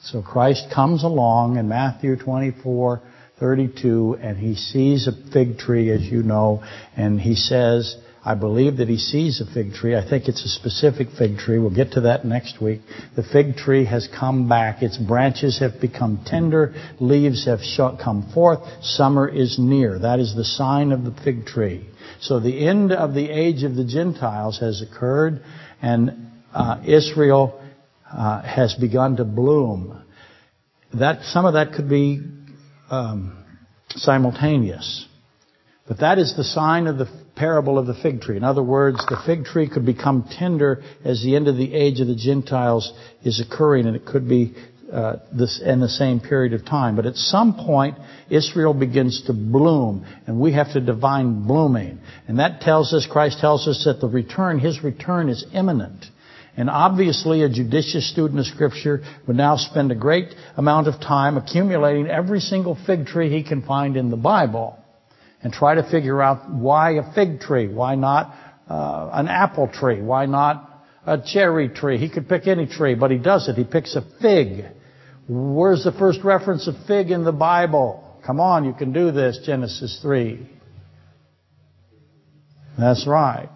So 0.04 0.22
Christ 0.22 0.68
comes 0.74 1.04
along 1.04 1.58
in 1.58 1.68
Matthew 1.68 2.16
24, 2.16 3.02
32, 3.40 4.18
and 4.20 4.38
he 4.38 4.54
sees 4.54 5.08
a 5.08 5.32
fig 5.32 5.58
tree, 5.58 5.90
as 5.90 6.02
you 6.02 6.22
know, 6.22 6.62
and 6.96 7.20
he 7.20 7.34
says, 7.34 7.96
I 8.22 8.34
believe 8.34 8.76
that 8.76 8.88
he 8.88 8.98
sees 8.98 9.40
a 9.40 9.50
fig 9.50 9.72
tree. 9.72 9.96
I 9.96 10.06
think 10.06 10.28
it's 10.28 10.44
a 10.44 10.48
specific 10.48 11.08
fig 11.18 11.38
tree. 11.38 11.58
We'll 11.58 11.74
get 11.74 11.92
to 11.92 12.02
that 12.02 12.26
next 12.26 12.60
week. 12.60 12.82
The 13.16 13.22
fig 13.22 13.56
tree 13.56 13.86
has 13.86 14.08
come 14.08 14.46
back. 14.46 14.82
Its 14.82 14.98
branches 14.98 15.58
have 15.60 15.80
become 15.80 16.22
tender. 16.26 16.74
Leaves 17.00 17.46
have 17.46 17.60
come 17.98 18.30
forth. 18.34 18.60
Summer 18.82 19.26
is 19.26 19.58
near. 19.58 19.98
That 19.98 20.20
is 20.20 20.36
the 20.36 20.44
sign 20.44 20.92
of 20.92 21.04
the 21.04 21.12
fig 21.24 21.46
tree. 21.46 21.88
So 22.20 22.40
the 22.40 22.68
end 22.68 22.92
of 22.92 23.14
the 23.14 23.30
age 23.30 23.62
of 23.62 23.74
the 23.74 23.84
Gentiles 23.84 24.58
has 24.60 24.82
occurred, 24.82 25.42
and 25.80 26.30
uh, 26.52 26.82
Israel 26.86 27.58
uh, 28.12 28.42
has 28.42 28.74
begun 28.74 29.16
to 29.16 29.24
bloom. 29.24 30.02
That 30.92 31.22
some 31.22 31.46
of 31.46 31.54
that 31.54 31.72
could 31.72 31.88
be 31.88 32.20
um, 32.90 33.44
simultaneous, 33.90 35.06
but 35.88 36.00
that 36.00 36.18
is 36.18 36.36
the 36.36 36.44
sign 36.44 36.86
of 36.86 36.98
the 36.98 37.08
parable 37.36 37.78
of 37.78 37.86
the 37.86 37.94
fig 37.94 38.20
tree. 38.20 38.36
In 38.36 38.44
other 38.44 38.62
words, 38.62 38.98
the 39.06 39.20
fig 39.24 39.44
tree 39.44 39.68
could 39.68 39.86
become 39.86 40.28
tender 40.38 40.82
as 41.04 41.22
the 41.22 41.34
end 41.34 41.48
of 41.48 41.56
the 41.56 41.72
age 41.72 42.00
of 42.00 42.06
the 42.06 42.14
Gentiles 42.14 42.92
is 43.24 43.40
occurring, 43.40 43.86
and 43.86 43.96
it 43.96 44.04
could 44.04 44.28
be 44.28 44.54
uh, 44.92 45.16
this 45.32 45.62
in 45.64 45.80
the 45.80 45.88
same 45.88 46.20
period 46.20 46.52
of 46.52 46.64
time. 46.64 46.96
But 46.96 47.06
at 47.06 47.14
some 47.14 47.54
point, 47.54 47.96
Israel 48.28 48.74
begins 48.74 49.22
to 49.26 49.32
bloom, 49.32 50.04
and 50.26 50.40
we 50.40 50.52
have 50.52 50.72
to 50.72 50.80
divine 50.80 51.46
blooming. 51.46 52.00
And 52.28 52.40
that 52.40 52.60
tells 52.60 52.92
us, 52.92 53.06
Christ 53.10 53.38
tells 53.40 53.68
us 53.68 53.84
that 53.84 54.00
the 54.00 54.08
return, 54.08 54.58
His 54.58 54.82
return 54.82 55.28
is 55.28 55.46
imminent. 55.54 56.04
And 56.56 56.68
obviously, 56.68 57.42
a 57.42 57.48
judicious 57.48 58.10
student 58.10 58.40
of 58.40 58.46
Scripture 58.46 59.02
would 59.26 59.36
now 59.36 59.56
spend 59.56 59.92
a 59.92 59.94
great 59.94 60.34
amount 60.56 60.88
of 60.88 61.00
time 61.00 61.36
accumulating 61.36 62.08
every 62.08 62.40
single 62.40 62.76
fig 62.86 63.06
tree 63.06 63.30
he 63.30 63.42
can 63.42 63.62
find 63.62 63.96
in 63.96 64.10
the 64.10 64.16
Bible 64.16 64.76
and 65.42 65.52
try 65.52 65.76
to 65.76 65.88
figure 65.90 66.20
out 66.20 66.50
why 66.50 66.92
a 66.92 67.12
fig 67.14 67.40
tree, 67.40 67.72
why 67.72 67.94
not 67.94 68.34
uh, 68.68 69.10
an 69.12 69.28
apple 69.28 69.68
tree, 69.68 70.00
why 70.02 70.26
not 70.26 70.84
a 71.06 71.18
cherry 71.24 71.68
tree. 71.68 71.98
He 71.98 72.08
could 72.10 72.28
pick 72.28 72.46
any 72.46 72.66
tree, 72.66 72.94
but 72.94 73.10
he 73.10 73.18
doesn't. 73.18 73.56
He 73.56 73.64
picks 73.64 73.96
a 73.96 74.02
fig. 74.20 74.64
Where's 75.28 75.84
the 75.84 75.92
first 75.92 76.22
reference 76.24 76.66
of 76.68 76.74
fig 76.86 77.10
in 77.10 77.24
the 77.24 77.32
Bible? 77.32 78.18
Come 78.26 78.40
on, 78.40 78.64
you 78.64 78.74
can 78.74 78.92
do 78.92 79.10
this, 79.10 79.40
Genesis 79.44 79.98
3. 80.02 80.46
That's 82.78 83.06
right. 83.06 83.48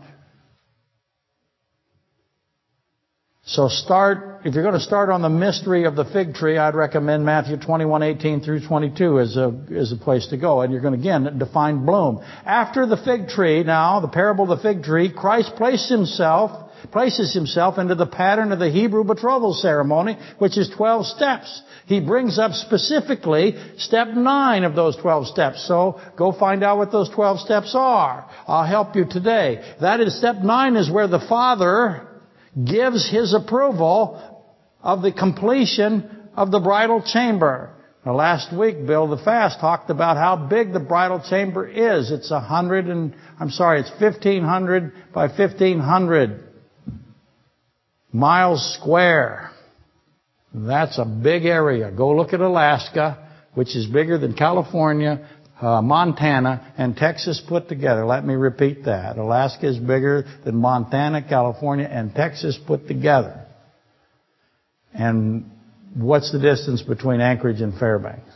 So 3.46 3.68
start, 3.68 4.40
if 4.46 4.54
you're 4.54 4.62
going 4.62 4.74
to 4.74 4.80
start 4.80 5.10
on 5.10 5.20
the 5.20 5.28
mystery 5.28 5.84
of 5.84 5.96
the 5.96 6.06
fig 6.06 6.32
tree, 6.32 6.56
I'd 6.56 6.74
recommend 6.74 7.26
Matthew 7.26 7.58
21, 7.58 8.02
18 8.02 8.40
through 8.40 8.66
22 8.66 9.20
as 9.20 9.36
a, 9.36 9.54
as 9.76 9.92
a 9.92 9.96
place 9.96 10.28
to 10.28 10.38
go. 10.38 10.62
And 10.62 10.72
you're 10.72 10.80
going 10.80 10.94
to 10.94 10.98
again 10.98 11.38
define 11.38 11.84
bloom. 11.84 12.24
After 12.46 12.86
the 12.86 12.96
fig 12.96 13.28
tree, 13.28 13.62
now, 13.62 14.00
the 14.00 14.08
parable 14.08 14.50
of 14.50 14.58
the 14.58 14.62
fig 14.66 14.82
tree, 14.82 15.12
Christ 15.12 15.52
placed 15.56 15.90
himself 15.90 16.62
places 16.92 17.32
himself 17.32 17.78
into 17.78 17.94
the 17.94 18.06
pattern 18.06 18.52
of 18.52 18.58
the 18.58 18.68
Hebrew 18.68 19.04
betrothal 19.04 19.54
ceremony, 19.54 20.18
which 20.38 20.58
is 20.58 20.68
12 20.68 21.06
steps. 21.06 21.62
He 21.86 21.98
brings 21.98 22.38
up 22.38 22.52
specifically 22.52 23.54
step 23.78 24.08
9 24.08 24.64
of 24.64 24.74
those 24.74 24.94
12 24.96 25.28
steps. 25.28 25.66
So 25.66 25.98
go 26.14 26.30
find 26.30 26.62
out 26.62 26.76
what 26.76 26.92
those 26.92 27.08
12 27.08 27.40
steps 27.40 27.74
are. 27.74 28.28
I'll 28.46 28.66
help 28.66 28.96
you 28.96 29.06
today. 29.08 29.76
That 29.80 30.00
is 30.00 30.18
step 30.18 30.36
9 30.42 30.76
is 30.76 30.90
where 30.90 31.08
the 31.08 31.24
Father 31.26 32.06
gives 32.62 33.08
his 33.10 33.34
approval 33.34 34.44
of 34.82 35.02
the 35.02 35.12
completion 35.12 36.28
of 36.36 36.50
the 36.50 36.60
bridal 36.60 37.02
chamber. 37.02 37.70
Now, 38.04 38.14
last 38.14 38.54
week, 38.54 38.86
Bill 38.86 39.08
the 39.08 39.16
Fast 39.16 39.60
talked 39.60 39.88
about 39.88 40.16
how 40.18 40.36
big 40.36 40.72
the 40.72 40.80
bridal 40.80 41.22
chamber 41.28 41.66
is. 41.66 42.10
It's 42.10 42.30
a 42.30 42.40
hundred 42.40 42.86
and, 42.86 43.14
I'm 43.40 43.50
sorry, 43.50 43.80
it's 43.80 43.90
1500 43.98 44.92
by 45.14 45.28
1500 45.28 46.40
miles 48.12 48.74
square. 48.78 49.50
That's 50.52 50.98
a 50.98 51.04
big 51.04 51.46
area. 51.46 51.90
Go 51.90 52.14
look 52.14 52.32
at 52.34 52.40
Alaska, 52.40 53.28
which 53.54 53.74
is 53.74 53.86
bigger 53.86 54.18
than 54.18 54.34
California, 54.34 55.28
uh, 55.60 55.80
Montana, 55.82 56.74
and 56.76 56.96
Texas 56.96 57.42
put 57.46 57.68
together. 57.68 58.04
Let 58.04 58.24
me 58.24 58.34
repeat 58.34 58.84
that. 58.84 59.16
Alaska 59.16 59.68
is 59.68 59.78
bigger 59.78 60.24
than 60.44 60.56
Montana, 60.56 61.22
California, 61.22 61.86
and 61.90 62.14
Texas 62.14 62.58
put 62.66 62.88
together. 62.88 63.46
And 64.92 65.50
what's 65.94 66.32
the 66.32 66.38
distance 66.38 66.82
between 66.82 67.20
Anchorage 67.20 67.60
and 67.60 67.78
Fairbanks? 67.78 68.32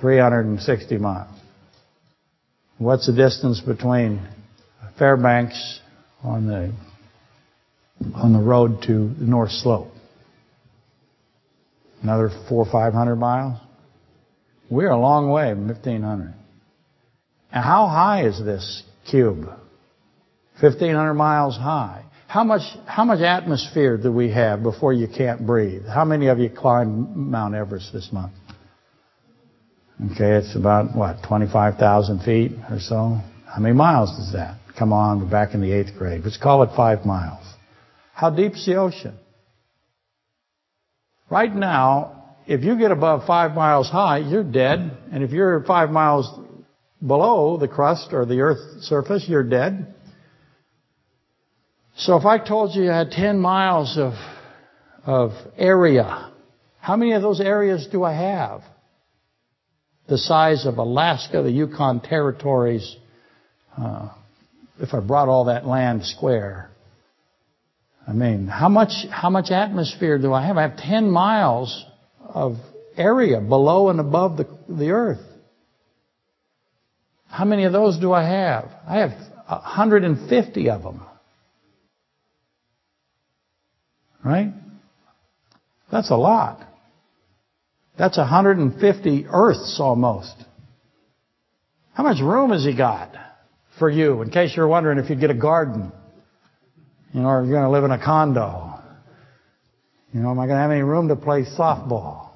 360 0.00 0.98
miles. 0.98 1.36
What's 2.78 3.06
the 3.06 3.12
distance 3.12 3.60
between 3.60 4.26
Fairbanks 4.98 5.80
on 6.22 6.46
the 6.46 6.72
on 8.14 8.32
the 8.32 8.38
road 8.38 8.82
to 8.82 9.14
the 9.14 9.24
North 9.24 9.50
Slope. 9.50 9.88
Another 12.02 12.30
four 12.48 12.66
or 12.66 12.70
five 12.70 12.92
hundred 12.92 13.16
miles. 13.16 13.58
We're 14.74 14.90
a 14.90 14.98
long 14.98 15.30
way, 15.30 15.52
from 15.52 15.68
1500. 15.68 16.34
And 17.52 17.64
how 17.64 17.86
high 17.86 18.26
is 18.26 18.44
this 18.44 18.82
cube? 19.08 19.44
1500 20.60 21.14
miles 21.14 21.56
high. 21.56 22.04
How 22.26 22.42
much, 22.42 22.62
how 22.84 23.04
much 23.04 23.20
atmosphere 23.20 23.96
do 23.96 24.10
we 24.10 24.32
have 24.32 24.64
before 24.64 24.92
you 24.92 25.06
can't 25.06 25.46
breathe? 25.46 25.86
How 25.86 26.04
many 26.04 26.26
of 26.26 26.40
you 26.40 26.50
climbed 26.50 27.14
Mount 27.14 27.54
Everest 27.54 27.92
this 27.92 28.08
month? 28.10 28.32
Okay, 30.06 30.38
it's 30.38 30.56
about, 30.56 30.96
what, 30.96 31.18
25,000 31.28 32.24
feet 32.24 32.50
or 32.68 32.80
so? 32.80 33.20
How 33.46 33.60
many 33.60 33.76
miles 33.76 34.10
is 34.18 34.32
that? 34.32 34.58
Come 34.76 34.92
on, 34.92 35.20
we're 35.20 35.30
back 35.30 35.54
in 35.54 35.60
the 35.60 35.70
eighth 35.70 35.96
grade. 35.96 36.22
Let's 36.24 36.36
call 36.36 36.64
it 36.64 36.70
five 36.74 37.06
miles. 37.06 37.44
How 38.12 38.30
deep's 38.30 38.66
the 38.66 38.74
ocean? 38.74 39.16
Right 41.30 41.54
now, 41.54 42.13
if 42.46 42.62
you 42.62 42.78
get 42.78 42.90
above 42.90 43.26
five 43.26 43.54
miles 43.54 43.88
high, 43.88 44.18
you're 44.18 44.44
dead. 44.44 44.96
And 45.10 45.22
if 45.22 45.30
you're 45.30 45.62
five 45.64 45.90
miles 45.90 46.28
below 47.04 47.56
the 47.56 47.68
crust 47.68 48.08
or 48.12 48.26
the 48.26 48.40
earth's 48.40 48.86
surface, 48.86 49.24
you're 49.26 49.48
dead. 49.48 49.94
So 51.96 52.16
if 52.16 52.24
I 52.24 52.38
told 52.38 52.74
you 52.74 52.84
you 52.84 52.90
had 52.90 53.10
10 53.10 53.38
miles 53.38 53.96
of, 53.96 54.12
of 55.04 55.30
area, 55.56 56.32
how 56.80 56.96
many 56.96 57.12
of 57.12 57.22
those 57.22 57.40
areas 57.40 57.88
do 57.90 58.04
I 58.04 58.14
have? 58.14 58.62
The 60.08 60.18
size 60.18 60.66
of 60.66 60.76
Alaska, 60.76 61.42
the 61.42 61.50
Yukon 61.50 62.00
territories, 62.00 62.96
uh, 63.78 64.10
if 64.78 64.92
I 64.92 65.00
brought 65.00 65.28
all 65.28 65.46
that 65.46 65.66
land 65.66 66.04
square. 66.04 66.70
I 68.06 68.12
mean, 68.12 68.48
how 68.48 68.68
much, 68.68 69.06
how 69.10 69.30
much 69.30 69.50
atmosphere 69.50 70.18
do 70.18 70.34
I 70.34 70.46
have? 70.46 70.58
I 70.58 70.62
have 70.62 70.76
10 70.76 71.10
miles 71.10 71.86
of 72.34 72.56
area 72.96 73.40
below 73.40 73.88
and 73.88 74.00
above 74.00 74.36
the, 74.36 74.46
the 74.68 74.90
earth. 74.90 75.24
How 77.28 77.44
many 77.44 77.64
of 77.64 77.72
those 77.72 77.98
do 77.98 78.12
I 78.12 78.24
have? 78.24 78.70
I 78.86 78.98
have 78.98 79.10
150 79.46 80.70
of 80.70 80.82
them. 80.82 81.02
Right? 84.24 84.52
That's 85.90 86.10
a 86.10 86.16
lot. 86.16 86.60
That's 87.98 88.16
150 88.16 89.26
Earths 89.28 89.76
almost. 89.78 90.34
How 91.92 92.02
much 92.02 92.20
room 92.20 92.50
has 92.50 92.64
he 92.64 92.76
got 92.76 93.14
for 93.78 93.88
you? 93.88 94.22
In 94.22 94.30
case 94.30 94.56
you're 94.56 94.66
wondering 94.66 94.98
if 94.98 95.10
you'd 95.10 95.20
get 95.20 95.30
a 95.30 95.34
garden. 95.34 95.92
You 97.12 97.20
know, 97.20 97.28
or 97.28 97.44
you're 97.44 97.52
going 97.52 97.64
to 97.64 97.70
live 97.70 97.84
in 97.84 97.92
a 97.92 98.02
condo. 98.02 98.73
You 100.14 100.20
know, 100.20 100.30
am 100.30 100.38
I 100.38 100.46
going 100.46 100.56
to 100.56 100.62
have 100.62 100.70
any 100.70 100.82
room 100.82 101.08
to 101.08 101.16
play 101.16 101.42
softball? 101.42 102.28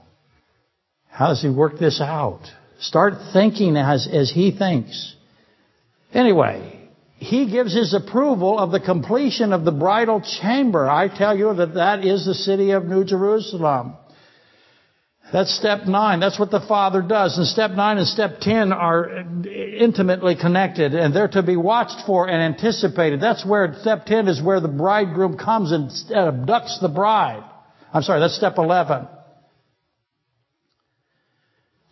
How 1.09 1.29
does 1.29 1.41
he 1.41 1.49
work 1.49 1.79
this 1.79 2.01
out? 2.01 2.41
Start 2.81 3.15
thinking 3.33 3.77
as, 3.77 4.09
as 4.13 4.33
he 4.33 4.51
thinks. 4.51 5.15
Anyway, 6.13 6.91
he 7.19 7.49
gives 7.49 7.73
his 7.73 7.95
approval 7.95 8.59
of 8.59 8.73
the 8.73 8.81
completion 8.81 9.53
of 9.53 9.65
the 9.65 9.71
bridal 9.71 10.21
chamber. 10.41 10.91
I 10.91 11.07
tell 11.07 11.39
you 11.39 11.55
that 11.55 11.75
that 11.75 12.05
is 12.05 12.27
the 12.27 12.35
city 12.35 12.73
of 12.73 12.85
New 12.85 13.05
Jerusalem. 13.05 13.95
That's 15.33 15.57
step 15.57 15.87
nine. 15.87 16.19
That's 16.19 16.39
what 16.39 16.51
the 16.51 16.65
Father 16.67 17.01
does. 17.01 17.39
And 17.39 17.47
step 17.47 17.73
nine 17.73 17.99
and 17.99 18.09
step 18.09 18.41
ten 18.41 18.73
are 18.73 19.25
intimately 19.47 20.35
connected 20.35 20.95
and 20.95 21.15
they're 21.15 21.29
to 21.29 21.45
be 21.45 21.57
watched 21.57 22.07
for 22.07 22.29
and 22.29 22.43
anticipated. 22.43 23.21
That's 23.21 23.47
where 23.47 23.73
step 23.83 24.07
ten 24.07 24.27
is 24.27 24.43
where 24.43 24.59
the 24.59 24.69
bridegroom 24.69 25.37
comes 25.37 25.71
and 25.71 25.91
abducts 26.11 26.81
the 26.81 26.89
bride. 26.89 27.45
I'm 27.93 28.03
sorry, 28.03 28.21
that's 28.21 28.37
step 28.37 28.59
11. 28.59 29.09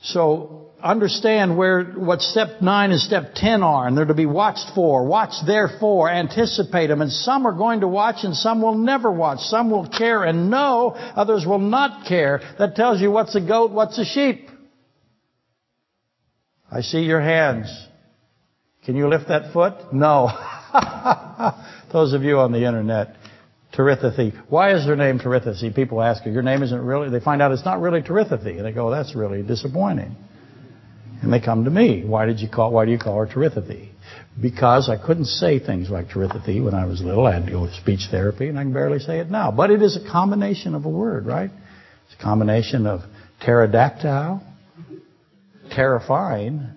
So 0.02 0.66
understand 0.82 1.56
where 1.56 1.84
what 1.84 2.20
step 2.20 2.60
9 2.60 2.90
and 2.90 3.00
step 3.00 3.32
10 3.34 3.62
are, 3.62 3.86
and 3.86 3.96
they're 3.96 4.04
to 4.04 4.14
be 4.14 4.26
watched 4.26 4.74
for. 4.74 5.04
Watch 5.06 5.34
therefore, 5.46 6.10
anticipate 6.10 6.88
them, 6.88 7.00
and 7.00 7.10
some 7.10 7.46
are 7.46 7.52
going 7.52 7.80
to 7.80 7.88
watch 7.88 8.16
and 8.22 8.36
some 8.36 8.62
will 8.62 8.76
never 8.76 9.10
watch. 9.10 9.40
Some 9.40 9.70
will 9.70 9.88
care 9.88 10.22
and 10.22 10.50
know, 10.50 10.90
others 10.90 11.44
will 11.46 11.58
not 11.58 12.06
care. 12.06 12.40
That 12.58 12.76
tells 12.76 13.00
you 13.00 13.10
what's 13.10 13.34
a 13.34 13.40
goat, 13.40 13.70
what's 13.72 13.98
a 13.98 14.04
sheep. 14.04 14.48
I 16.70 16.82
see 16.82 17.00
your 17.00 17.20
hands. 17.20 17.66
Can 18.84 18.96
you 18.96 19.08
lift 19.08 19.28
that 19.28 19.52
foot? 19.52 19.92
No. 19.92 20.28
Those 21.92 22.12
of 22.12 22.22
you 22.22 22.38
on 22.38 22.52
the 22.52 22.64
internet, 22.64 23.16
Terithathy. 23.74 24.32
Why 24.48 24.74
is 24.74 24.86
their 24.86 24.96
name 24.96 25.18
Terithathy? 25.18 25.74
People 25.74 26.02
ask 26.02 26.22
her, 26.24 26.30
your 26.30 26.42
name 26.42 26.62
isn't 26.62 26.80
really, 26.80 27.10
they 27.10 27.20
find 27.20 27.42
out 27.42 27.52
it's 27.52 27.64
not 27.64 27.80
really 27.80 28.02
Terithathy. 28.02 28.56
And 28.56 28.64
they 28.64 28.72
go, 28.72 28.90
that's 28.90 29.14
really 29.14 29.42
disappointing. 29.42 30.16
And 31.22 31.32
they 31.32 31.40
come 31.40 31.64
to 31.64 31.70
me. 31.70 32.04
Why 32.04 32.26
did 32.26 32.40
you 32.40 32.48
call, 32.48 32.72
why 32.72 32.84
do 32.84 32.90
you 32.90 32.98
call 32.98 33.18
her 33.18 33.26
Terithathy? 33.26 33.90
Because 34.40 34.88
I 34.88 35.04
couldn't 35.04 35.26
say 35.26 35.58
things 35.58 35.90
like 35.90 36.08
Terithathy 36.08 36.62
when 36.64 36.74
I 36.74 36.86
was 36.86 37.02
little. 37.02 37.26
I 37.26 37.34
had 37.34 37.46
to 37.46 37.52
go 37.52 37.66
to 37.66 37.74
speech 37.74 38.08
therapy 38.10 38.48
and 38.48 38.58
I 38.58 38.62
can 38.62 38.72
barely 38.72 38.98
say 38.98 39.18
it 39.18 39.30
now. 39.30 39.50
But 39.50 39.70
it 39.70 39.82
is 39.82 39.96
a 39.96 40.10
combination 40.10 40.74
of 40.74 40.84
a 40.84 40.90
word, 40.90 41.26
right? 41.26 41.50
It's 42.06 42.20
a 42.20 42.22
combination 42.22 42.86
of 42.86 43.00
pterodactyl, 43.40 44.42
terrifying, 45.70 46.68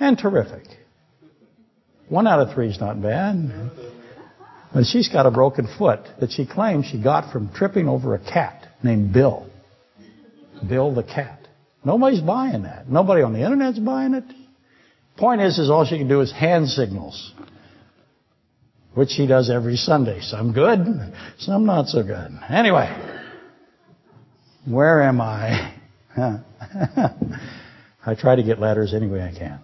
and 0.00 0.18
terrific. 0.18 0.64
One 2.08 2.26
out 2.26 2.40
of 2.40 2.54
three 2.54 2.68
is 2.68 2.80
not 2.80 3.00
bad. 3.00 3.70
And 4.74 4.84
she's 4.84 5.08
got 5.08 5.24
a 5.24 5.30
broken 5.30 5.68
foot 5.78 6.00
that 6.20 6.32
she 6.32 6.46
claims 6.46 6.86
she 6.86 7.00
got 7.00 7.32
from 7.32 7.52
tripping 7.54 7.88
over 7.88 8.14
a 8.14 8.18
cat 8.18 8.66
named 8.82 9.12
Bill. 9.12 9.48
Bill 10.68 10.92
the 10.92 11.04
cat. 11.04 11.46
Nobody's 11.84 12.20
buying 12.20 12.64
that. 12.64 12.88
Nobody 12.88 13.22
on 13.22 13.32
the 13.32 13.44
internet's 13.44 13.78
buying 13.78 14.14
it. 14.14 14.24
Point 15.16 15.40
is, 15.42 15.58
is 15.58 15.70
all 15.70 15.84
she 15.84 15.98
can 15.98 16.08
do 16.08 16.20
is 16.20 16.32
hand 16.32 16.68
signals. 16.68 17.32
Which 18.94 19.10
she 19.10 19.28
does 19.28 19.48
every 19.48 19.76
Sunday. 19.76 20.20
Some 20.20 20.52
good, 20.52 20.80
some 21.38 21.66
not 21.66 21.86
so 21.86 22.02
good. 22.02 22.36
Anyway. 22.48 22.90
Where 24.66 25.02
am 25.02 25.20
I? 25.20 25.74
I 28.06 28.14
try 28.18 28.36
to 28.36 28.42
get 28.42 28.58
letters 28.58 28.92
any 28.94 29.06
way 29.06 29.22
I 29.22 29.38
can. 29.38 29.60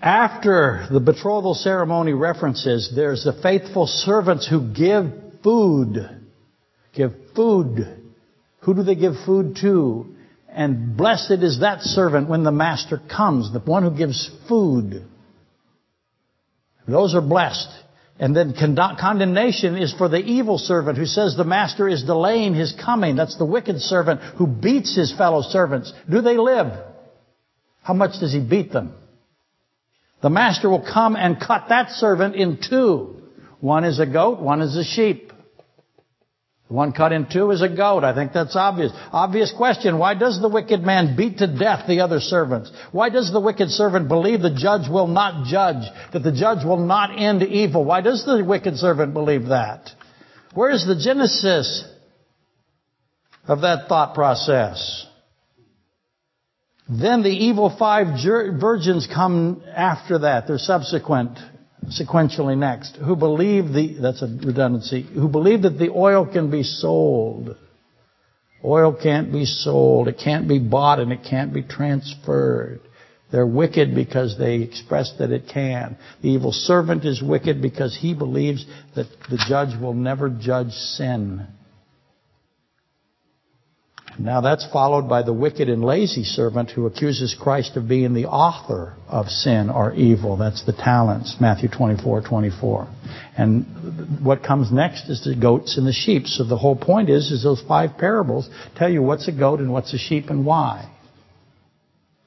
After 0.00 0.86
the 0.90 1.00
betrothal 1.00 1.54
ceremony 1.54 2.12
references, 2.12 2.92
there's 2.94 3.24
the 3.24 3.32
faithful 3.32 3.86
servants 3.86 4.46
who 4.46 4.72
give 4.72 5.12
food. 5.42 5.96
Give 6.94 7.12
food. 7.34 7.86
Who 8.60 8.74
do 8.74 8.82
they 8.84 8.94
give 8.94 9.14
food 9.26 9.56
to? 9.62 10.06
And 10.48 10.96
blessed 10.96 11.42
is 11.42 11.60
that 11.60 11.82
servant 11.82 12.28
when 12.28 12.44
the 12.44 12.52
master 12.52 13.00
comes, 13.10 13.52
the 13.52 13.58
one 13.58 13.82
who 13.82 13.90
gives 13.90 14.30
food. 14.48 15.04
Those 16.86 17.14
are 17.14 17.20
blessed. 17.20 17.68
And 18.20 18.34
then 18.34 18.54
condemnation 18.54 19.76
is 19.76 19.92
for 19.92 20.08
the 20.08 20.18
evil 20.18 20.58
servant 20.58 20.98
who 20.98 21.06
says 21.06 21.36
the 21.36 21.44
master 21.44 21.88
is 21.88 22.02
delaying 22.02 22.54
his 22.54 22.72
coming. 22.72 23.14
That's 23.14 23.36
the 23.36 23.44
wicked 23.44 23.80
servant 23.80 24.20
who 24.20 24.46
beats 24.46 24.96
his 24.96 25.12
fellow 25.16 25.42
servants. 25.42 25.92
Do 26.10 26.20
they 26.20 26.36
live? 26.36 26.72
How 27.82 27.94
much 27.94 28.18
does 28.18 28.32
he 28.32 28.40
beat 28.40 28.72
them? 28.72 28.94
The 30.20 30.30
master 30.30 30.68
will 30.68 30.84
come 30.84 31.16
and 31.16 31.40
cut 31.40 31.68
that 31.68 31.90
servant 31.90 32.34
in 32.34 32.58
two. 32.58 33.22
One 33.60 33.84
is 33.84 34.00
a 34.00 34.06
goat, 34.06 34.40
one 34.40 34.60
is 34.60 34.76
a 34.76 34.84
sheep. 34.84 35.28
The 36.68 36.74
One 36.74 36.92
cut 36.92 37.12
in 37.12 37.26
two 37.32 37.50
is 37.50 37.62
a 37.62 37.68
goat. 37.68 38.04
I 38.04 38.14
think 38.14 38.32
that's 38.32 38.54
obvious. 38.54 38.92
Obvious 39.10 39.52
question. 39.56 39.98
Why 39.98 40.14
does 40.14 40.38
the 40.40 40.50
wicked 40.50 40.82
man 40.82 41.16
beat 41.16 41.38
to 41.38 41.46
death 41.46 41.86
the 41.88 42.00
other 42.00 42.20
servants? 42.20 42.70
Why 42.92 43.08
does 43.08 43.32
the 43.32 43.40
wicked 43.40 43.70
servant 43.70 44.08
believe 44.08 44.42
the 44.42 44.54
judge 44.54 44.88
will 44.88 45.06
not 45.06 45.46
judge? 45.46 45.82
That 46.12 46.22
the 46.22 46.32
judge 46.32 46.66
will 46.66 46.84
not 46.84 47.18
end 47.18 47.42
evil? 47.42 47.84
Why 47.86 48.02
does 48.02 48.24
the 48.26 48.44
wicked 48.44 48.76
servant 48.76 49.14
believe 49.14 49.46
that? 49.46 49.90
Where 50.52 50.70
is 50.70 50.86
the 50.86 50.96
genesis 50.96 51.84
of 53.46 53.62
that 53.62 53.88
thought 53.88 54.14
process? 54.14 55.06
Then 56.88 57.22
the 57.22 57.30
evil 57.30 57.74
five 57.78 58.18
virgins 58.24 59.06
come 59.12 59.62
after 59.74 60.20
that. 60.20 60.46
They're 60.46 60.58
subsequent, 60.58 61.38
sequentially 61.88 62.56
next, 62.56 62.96
who 62.96 63.14
believe 63.14 63.72
the, 63.72 63.98
that's 64.00 64.22
a 64.22 64.26
redundancy, 64.26 65.02
who 65.02 65.28
believe 65.28 65.62
that 65.62 65.78
the 65.78 65.90
oil 65.90 66.24
can 66.24 66.50
be 66.50 66.62
sold. 66.62 67.56
Oil 68.64 68.96
can't 69.00 69.30
be 69.30 69.44
sold. 69.44 70.08
It 70.08 70.18
can't 70.22 70.48
be 70.48 70.58
bought 70.58 70.98
and 70.98 71.12
it 71.12 71.20
can't 71.28 71.52
be 71.52 71.62
transferred. 71.62 72.80
They're 73.30 73.46
wicked 73.46 73.94
because 73.94 74.38
they 74.38 74.56
express 74.56 75.12
that 75.18 75.30
it 75.30 75.48
can. 75.52 75.98
The 76.22 76.30
evil 76.30 76.52
servant 76.52 77.04
is 77.04 77.22
wicked 77.22 77.60
because 77.60 77.94
he 77.94 78.14
believes 78.14 78.64
that 78.96 79.06
the 79.28 79.36
judge 79.46 79.78
will 79.78 79.92
never 79.92 80.30
judge 80.30 80.72
sin. 80.72 81.46
Now 84.20 84.40
that's 84.40 84.66
followed 84.72 85.08
by 85.08 85.22
the 85.22 85.32
wicked 85.32 85.68
and 85.68 85.84
lazy 85.84 86.24
servant 86.24 86.70
who 86.70 86.86
accuses 86.86 87.36
Christ 87.40 87.76
of 87.76 87.88
being 87.88 88.14
the 88.14 88.26
author 88.26 88.94
of 89.06 89.28
sin 89.28 89.70
or 89.70 89.94
evil. 89.94 90.36
That's 90.36 90.66
the 90.66 90.72
talents, 90.72 91.36
Matthew 91.40 91.68
24, 91.68 92.22
24. 92.22 92.88
And 93.36 94.24
what 94.24 94.42
comes 94.42 94.72
next 94.72 95.08
is 95.08 95.22
the 95.22 95.36
goats 95.36 95.78
and 95.78 95.86
the 95.86 95.92
sheep. 95.92 96.26
So 96.26 96.42
the 96.42 96.58
whole 96.58 96.74
point 96.74 97.10
is, 97.10 97.30
is 97.30 97.44
those 97.44 97.62
five 97.68 97.96
parables 97.96 98.50
tell 98.74 98.90
you 98.90 99.02
what's 99.02 99.28
a 99.28 99.32
goat 99.32 99.60
and 99.60 99.72
what's 99.72 99.94
a 99.94 99.98
sheep 99.98 100.30
and 100.30 100.44
why. 100.44 100.92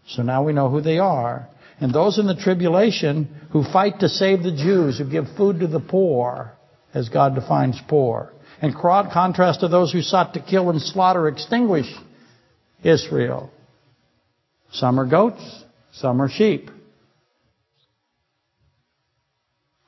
So 0.08 0.24
now 0.24 0.46
we 0.46 0.54
know 0.54 0.70
who 0.70 0.80
they 0.80 0.98
are. 0.98 1.50
And 1.82 1.94
those 1.94 2.20
in 2.20 2.26
the 2.26 2.36
tribulation 2.36 3.28
who 3.52 3.64
fight 3.64 4.00
to 4.00 4.08
save 4.08 4.44
the 4.44 4.56
Jews, 4.56 4.98
who 4.98 5.10
give 5.10 5.26
food 5.36 5.60
to 5.60 5.68
the 5.68 5.80
poor, 5.82 6.54
as 6.94 7.10
God 7.10 7.36
defines 7.36 7.80
poor 7.90 8.32
in 8.62 8.74
contrast 8.74 9.62
to 9.62 9.68
those 9.68 9.92
who 9.92 10.02
sought 10.02 10.34
to 10.36 10.42
kill 10.42 10.70
and 10.70 10.82
slaughter, 10.82 11.28
extinguish 11.28 11.88
Israel. 12.84 13.52
Some 14.72 15.00
are 15.00 15.06
goats, 15.06 15.64
some 15.94 16.22
are 16.22 16.30
sheep. 16.30 16.70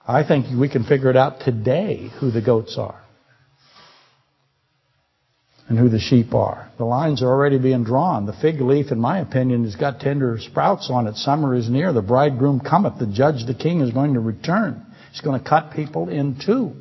I 0.06 0.28
think 0.28 0.48
we 0.60 0.68
can 0.68 0.84
figure 0.84 1.10
it 1.10 1.16
out 1.16 1.42
today 1.42 2.10
who 2.20 2.30
the 2.32 2.42
goats 2.42 2.78
are 2.78 3.00
and 5.70 5.78
who 5.78 5.88
the 5.88 6.00
sheep 6.00 6.34
are. 6.34 6.70
The 6.78 6.84
lines 6.84 7.24
are 7.24 7.30
already 7.30 7.58
being 7.58 7.86
drawn. 7.86 8.26
The 8.26 8.34
fig 8.34 8.60
leaf, 8.60 8.92
in 8.92 9.00
my 9.00 9.20
opinion, 9.20 9.64
has 9.64 9.76
got 9.76 10.02
tender 10.02 10.38
sprouts 10.40 10.90
on 10.92 11.08
it. 11.08 11.16
Summer 11.16 11.56
is 11.56 11.70
near. 11.70 11.94
The 11.94 12.02
bridegroom 12.02 12.60
cometh. 12.60 13.00
The 13.00 13.08
judge, 13.08 13.46
the 13.46 13.54
king, 13.54 13.80
is 13.80 13.92
going 13.92 14.16
to 14.16 14.20
return. 14.20 14.86
He's 15.12 15.22
going 15.22 15.42
to 15.42 15.50
cut 15.50 15.72
people 15.72 16.10
in 16.10 16.38
two. 16.46 16.76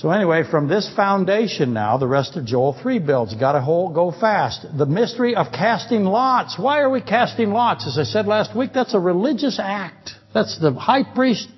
So 0.00 0.10
anyway, 0.10 0.44
from 0.50 0.66
this 0.66 0.90
foundation 0.96 1.74
now, 1.74 1.98
the 1.98 2.06
rest 2.06 2.34
of 2.34 2.46
Joel 2.46 2.72
3 2.72 3.00
builds. 3.00 3.34
Got 3.34 3.52
to 3.52 3.60
hold, 3.60 3.94
go 3.94 4.10
fast. 4.10 4.64
The 4.78 4.86
mystery 4.86 5.36
of 5.36 5.52
casting 5.52 6.04
lots. 6.04 6.58
Why 6.58 6.80
are 6.80 6.88
we 6.88 7.02
casting 7.02 7.50
lots? 7.50 7.86
As 7.86 7.98
I 7.98 8.04
said 8.04 8.26
last 8.26 8.56
week, 8.56 8.70
that's 8.72 8.94
a 8.94 8.98
religious 8.98 9.60
act. 9.62 10.12
That's 10.32 10.58
the 10.58 10.72
high 10.72 11.02
priest 11.02 11.48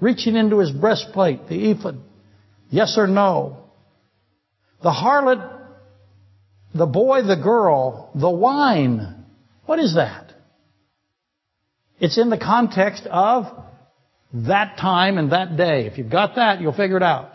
reaching 0.00 0.34
into 0.34 0.58
his 0.58 0.72
breastplate, 0.72 1.46
the 1.48 1.70
ephod. 1.70 1.98
Yes 2.68 2.98
or 2.98 3.06
no? 3.06 3.58
The 4.82 4.90
harlot, 4.90 5.56
the 6.74 6.86
boy, 6.86 7.22
the 7.22 7.40
girl, 7.40 8.10
the 8.16 8.28
wine. 8.28 9.24
What 9.66 9.78
is 9.78 9.94
that? 9.94 10.32
It's 12.00 12.18
in 12.18 12.28
the 12.28 12.38
context 12.38 13.06
of 13.08 13.44
that 14.32 14.78
time 14.78 15.16
and 15.16 15.30
that 15.30 15.56
day. 15.56 15.86
If 15.86 15.96
you've 15.96 16.10
got 16.10 16.34
that, 16.34 16.60
you'll 16.60 16.72
figure 16.72 16.96
it 16.96 17.04
out. 17.04 17.33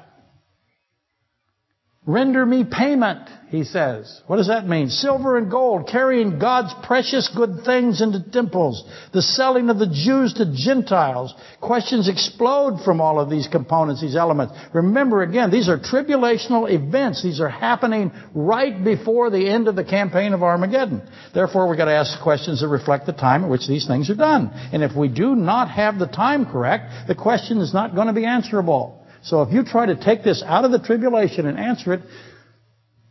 Render 2.09 2.43
me 2.43 2.63
payment, 2.63 3.29
he 3.49 3.63
says. 3.63 4.21
What 4.25 4.37
does 4.37 4.47
that 4.47 4.67
mean? 4.67 4.89
Silver 4.89 5.37
and 5.37 5.51
gold, 5.51 5.87
carrying 5.87 6.39
God's 6.39 6.73
precious 6.81 7.29
good 7.35 7.63
things 7.63 8.01
into 8.01 8.27
temples, 8.31 8.83
the 9.13 9.21
selling 9.21 9.69
of 9.69 9.77
the 9.77 9.85
Jews 9.85 10.33
to 10.33 10.51
Gentiles. 10.51 11.35
Questions 11.61 12.09
explode 12.09 12.83
from 12.83 12.99
all 12.99 13.19
of 13.19 13.29
these 13.29 13.47
components, 13.47 14.01
these 14.01 14.15
elements. 14.15 14.55
Remember 14.73 15.21
again, 15.21 15.51
these 15.51 15.69
are 15.69 15.77
tribulational 15.77 16.67
events. 16.67 17.21
These 17.21 17.39
are 17.39 17.47
happening 17.47 18.11
right 18.33 18.83
before 18.83 19.29
the 19.29 19.47
end 19.47 19.67
of 19.67 19.75
the 19.75 19.85
campaign 19.85 20.33
of 20.33 20.41
Armageddon. 20.41 21.07
Therefore, 21.35 21.69
we've 21.69 21.77
got 21.77 21.85
to 21.85 21.91
ask 21.91 22.19
questions 22.23 22.61
that 22.61 22.69
reflect 22.69 23.05
the 23.05 23.13
time 23.13 23.43
at 23.43 23.51
which 23.51 23.67
these 23.67 23.85
things 23.85 24.09
are 24.09 24.15
done. 24.15 24.49
And 24.73 24.81
if 24.81 24.95
we 24.95 25.09
do 25.09 25.35
not 25.35 25.69
have 25.69 25.99
the 25.99 26.07
time 26.07 26.47
correct, 26.47 27.07
the 27.07 27.13
question 27.13 27.59
is 27.59 27.71
not 27.71 27.93
going 27.93 28.07
to 28.07 28.13
be 28.13 28.25
answerable. 28.25 28.95
So 29.23 29.41
if 29.41 29.53
you 29.53 29.63
try 29.63 29.87
to 29.87 29.95
take 29.95 30.23
this 30.23 30.43
out 30.45 30.65
of 30.65 30.71
the 30.71 30.79
tribulation 30.79 31.45
and 31.45 31.59
answer 31.59 31.93
it, 31.93 32.01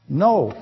no. 0.09 0.53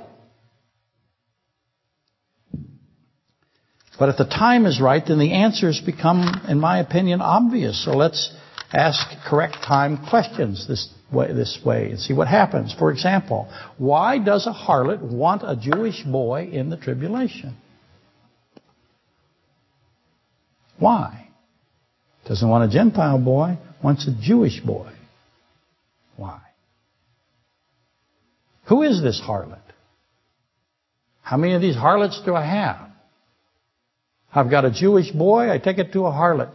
But 3.99 4.11
if 4.11 4.17
the 4.17 4.25
time 4.25 4.67
is 4.67 4.81
right, 4.81 5.03
then 5.07 5.19
the 5.19 5.33
answers 5.33 5.81
become, 5.81 6.43
in 6.49 6.61
my 6.61 6.81
opinion, 6.81 7.21
obvious. 7.21 7.85
So 7.85 7.93
let's 7.93 8.35
ask 8.73 9.07
correct 9.27 9.57
time 9.67 10.07
questions 10.09 10.67
this 10.69 10.93
way, 11.13 11.33
this 11.33 11.59
way 11.65 11.91
and 11.91 12.01
see 12.01 12.13
what 12.13 12.29
happens. 12.29 12.75
For 12.75 12.91
example, 12.91 13.49
why 13.79 14.19
does 14.19 14.47
a 14.47 14.53
harlot 14.53 15.01
want 15.01 15.43
a 15.45 15.57
Jewish 15.57 16.03
boy 16.03 16.51
in 16.53 16.69
the 16.69 16.77
tribulation? 16.77 17.57
Why? 20.79 21.29
Doesn't 22.27 22.49
want 22.49 22.71
a 22.71 22.73
Gentile 22.73 23.19
boy, 23.19 23.59
wants 23.83 24.07
a 24.09 24.15
Jewish 24.21 24.61
boy. 24.61 24.93
Who 28.69 28.83
is 28.83 29.03
this 29.03 29.21
harlot? 29.25 29.61
How 31.23 31.37
many 31.37 31.55
of 31.55 31.61
these 31.61 31.77
harlots 31.77 32.21
do 32.25 32.35
I 32.35 32.45
have? 32.45 32.91
I've 34.33 34.51
got 34.51 34.65
a 34.65 34.71
Jewish 34.71 35.11
boy, 35.11 35.51
I 35.51 35.59
take 35.59 35.79
it 35.79 35.93
to 35.93 36.07
a 36.07 36.11
harlot. 36.11 36.55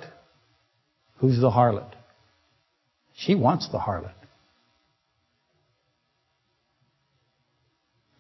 Who's 1.18 1.39
the 1.39 1.49
harlot? 1.49 1.91
She 3.16 3.36
wants 3.36 3.70
the 3.72 3.80
harlot. 3.80 4.14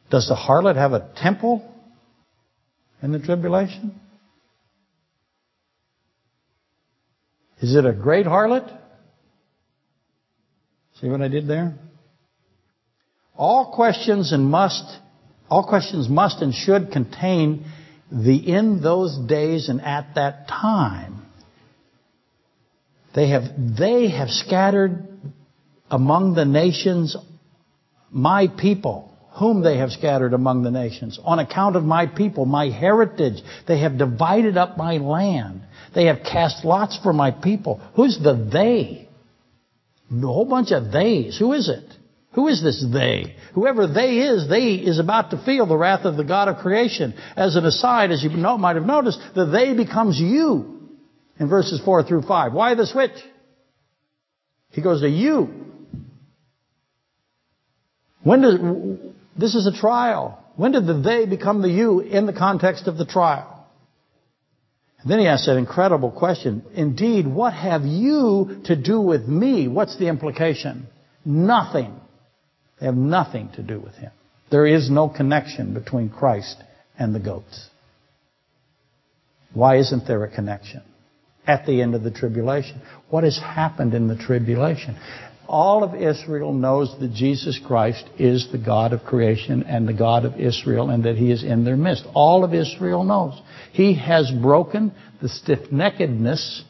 Does 0.09 0.27
the 0.27 0.35
harlot 0.35 0.75
have 0.75 0.93
a 0.93 1.09
temple 1.15 1.67
in 3.01 3.11
the 3.11 3.19
tribulation? 3.19 3.99
Is 7.61 7.75
it 7.75 7.85
a 7.85 7.93
great 7.93 8.25
harlot? 8.25 8.77
See 10.99 11.07
what 11.07 11.21
I 11.21 11.27
did 11.27 11.47
there? 11.47 11.75
All 13.35 13.73
questions 13.73 14.31
and 14.31 14.45
must, 14.45 14.83
all 15.49 15.63
questions 15.67 16.09
must 16.09 16.41
and 16.41 16.53
should 16.53 16.91
contain 16.91 17.65
the 18.11 18.35
in 18.35 18.81
those 18.81 19.17
days 19.17 19.69
and 19.69 19.81
at 19.81 20.15
that 20.15 20.47
time. 20.47 21.21
They 23.13 23.29
have, 23.29 23.43
they 23.57 24.09
have 24.09 24.29
scattered 24.29 25.07
among 25.89 26.35
the 26.35 26.45
nations 26.45 27.15
my 28.09 28.47
people, 28.47 29.13
whom 29.39 29.63
they 29.63 29.77
have 29.77 29.91
scattered 29.91 30.33
among 30.33 30.63
the 30.63 30.71
nations. 30.71 31.19
On 31.23 31.39
account 31.39 31.75
of 31.75 31.83
my 31.83 32.07
people, 32.07 32.45
my 32.45 32.69
heritage, 32.69 33.41
they 33.67 33.79
have 33.79 33.97
divided 33.97 34.57
up 34.57 34.77
my 34.77 34.97
land. 34.97 35.61
They 35.95 36.05
have 36.05 36.19
cast 36.23 36.65
lots 36.65 36.97
for 37.01 37.13
my 37.13 37.31
people. 37.31 37.81
Who's 37.95 38.19
the 38.21 38.33
they? 38.51 39.09
A 40.11 40.21
whole 40.21 40.45
bunch 40.45 40.71
of 40.71 40.91
theys. 40.91 41.37
Who 41.37 41.53
is 41.53 41.69
it? 41.69 41.85
Who 42.33 42.47
is 42.47 42.63
this 42.63 42.83
they? 42.91 43.35
Whoever 43.53 43.87
they 43.87 44.19
is, 44.19 44.47
they 44.47 44.75
is 44.75 44.99
about 44.99 45.31
to 45.31 45.43
feel 45.43 45.65
the 45.65 45.77
wrath 45.77 46.05
of 46.05 46.15
the 46.15 46.23
God 46.23 46.47
of 46.47 46.57
creation. 46.57 47.13
As 47.35 47.55
an 47.55 47.65
aside, 47.65 48.11
as 48.11 48.23
you 48.23 48.29
might 48.29 48.77
have 48.77 48.85
noticed, 48.85 49.19
the 49.35 49.45
they 49.45 49.73
becomes 49.73 50.17
you 50.19 50.89
in 51.39 51.49
verses 51.49 51.81
4 51.83 52.03
through 52.03 52.21
5. 52.21 52.53
Why 52.53 52.75
the 52.75 52.85
switch? 52.85 53.11
He 54.69 54.81
goes 54.81 55.01
to 55.01 55.09
you. 55.09 55.49
When 58.23 58.41
did, 58.41 59.13
this 59.37 59.55
is 59.55 59.67
a 59.67 59.77
trial. 59.77 60.41
When 60.55 60.71
did 60.71 60.85
the 60.85 60.93
they 60.93 61.25
become 61.25 61.61
the 61.61 61.69
you 61.69 61.99
in 61.99 62.27
the 62.27 62.33
context 62.33 62.87
of 62.87 62.97
the 62.97 63.05
trial? 63.05 63.67
And 64.99 65.11
then 65.11 65.19
he 65.19 65.27
asks 65.27 65.47
that 65.47 65.57
incredible 65.57 66.11
question. 66.11 66.63
Indeed, 66.75 67.27
what 67.27 67.53
have 67.53 67.81
you 67.83 68.61
to 68.65 68.75
do 68.75 69.01
with 69.01 69.27
me? 69.27 69.67
What's 69.67 69.97
the 69.97 70.07
implication? 70.07 70.87
Nothing. 71.25 72.00
They 72.81 72.87
have 72.87 72.95
nothing 72.95 73.49
to 73.55 73.61
do 73.61 73.79
with 73.79 73.93
him. 73.93 74.11
There 74.49 74.65
is 74.65 74.89
no 74.89 75.07
connection 75.07 75.75
between 75.75 76.09
Christ 76.09 76.57
and 76.97 77.13
the 77.13 77.19
goats. 77.19 77.69
Why 79.53 79.77
isn't 79.77 80.07
there 80.07 80.23
a 80.23 80.33
connection? 80.33 80.81
At 81.45 81.67
the 81.67 81.81
end 81.81 81.93
of 81.93 82.03
the 82.03 82.11
tribulation. 82.11 82.81
What 83.09 83.23
has 83.23 83.37
happened 83.37 83.93
in 83.93 84.07
the 84.07 84.17
tribulation? 84.17 84.97
All 85.47 85.83
of 85.83 85.93
Israel 85.93 86.53
knows 86.53 86.95
that 86.99 87.13
Jesus 87.13 87.59
Christ 87.65 88.03
is 88.17 88.47
the 88.51 88.57
God 88.57 88.93
of 88.93 89.03
creation 89.03 89.63
and 89.63 89.87
the 89.87 89.93
God 89.93 90.25
of 90.25 90.39
Israel 90.39 90.89
and 90.89 91.03
that 91.03 91.17
He 91.17 91.31
is 91.31 91.43
in 91.43 91.63
their 91.63 91.77
midst. 91.77 92.05
All 92.15 92.43
of 92.43 92.53
Israel 92.53 93.03
knows. 93.03 93.39
He 93.73 93.93
has 93.99 94.31
broken 94.31 94.91
the 95.21 95.29
stiff-neckedness, 95.29 96.61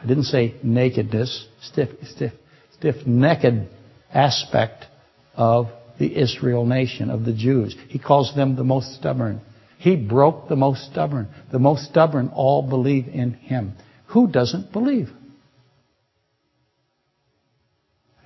I 0.00 0.06
didn't 0.06 0.24
say 0.24 0.54
nakedness, 0.62 1.48
stiff, 1.62 1.88
stiff, 2.04 2.32
stiff-necked 2.78 3.68
aspect 4.12 4.84
of 5.36 5.68
the 5.98 6.16
Israel 6.16 6.66
nation, 6.66 7.10
of 7.10 7.24
the 7.24 7.32
Jews. 7.32 7.76
He 7.88 7.98
calls 7.98 8.34
them 8.34 8.56
the 8.56 8.64
most 8.64 8.94
stubborn. 8.94 9.40
He 9.78 9.96
broke 9.96 10.48
the 10.48 10.56
most 10.56 10.90
stubborn. 10.90 11.28
The 11.52 11.58
most 11.58 11.84
stubborn 11.84 12.30
all 12.34 12.62
believe 12.62 13.08
in 13.08 13.34
Him. 13.34 13.74
Who 14.08 14.26
doesn't 14.26 14.72
believe? 14.72 15.10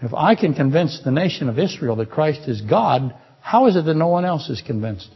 If 0.02 0.14
I 0.14 0.34
can 0.34 0.54
convince 0.54 1.00
the 1.04 1.10
nation 1.10 1.48
of 1.48 1.58
Israel 1.58 1.96
that 1.96 2.10
Christ 2.10 2.48
is 2.48 2.60
God, 2.62 3.14
how 3.40 3.66
is 3.66 3.76
it 3.76 3.84
that 3.84 3.94
no 3.94 4.08
one 4.08 4.24
else 4.24 4.48
is 4.48 4.62
convinced? 4.64 5.10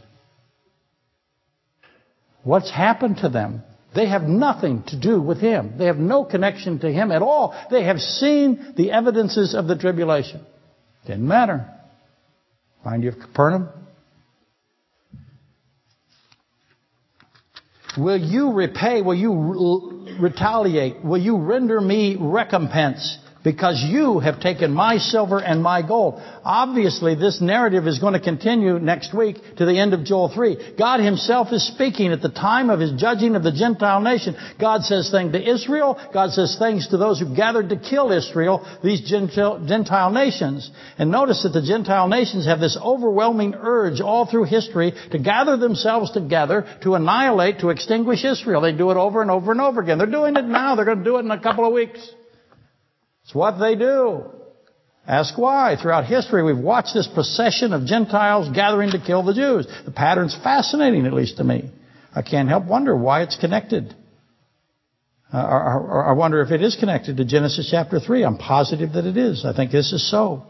What's 2.43 2.69
happened 2.69 3.17
to 3.17 3.29
them? 3.29 3.63
They 3.95 4.07
have 4.07 4.23
nothing 4.23 4.83
to 4.87 4.99
do 4.99 5.21
with 5.21 5.39
Him. 5.39 5.75
They 5.77 5.85
have 5.85 5.97
no 5.97 6.25
connection 6.25 6.79
to 6.79 6.91
Him 6.91 7.11
at 7.11 7.21
all. 7.21 7.55
They 7.71 7.85
have 7.85 7.99
seen 7.99 8.73
the 8.77 8.91
evidences 8.91 9.55
of 9.55 9.67
the 9.67 9.77
tribulation. 9.77 10.45
Didn't 11.07 11.27
matter. 11.27 11.71
Find 12.85 13.01
you 13.01 13.09
of 13.09 13.19
Capernaum. 13.19 13.67
Will 17.97 18.17
you 18.17 18.53
repay? 18.53 19.01
Will 19.01 19.15
you 19.15 20.17
retaliate? 20.21 21.03
Will 21.03 21.17
you 21.17 21.37
render 21.37 21.81
me 21.81 22.15
recompense? 22.19 23.17
Because 23.45 23.81
you 23.87 24.19
have 24.19 24.41
taken 24.41 24.73
my 24.73 24.97
silver 24.97 25.39
and 25.39 25.61
my 25.61 25.87
gold. 25.87 26.19
Obviously, 26.43 27.13
this 27.13 27.39
narrative 27.39 27.85
is 27.85 27.99
going 27.99 28.13
to 28.13 28.19
continue 28.19 28.79
next 28.79 29.13
week 29.13 29.37
to 29.57 29.65
the 29.65 29.79
end 29.79 29.93
of 29.93 30.03
Joel 30.03 30.33
3. 30.33 30.75
God 30.77 30.99
himself 30.99 31.53
is 31.53 31.65
speaking 31.65 32.11
at 32.11 32.23
the 32.23 32.29
time 32.29 32.71
of 32.71 32.79
his 32.79 32.91
judging 32.99 33.35
of 33.35 33.43
the 33.43 33.51
Gentile 33.51 34.01
nation. 34.01 34.35
God 34.59 34.81
says 34.81 35.11
things 35.11 35.31
to 35.33 35.49
Israel. 35.49 35.97
God 36.11 36.31
says 36.31 36.57
things 36.57 36.87
to 36.87 36.97
those 36.97 37.19
who 37.19 37.35
gathered 37.35 37.69
to 37.69 37.77
kill 37.77 38.11
Israel, 38.11 38.67
these 38.83 39.01
Gentile 39.07 40.09
nations. 40.09 40.71
And 40.97 41.11
notice 41.11 41.43
that 41.43 41.49
the 41.49 41.61
Gentile 41.61 42.07
nations 42.07 42.47
have 42.47 42.59
this 42.59 42.77
overwhelming 42.81 43.53
urge 43.53 44.01
all 44.01 44.25
through 44.25 44.45
history 44.45 44.91
to 45.11 45.19
gather 45.19 45.55
themselves 45.55 46.11
together 46.11 46.65
to 46.81 46.95
annihilate, 46.95 47.59
to 47.59 47.69
extinguish 47.69 48.25
Israel. 48.25 48.61
They 48.61 48.71
do 48.71 48.89
it 48.89 48.97
over 48.97 49.21
and 49.21 49.29
over 49.29 49.51
and 49.51 49.61
over 49.61 49.81
again. 49.81 49.99
They're 49.99 50.07
doing 50.07 50.35
it 50.35 50.45
now. 50.45 50.75
They're 50.75 50.85
going 50.85 50.97
to 50.97 51.03
do 51.03 51.17
it 51.17 51.25
in 51.25 51.29
a 51.29 51.39
couple 51.39 51.67
of 51.67 51.71
weeks. 51.71 51.99
It's 53.25 53.35
what 53.35 53.59
they 53.59 53.75
do. 53.75 54.23
Ask 55.07 55.37
why. 55.37 55.77
Throughout 55.79 56.05
history, 56.05 56.43
we've 56.43 56.57
watched 56.57 56.93
this 56.93 57.07
procession 57.07 57.73
of 57.73 57.85
Gentiles 57.85 58.49
gathering 58.55 58.91
to 58.91 58.99
kill 58.99 59.23
the 59.23 59.33
Jews. 59.33 59.67
The 59.85 59.91
pattern's 59.91 60.35
fascinating, 60.43 61.05
at 61.05 61.13
least 61.13 61.37
to 61.37 61.43
me. 61.43 61.69
I 62.15 62.21
can't 62.21 62.49
help 62.49 62.65
wonder 62.65 62.95
why 62.95 63.23
it's 63.23 63.37
connected. 63.37 63.93
Uh, 65.33 65.41
or, 65.43 65.79
or 65.79 66.05
I 66.05 66.13
wonder 66.13 66.41
if 66.41 66.51
it 66.51 66.61
is 66.61 66.75
connected 66.75 67.17
to 67.17 67.25
Genesis 67.25 67.67
chapter 67.69 67.99
3. 67.99 68.23
I'm 68.23 68.37
positive 68.37 68.93
that 68.93 69.05
it 69.05 69.17
is. 69.17 69.43
I 69.43 69.53
think 69.53 69.71
this 69.71 69.91
is 69.91 70.09
so. 70.09 70.43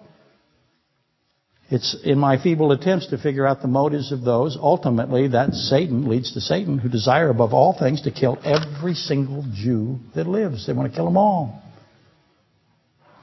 It's 1.70 1.96
in 2.04 2.20
my 2.20 2.42
feeble 2.42 2.72
attempts 2.72 3.08
to 3.08 3.18
figure 3.18 3.48
out 3.48 3.62
the 3.62 3.68
motives 3.68 4.12
of 4.12 4.22
those. 4.22 4.56
Ultimately, 4.60 5.30
that 5.30 5.54
Satan 5.54 6.08
leads 6.08 6.34
to 6.34 6.42
Satan, 6.42 6.78
who 6.78 6.90
desire 6.90 7.30
above 7.30 7.54
all 7.54 7.78
things 7.78 8.04
to 8.04 8.12
kill 8.12 8.38
every 8.44 8.94
single 8.94 9.44
Jew 9.54 10.00
that 10.14 10.28
lives. 10.28 10.68
They 10.68 10.74
want 10.74 10.92
to 10.92 10.96
kill 10.96 11.06
them 11.06 11.18
all. 11.18 11.64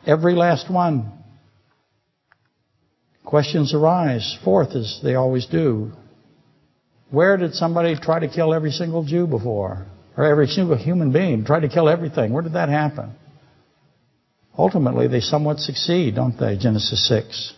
Every 0.07 0.35
last 0.35 0.71
one. 0.71 1.13
Questions 3.25 3.73
arise. 3.75 4.37
Fourth, 4.45 4.75
as 4.75 5.01
they 5.03 5.15
always 5.15 5.47
do. 5.47 5.93
Where 7.11 7.37
did 7.37 7.55
somebody 7.55 7.97
try 7.97 8.21
to 8.21 8.29
kill 8.29 8.55
every 8.55 8.71
single 8.71 9.05
Jew 9.05 9.27
before? 9.27 9.87
Or 10.17 10.25
every 10.25 10.47
single 10.47 10.77
human 10.77 11.13
being 11.13 11.45
try 11.45 11.61
to 11.61 11.69
kill 11.69 11.89
everything? 11.89 12.33
Where 12.33 12.43
did 12.43 12.55
that 12.55 12.69
happen? 12.69 13.13
Ultimately, 14.57 15.09
they 15.09 15.21
somewhat 15.21 15.59
succeed, 15.61 16.15
don't 16.17 16.39
they? 16.39 16.59
Genesis 16.59 17.09
6. 17.09 17.55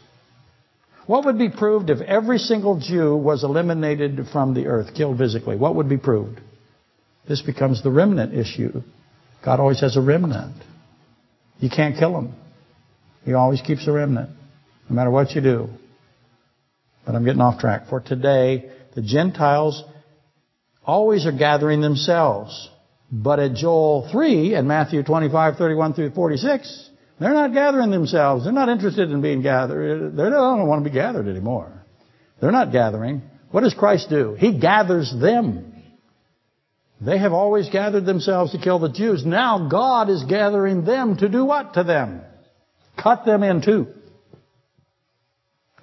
What 1.06 1.24
would 1.24 1.38
be 1.38 1.50
proved 1.50 1.90
if 1.90 2.00
every 2.00 2.38
single 2.38 2.78
Jew 2.78 3.16
was 3.16 3.44
eliminated 3.44 4.26
from 4.32 4.54
the 4.54 4.66
earth, 4.66 4.94
killed 4.94 5.18
physically? 5.18 5.56
What 5.56 5.74
would 5.74 5.88
be 5.88 5.98
proved? 5.98 6.40
This 7.28 7.42
becomes 7.42 7.82
the 7.82 7.90
remnant 7.90 8.34
issue. 8.34 8.82
God 9.44 9.60
always 9.60 9.80
has 9.80 9.96
a 9.96 10.00
remnant. 10.00 10.56
You 11.58 11.70
can't 11.70 11.96
kill 11.96 12.12
them. 12.12 12.34
He 13.24 13.32
always 13.32 13.60
keeps 13.60 13.86
a 13.88 13.92
remnant, 13.92 14.30
no 14.88 14.96
matter 14.96 15.10
what 15.10 15.30
you 15.32 15.40
do. 15.40 15.68
But 17.06 17.14
I'm 17.14 17.24
getting 17.24 17.40
off 17.40 17.58
track. 17.60 17.88
For 17.88 18.00
today, 18.00 18.70
the 18.94 19.02
Gentiles 19.02 19.82
always 20.84 21.26
are 21.26 21.32
gathering 21.32 21.80
themselves. 21.80 22.68
But 23.10 23.38
at 23.38 23.54
Joel 23.54 24.08
3 24.10 24.54
and 24.54 24.66
Matthew 24.66 25.02
25, 25.02 25.56
31 25.56 25.94
through 25.94 26.10
46, 26.10 26.90
they're 27.20 27.32
not 27.32 27.52
gathering 27.52 27.90
themselves. 27.90 28.44
They're 28.44 28.52
not 28.52 28.68
interested 28.68 29.10
in 29.10 29.22
being 29.22 29.42
gathered. 29.42 30.16
They 30.16 30.30
don't 30.30 30.66
want 30.66 30.84
to 30.84 30.90
be 30.90 30.94
gathered 30.94 31.28
anymore. 31.28 31.70
They're 32.40 32.50
not 32.50 32.72
gathering. 32.72 33.22
What 33.50 33.60
does 33.62 33.74
Christ 33.74 34.10
do? 34.10 34.34
He 34.38 34.58
gathers 34.58 35.14
them. 35.20 35.73
They 37.00 37.18
have 37.18 37.32
always 37.32 37.68
gathered 37.68 38.06
themselves 38.06 38.52
to 38.52 38.58
kill 38.58 38.78
the 38.78 38.88
Jews. 38.88 39.24
Now 39.26 39.68
God 39.68 40.08
is 40.08 40.24
gathering 40.24 40.84
them 40.84 41.16
to 41.18 41.28
do 41.28 41.44
what 41.44 41.74
to 41.74 41.84
them? 41.84 42.22
Cut 42.96 43.24
them 43.24 43.42
in 43.42 43.62
two. 43.62 43.88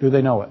Do 0.00 0.10
they 0.10 0.22
know 0.22 0.42
it? 0.42 0.48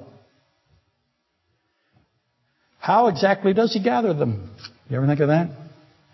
How 2.80 3.08
exactly 3.08 3.54
does 3.54 3.74
he 3.74 3.84
gather 3.84 4.14
them? 4.14 4.56
You 4.90 4.98
ever 4.98 5.08
think 5.08 5.20
of 5.20 5.28
that? 5.28 5.50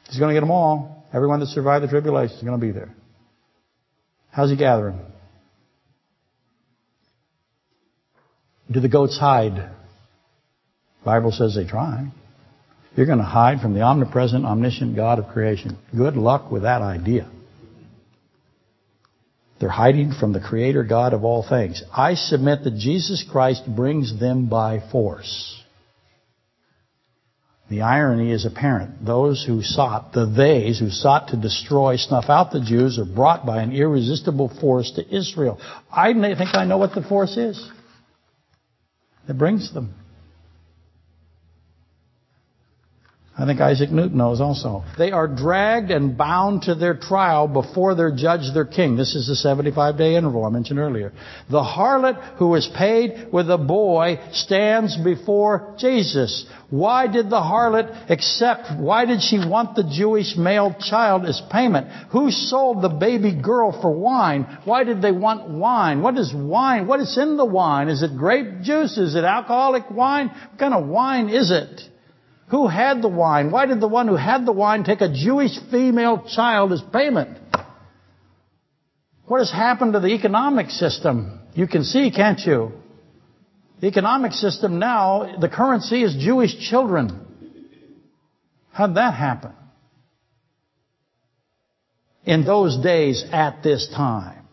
He's 0.08 0.20
going 0.20 0.30
to 0.30 0.36
get 0.36 0.42
them 0.42 0.52
all. 0.52 1.06
Everyone 1.14 1.40
that 1.40 1.48
survived 1.48 1.84
the 1.84 1.88
tribulation 1.88 2.36
is 2.38 2.44
going 2.44 2.60
to 2.60 2.66
be 2.66 2.72
there. 2.72 2.94
How's 4.32 4.50
he 4.50 4.58
gather 4.58 4.92
them? 4.92 5.02
Do 8.70 8.80
the 8.82 8.90
goats 8.90 9.18
hide? 9.18 9.72
Bible 11.06 11.32
says 11.32 11.56
they 11.56 11.66
try. 11.66 12.12
You're 12.98 13.06
going 13.06 13.20
to 13.20 13.24
hide 13.24 13.62
from 13.62 13.76
the 13.76 13.82
omnipresent, 13.82 14.44
omniscient 14.44 14.96
God 14.96 15.20
of 15.20 15.28
creation. 15.28 15.78
Good 15.96 16.18
luck 16.18 16.52
with 16.52 16.64
that 16.64 16.82
idea. 16.82 17.30
They're 19.60 19.70
hiding 19.70 20.14
from 20.20 20.34
the 20.34 20.40
Creator 20.40 20.84
God 20.84 21.14
of 21.14 21.24
all 21.24 21.48
things. 21.48 21.84
I 21.94 22.16
submit 22.16 22.64
that 22.64 22.76
Jesus 22.76 23.24
Christ 23.32 23.64
brings 23.68 24.20
them 24.20 24.50
by 24.50 24.80
force. 24.92 25.64
The 27.70 27.82
irony 27.82 28.32
is 28.32 28.46
apparent. 28.46 29.06
Those 29.06 29.44
who 29.46 29.62
sought, 29.62 30.14
the 30.14 30.26
theys 30.26 30.80
who 30.80 30.90
sought 30.90 31.28
to 31.30 31.38
destroy, 31.38 31.98
snuff 31.98 32.26
out 32.30 32.52
the 32.52 32.62
Jews, 32.62 32.98
are 32.98 33.06
brought 33.06 33.46
by 33.46 33.62
an 33.62 33.74
irresistible 33.74 34.50
force 34.60 34.92
to 34.96 35.16
Israel. 35.16 35.60
I 35.92 36.14
think 36.14 36.56
I 36.56 36.66
know 36.66 36.78
what 36.80 36.96
the 36.96 37.04
force 37.04 37.38
is 37.38 37.70
that 39.28 39.38
brings 39.38 39.72
them. 39.72 39.94
I 43.40 43.46
think 43.46 43.62
Isaac 43.62 43.92
Newton 43.92 44.18
knows 44.18 44.42
also. 44.42 44.84
They 44.98 45.12
are 45.12 45.28
dragged 45.28 45.92
and 45.92 46.18
bound 46.18 46.64
to 46.64 46.74
their 46.74 46.96
trial 46.96 47.48
before 47.48 47.94
their 47.94 48.10
judge, 48.10 48.52
their 48.52 48.66
king. 48.66 48.98
This 48.98 49.14
is 49.14 49.28
the 49.28 49.36
75 49.36 49.96
day 49.96 50.16
interval 50.16 50.44
I 50.44 50.50
mentioned 50.50 50.80
earlier. 50.80 51.14
The 51.48 51.62
harlot 51.62 52.38
who 52.38 52.56
is 52.56 52.68
paid 52.76 53.32
with 53.32 53.52
a 53.52 53.60
boy 53.60 54.20
stands 54.32 54.98
before 54.98 55.76
Jesus. 55.78 56.48
Why 56.72 57.06
did 57.06 57.30
the 57.30 57.40
harlot 57.40 58.10
accept, 58.10 58.72
why 58.80 59.06
did 59.06 59.22
she 59.22 59.38
want 59.38 59.76
the 59.76 59.84
Jewish 59.84 60.36
male 60.36 60.76
child 60.80 61.24
as 61.28 61.40
payment? 61.52 61.92
Who 62.10 62.32
sold 62.32 62.82
the 62.82 62.90
baby 62.90 63.40
girl 63.40 63.72
for 63.72 63.92
wine? 63.92 64.46
Why 64.66 64.84
did 64.84 65.04
they 65.04 65.12
want 65.12 65.48
wine? 65.48 66.02
What 66.02 66.18
is 66.18 66.34
wine? 66.34 66.88
What 66.88 67.02
is 67.02 67.16
in 67.16 67.38
the 67.38 67.46
wine? 67.46 67.88
Is 67.88 68.02
it 68.02 68.18
grape 68.18 68.62
juice? 68.64 68.98
Is 68.98 69.14
it 69.14 69.24
alcoholic 69.24 69.92
wine? 69.92 70.30
What 70.30 70.58
kind 70.58 70.74
of 70.74 70.88
wine 70.88 71.30
is 71.30 71.52
it? 71.52 71.82
Who 72.50 72.68
had 72.68 73.02
the 73.02 73.10
wine? 73.10 73.52
Why 73.52 73.66
did 73.66 73.82
the 73.82 73.88
one 73.88 74.08
who 74.08 74.16
had 74.16 74.46
the 74.46 74.54
wine 74.54 74.84
take 74.84 75.02
a 75.02 75.12
Jewish 75.12 75.52
female 75.70 76.24
child 76.34 76.72
as 76.72 76.82
payment? 76.82 77.38
What 79.26 79.40
has 79.40 79.52
happened 79.52 79.94
to 79.94 80.00
the 80.00 80.14
economic 80.14 80.70
system? 80.70 81.40
You 81.54 81.68
can 81.68 81.84
see, 81.84 82.10
can't 82.12 82.40
you? 82.40 82.72
The 83.82 83.88
economic 83.88 84.32
system 84.32 84.80
now, 84.80 85.38
the 85.40 85.50
currency 85.50 86.02
is 86.04 86.16
Jewish 86.16 86.58
children. 86.70 87.26
How'd 88.72 88.96
that 88.96 89.14
happen? 89.14 89.52
In 92.24 92.46
those 92.46 92.78
days, 92.78 93.26
at 93.32 93.62
this 93.64 93.90
time. 93.94 94.48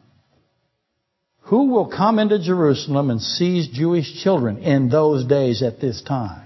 Who 1.43 1.71
will 1.71 1.87
come 1.87 2.19
into 2.19 2.39
Jerusalem 2.39 3.11
and 3.11 3.21
seize 3.21 3.69
Jewish 3.69 4.23
children 4.23 4.59
in 4.59 4.89
those 4.89 5.25
days 5.27 5.63
at 5.63 5.81
this 5.81 6.03
time? 6.03 6.44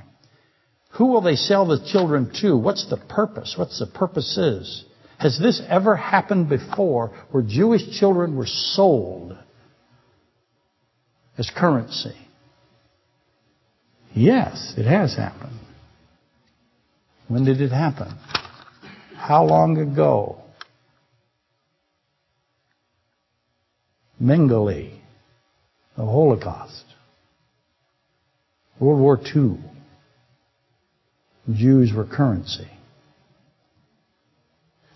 Who 0.99 1.07
will 1.07 1.21
they 1.21 1.37
sell 1.37 1.65
the 1.65 1.79
children 1.93 2.33
to? 2.41 2.57
What's 2.57 2.91
the 2.91 2.97
purpose? 2.97 3.55
What's 3.57 3.79
the 3.79 3.87
purposes? 3.87 4.85
Has 5.19 5.39
this 5.39 5.63
ever 5.69 5.95
happened 5.95 6.49
before 6.49 7.13
where 7.31 7.43
Jewish 7.43 7.99
children 7.99 8.37
were 8.37 8.49
sold 8.49 9.39
as 11.39 11.51
currency? 11.57 12.17
Yes, 14.13 14.75
it 14.77 14.87
has 14.87 15.15
happened. 15.15 15.61
When 17.29 17.45
did 17.45 17.61
it 17.61 17.71
happen? 17.71 18.13
How 19.15 19.45
long 19.45 19.79
ago? 19.79 20.43
Mengele, 24.21 24.99
the 25.97 26.05
Holocaust, 26.05 26.85
World 28.81 29.01
War 29.01 29.21
II. 29.37 29.59
Jews 31.55 31.93
were 31.95 32.05
currency. 32.05 32.69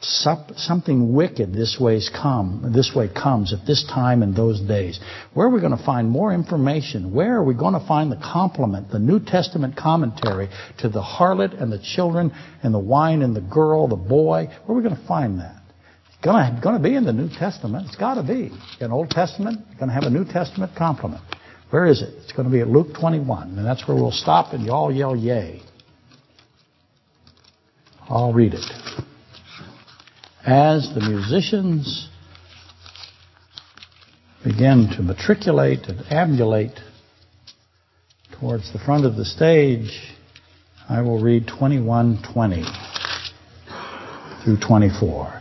Something 0.00 1.14
wicked 1.14 1.52
this 1.52 1.78
way's 1.80 2.10
come, 2.10 2.72
this 2.74 2.92
way 2.94 3.08
comes 3.08 3.52
at 3.52 3.64
this 3.66 3.84
time 3.84 4.24
in 4.24 4.34
those 4.34 4.60
days. 4.60 4.98
Where 5.32 5.46
are 5.46 5.50
we 5.50 5.60
going 5.60 5.76
to 5.76 5.84
find 5.84 6.10
more 6.10 6.34
information? 6.34 7.14
Where 7.14 7.36
are 7.36 7.44
we 7.44 7.54
going 7.54 7.74
to 7.74 7.86
find 7.86 8.10
the 8.10 8.16
complement, 8.16 8.90
the 8.90 8.98
New 8.98 9.20
Testament 9.20 9.76
commentary 9.76 10.48
to 10.78 10.88
the 10.88 11.00
harlot 11.00 11.60
and 11.60 11.70
the 11.70 11.78
children 11.78 12.32
and 12.64 12.74
the 12.74 12.80
wine 12.80 13.22
and 13.22 13.36
the 13.36 13.40
girl, 13.40 13.86
the 13.86 13.94
boy? 13.94 14.46
Where 14.46 14.76
are 14.76 14.80
we 14.80 14.82
going 14.82 15.00
to 15.00 15.06
find 15.06 15.38
that? 15.38 15.62
It's 16.08 16.24
going 16.24 16.52
to, 16.52 16.60
going 16.60 16.76
to 16.76 16.82
be 16.82 16.96
in 16.96 17.04
the 17.04 17.12
New 17.12 17.28
Testament. 17.28 17.86
It's 17.86 17.96
got 17.96 18.14
to 18.14 18.24
be. 18.24 18.50
An 18.80 18.90
Old 18.90 19.08
Testament, 19.10 19.60
going 19.78 19.88
to 19.88 19.94
have 19.94 20.02
a 20.02 20.10
New 20.10 20.24
Testament 20.24 20.72
complement. 20.76 21.22
Where 21.70 21.86
is 21.86 22.02
it? 22.02 22.12
It's 22.24 22.32
going 22.32 22.46
to 22.46 22.52
be 22.52 22.60
at 22.60 22.68
Luke 22.68 22.88
21, 23.00 23.56
and 23.56 23.64
that's 23.64 23.86
where 23.86 23.96
we'll 23.96 24.10
stop 24.10 24.52
and 24.52 24.64
you 24.64 24.72
all 24.72 24.92
yell 24.92 25.14
yay. 25.14 25.62
I'll 28.12 28.34
read 28.34 28.52
it. 28.52 28.70
As 30.44 30.92
the 30.94 31.00
musicians 31.00 32.10
begin 34.44 34.90
to 34.96 35.02
matriculate 35.02 35.86
and 35.88 36.04
ambulate 36.12 36.78
towards 38.38 38.70
the 38.74 38.78
front 38.78 39.06
of 39.06 39.16
the 39.16 39.24
stage, 39.24 40.14
I 40.90 41.00
will 41.00 41.22
read 41.22 41.46
21:20 41.46 42.66
through 44.44 44.58
24. 44.58 45.40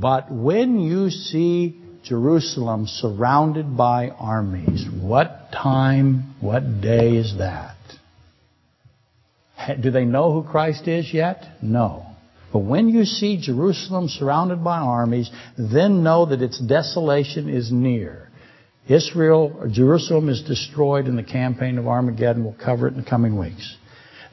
But 0.00 0.32
when 0.32 0.80
you 0.80 1.10
see 1.10 1.78
Jerusalem 2.04 2.86
surrounded 2.86 3.76
by 3.76 4.08
armies, 4.08 4.88
what 4.88 5.52
time, 5.52 6.34
what 6.40 6.80
day 6.80 7.16
is 7.16 7.36
that? 7.36 7.77
Do 9.80 9.90
they 9.90 10.04
know 10.04 10.32
who 10.32 10.48
Christ 10.48 10.88
is 10.88 11.12
yet? 11.12 11.44
No. 11.62 12.06
But 12.52 12.60
when 12.60 12.88
you 12.88 13.04
see 13.04 13.40
Jerusalem 13.40 14.08
surrounded 14.08 14.64
by 14.64 14.78
armies, 14.78 15.30
then 15.58 16.02
know 16.02 16.26
that 16.26 16.40
its 16.40 16.58
desolation 16.58 17.48
is 17.48 17.70
near. 17.70 18.28
Israel, 18.88 19.68
Jerusalem 19.70 20.30
is 20.30 20.42
destroyed 20.42 21.06
in 21.06 21.16
the 21.16 21.22
campaign 21.22 21.76
of 21.76 21.86
Armageddon. 21.86 22.44
We'll 22.44 22.54
cover 22.54 22.88
it 22.88 22.94
in 22.94 23.02
the 23.02 23.08
coming 23.08 23.38
weeks. 23.38 23.76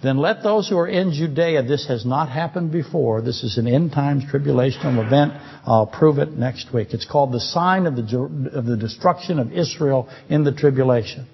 Then 0.02 0.18
let 0.18 0.44
those 0.44 0.70
who 0.70 0.78
are 0.78 0.88
in 0.88 1.12
Judea, 1.12 1.64
this 1.64 1.88
has 1.88 2.06
not 2.06 2.30
happened 2.30 2.72
before. 2.72 3.22
This 3.22 3.44
is 3.44 3.58
an 3.58 3.68
end 3.68 3.92
times 3.92 4.24
tribulational 4.24 5.06
event. 5.06 5.34
I'll 5.66 5.88
prove 5.88 6.20
it 6.20 6.32
next 6.32 6.74
week. 6.74 6.94
It's 6.94 7.10
called 7.10 7.34
the 7.34 7.40
sign 7.40 7.86
of 7.86 7.96
the, 7.96 8.52
of 8.54 8.66
the 8.66 8.78
destruction 8.78 9.40
of 9.40 9.52
Israel 9.52 10.08
in 10.30 10.44
the 10.44 10.52
tribulation. 10.52 11.28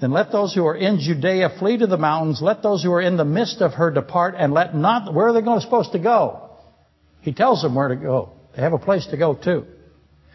Then 0.00 0.12
let 0.12 0.30
those 0.30 0.54
who 0.54 0.66
are 0.66 0.76
in 0.76 1.00
Judea 1.00 1.56
flee 1.58 1.78
to 1.78 1.86
the 1.86 1.96
mountains. 1.96 2.40
Let 2.40 2.62
those 2.62 2.82
who 2.82 2.92
are 2.92 3.00
in 3.00 3.16
the 3.16 3.24
midst 3.24 3.60
of 3.60 3.74
her 3.74 3.90
depart, 3.90 4.34
and 4.38 4.52
let 4.52 4.74
not. 4.74 5.12
Where 5.12 5.28
are 5.28 5.32
they 5.32 5.42
going, 5.42 5.60
supposed 5.60 5.92
to 5.92 5.98
go? 5.98 6.50
He 7.20 7.32
tells 7.32 7.62
them 7.62 7.74
where 7.74 7.88
to 7.88 7.96
go. 7.96 8.32
They 8.54 8.62
have 8.62 8.72
a 8.72 8.78
place 8.78 9.06
to 9.06 9.16
go 9.16 9.34
too. 9.34 9.66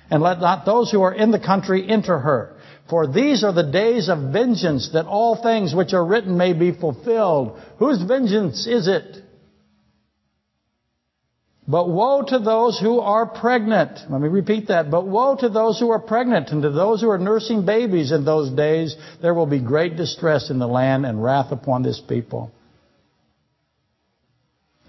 And 0.10 0.22
let 0.22 0.40
not 0.40 0.66
those 0.66 0.92
who 0.92 1.02
are 1.02 1.14
in 1.14 1.32
the 1.32 1.40
country 1.40 1.90
enter 1.90 2.20
her. 2.20 2.58
For 2.90 3.08
these 3.08 3.44
are 3.44 3.54
the 3.54 3.72
days 3.72 4.10
of 4.10 4.34
vengeance, 4.34 4.92
that 4.94 5.06
all 5.06 5.42
things 5.42 5.74
which 5.74 5.94
are 5.94 6.06
written 6.06 6.38
may 6.38 6.54
be 6.54 6.74
fulfilled. 6.74 7.60
Whose 7.80 8.02
vengeance 8.04 8.68
is 8.68 8.88
it? 8.88 9.24
But 11.66 11.88
woe 11.88 12.24
to 12.24 12.40
those 12.40 12.78
who 12.78 13.00
are 13.00 13.26
pregnant. 13.26 14.00
Let 14.10 14.20
me 14.20 14.28
repeat 14.28 14.68
that. 14.68 14.92
But 14.92 15.08
woe 15.08 15.36
to 15.38 15.48
those 15.48 15.80
who 15.80 15.92
are 15.92 16.00
pregnant 16.00 16.50
and 16.50 16.62
to 16.62 16.70
those 16.70 17.02
who 17.02 17.10
are 17.10 17.18
nursing 17.18 17.66
babies 17.66 18.12
in 18.12 18.26
those 18.26 18.50
days. 18.52 18.96
There 19.22 19.34
will 19.34 19.46
be 19.46 19.60
great 19.60 19.96
distress 19.96 20.50
in 20.50 20.60
the 20.60 20.68
land 20.68 21.06
and 21.06 21.24
wrath 21.24 21.52
upon 21.52 21.84
this 21.84 22.02
people. 22.02 22.52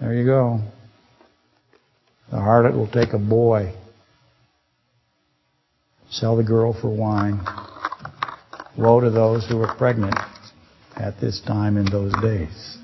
There 0.01 0.13
you 0.13 0.25
go. 0.25 0.61
The 2.33 2.39
harlot 2.39 2.75
will 2.75 2.91
take 2.91 3.13
a 3.13 3.19
boy, 3.19 3.75
sell 6.11 6.37
the 6.37 6.43
girl 6.43 6.73
for 6.73 6.89
wine. 6.89 7.41
Woe 8.77 8.99
to 8.99 9.11
those 9.11 9.47
who 9.49 9.63
are 9.63 9.77
pregnant 9.77 10.17
at 10.97 11.21
this 11.21 11.41
time 11.47 11.77
in 11.77 11.85
those 11.85 12.13
days 12.21 12.79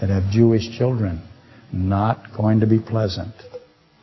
that 0.00 0.08
have 0.08 0.30
Jewish 0.30 0.78
children. 0.78 1.27
Not 1.72 2.36
going 2.36 2.60
to 2.60 2.66
be 2.66 2.78
pleasant. 2.78 3.34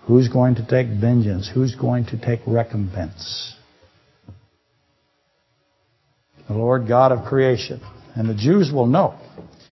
Who's 0.08 0.28
going 0.28 0.56
to 0.56 0.68
take 0.68 0.88
vengeance? 0.88 1.50
Who's 1.52 1.76
going 1.76 2.06
to 2.08 2.20
take 2.20 2.42
recompense? 2.46 3.56
The 6.48 6.54
Lord 6.54 6.88
God 6.88 7.12
of 7.12 7.26
creation. 7.26 7.82
And 8.16 8.30
the 8.30 8.36
Jews 8.36 8.72
will 8.72 8.86
know 8.86 9.20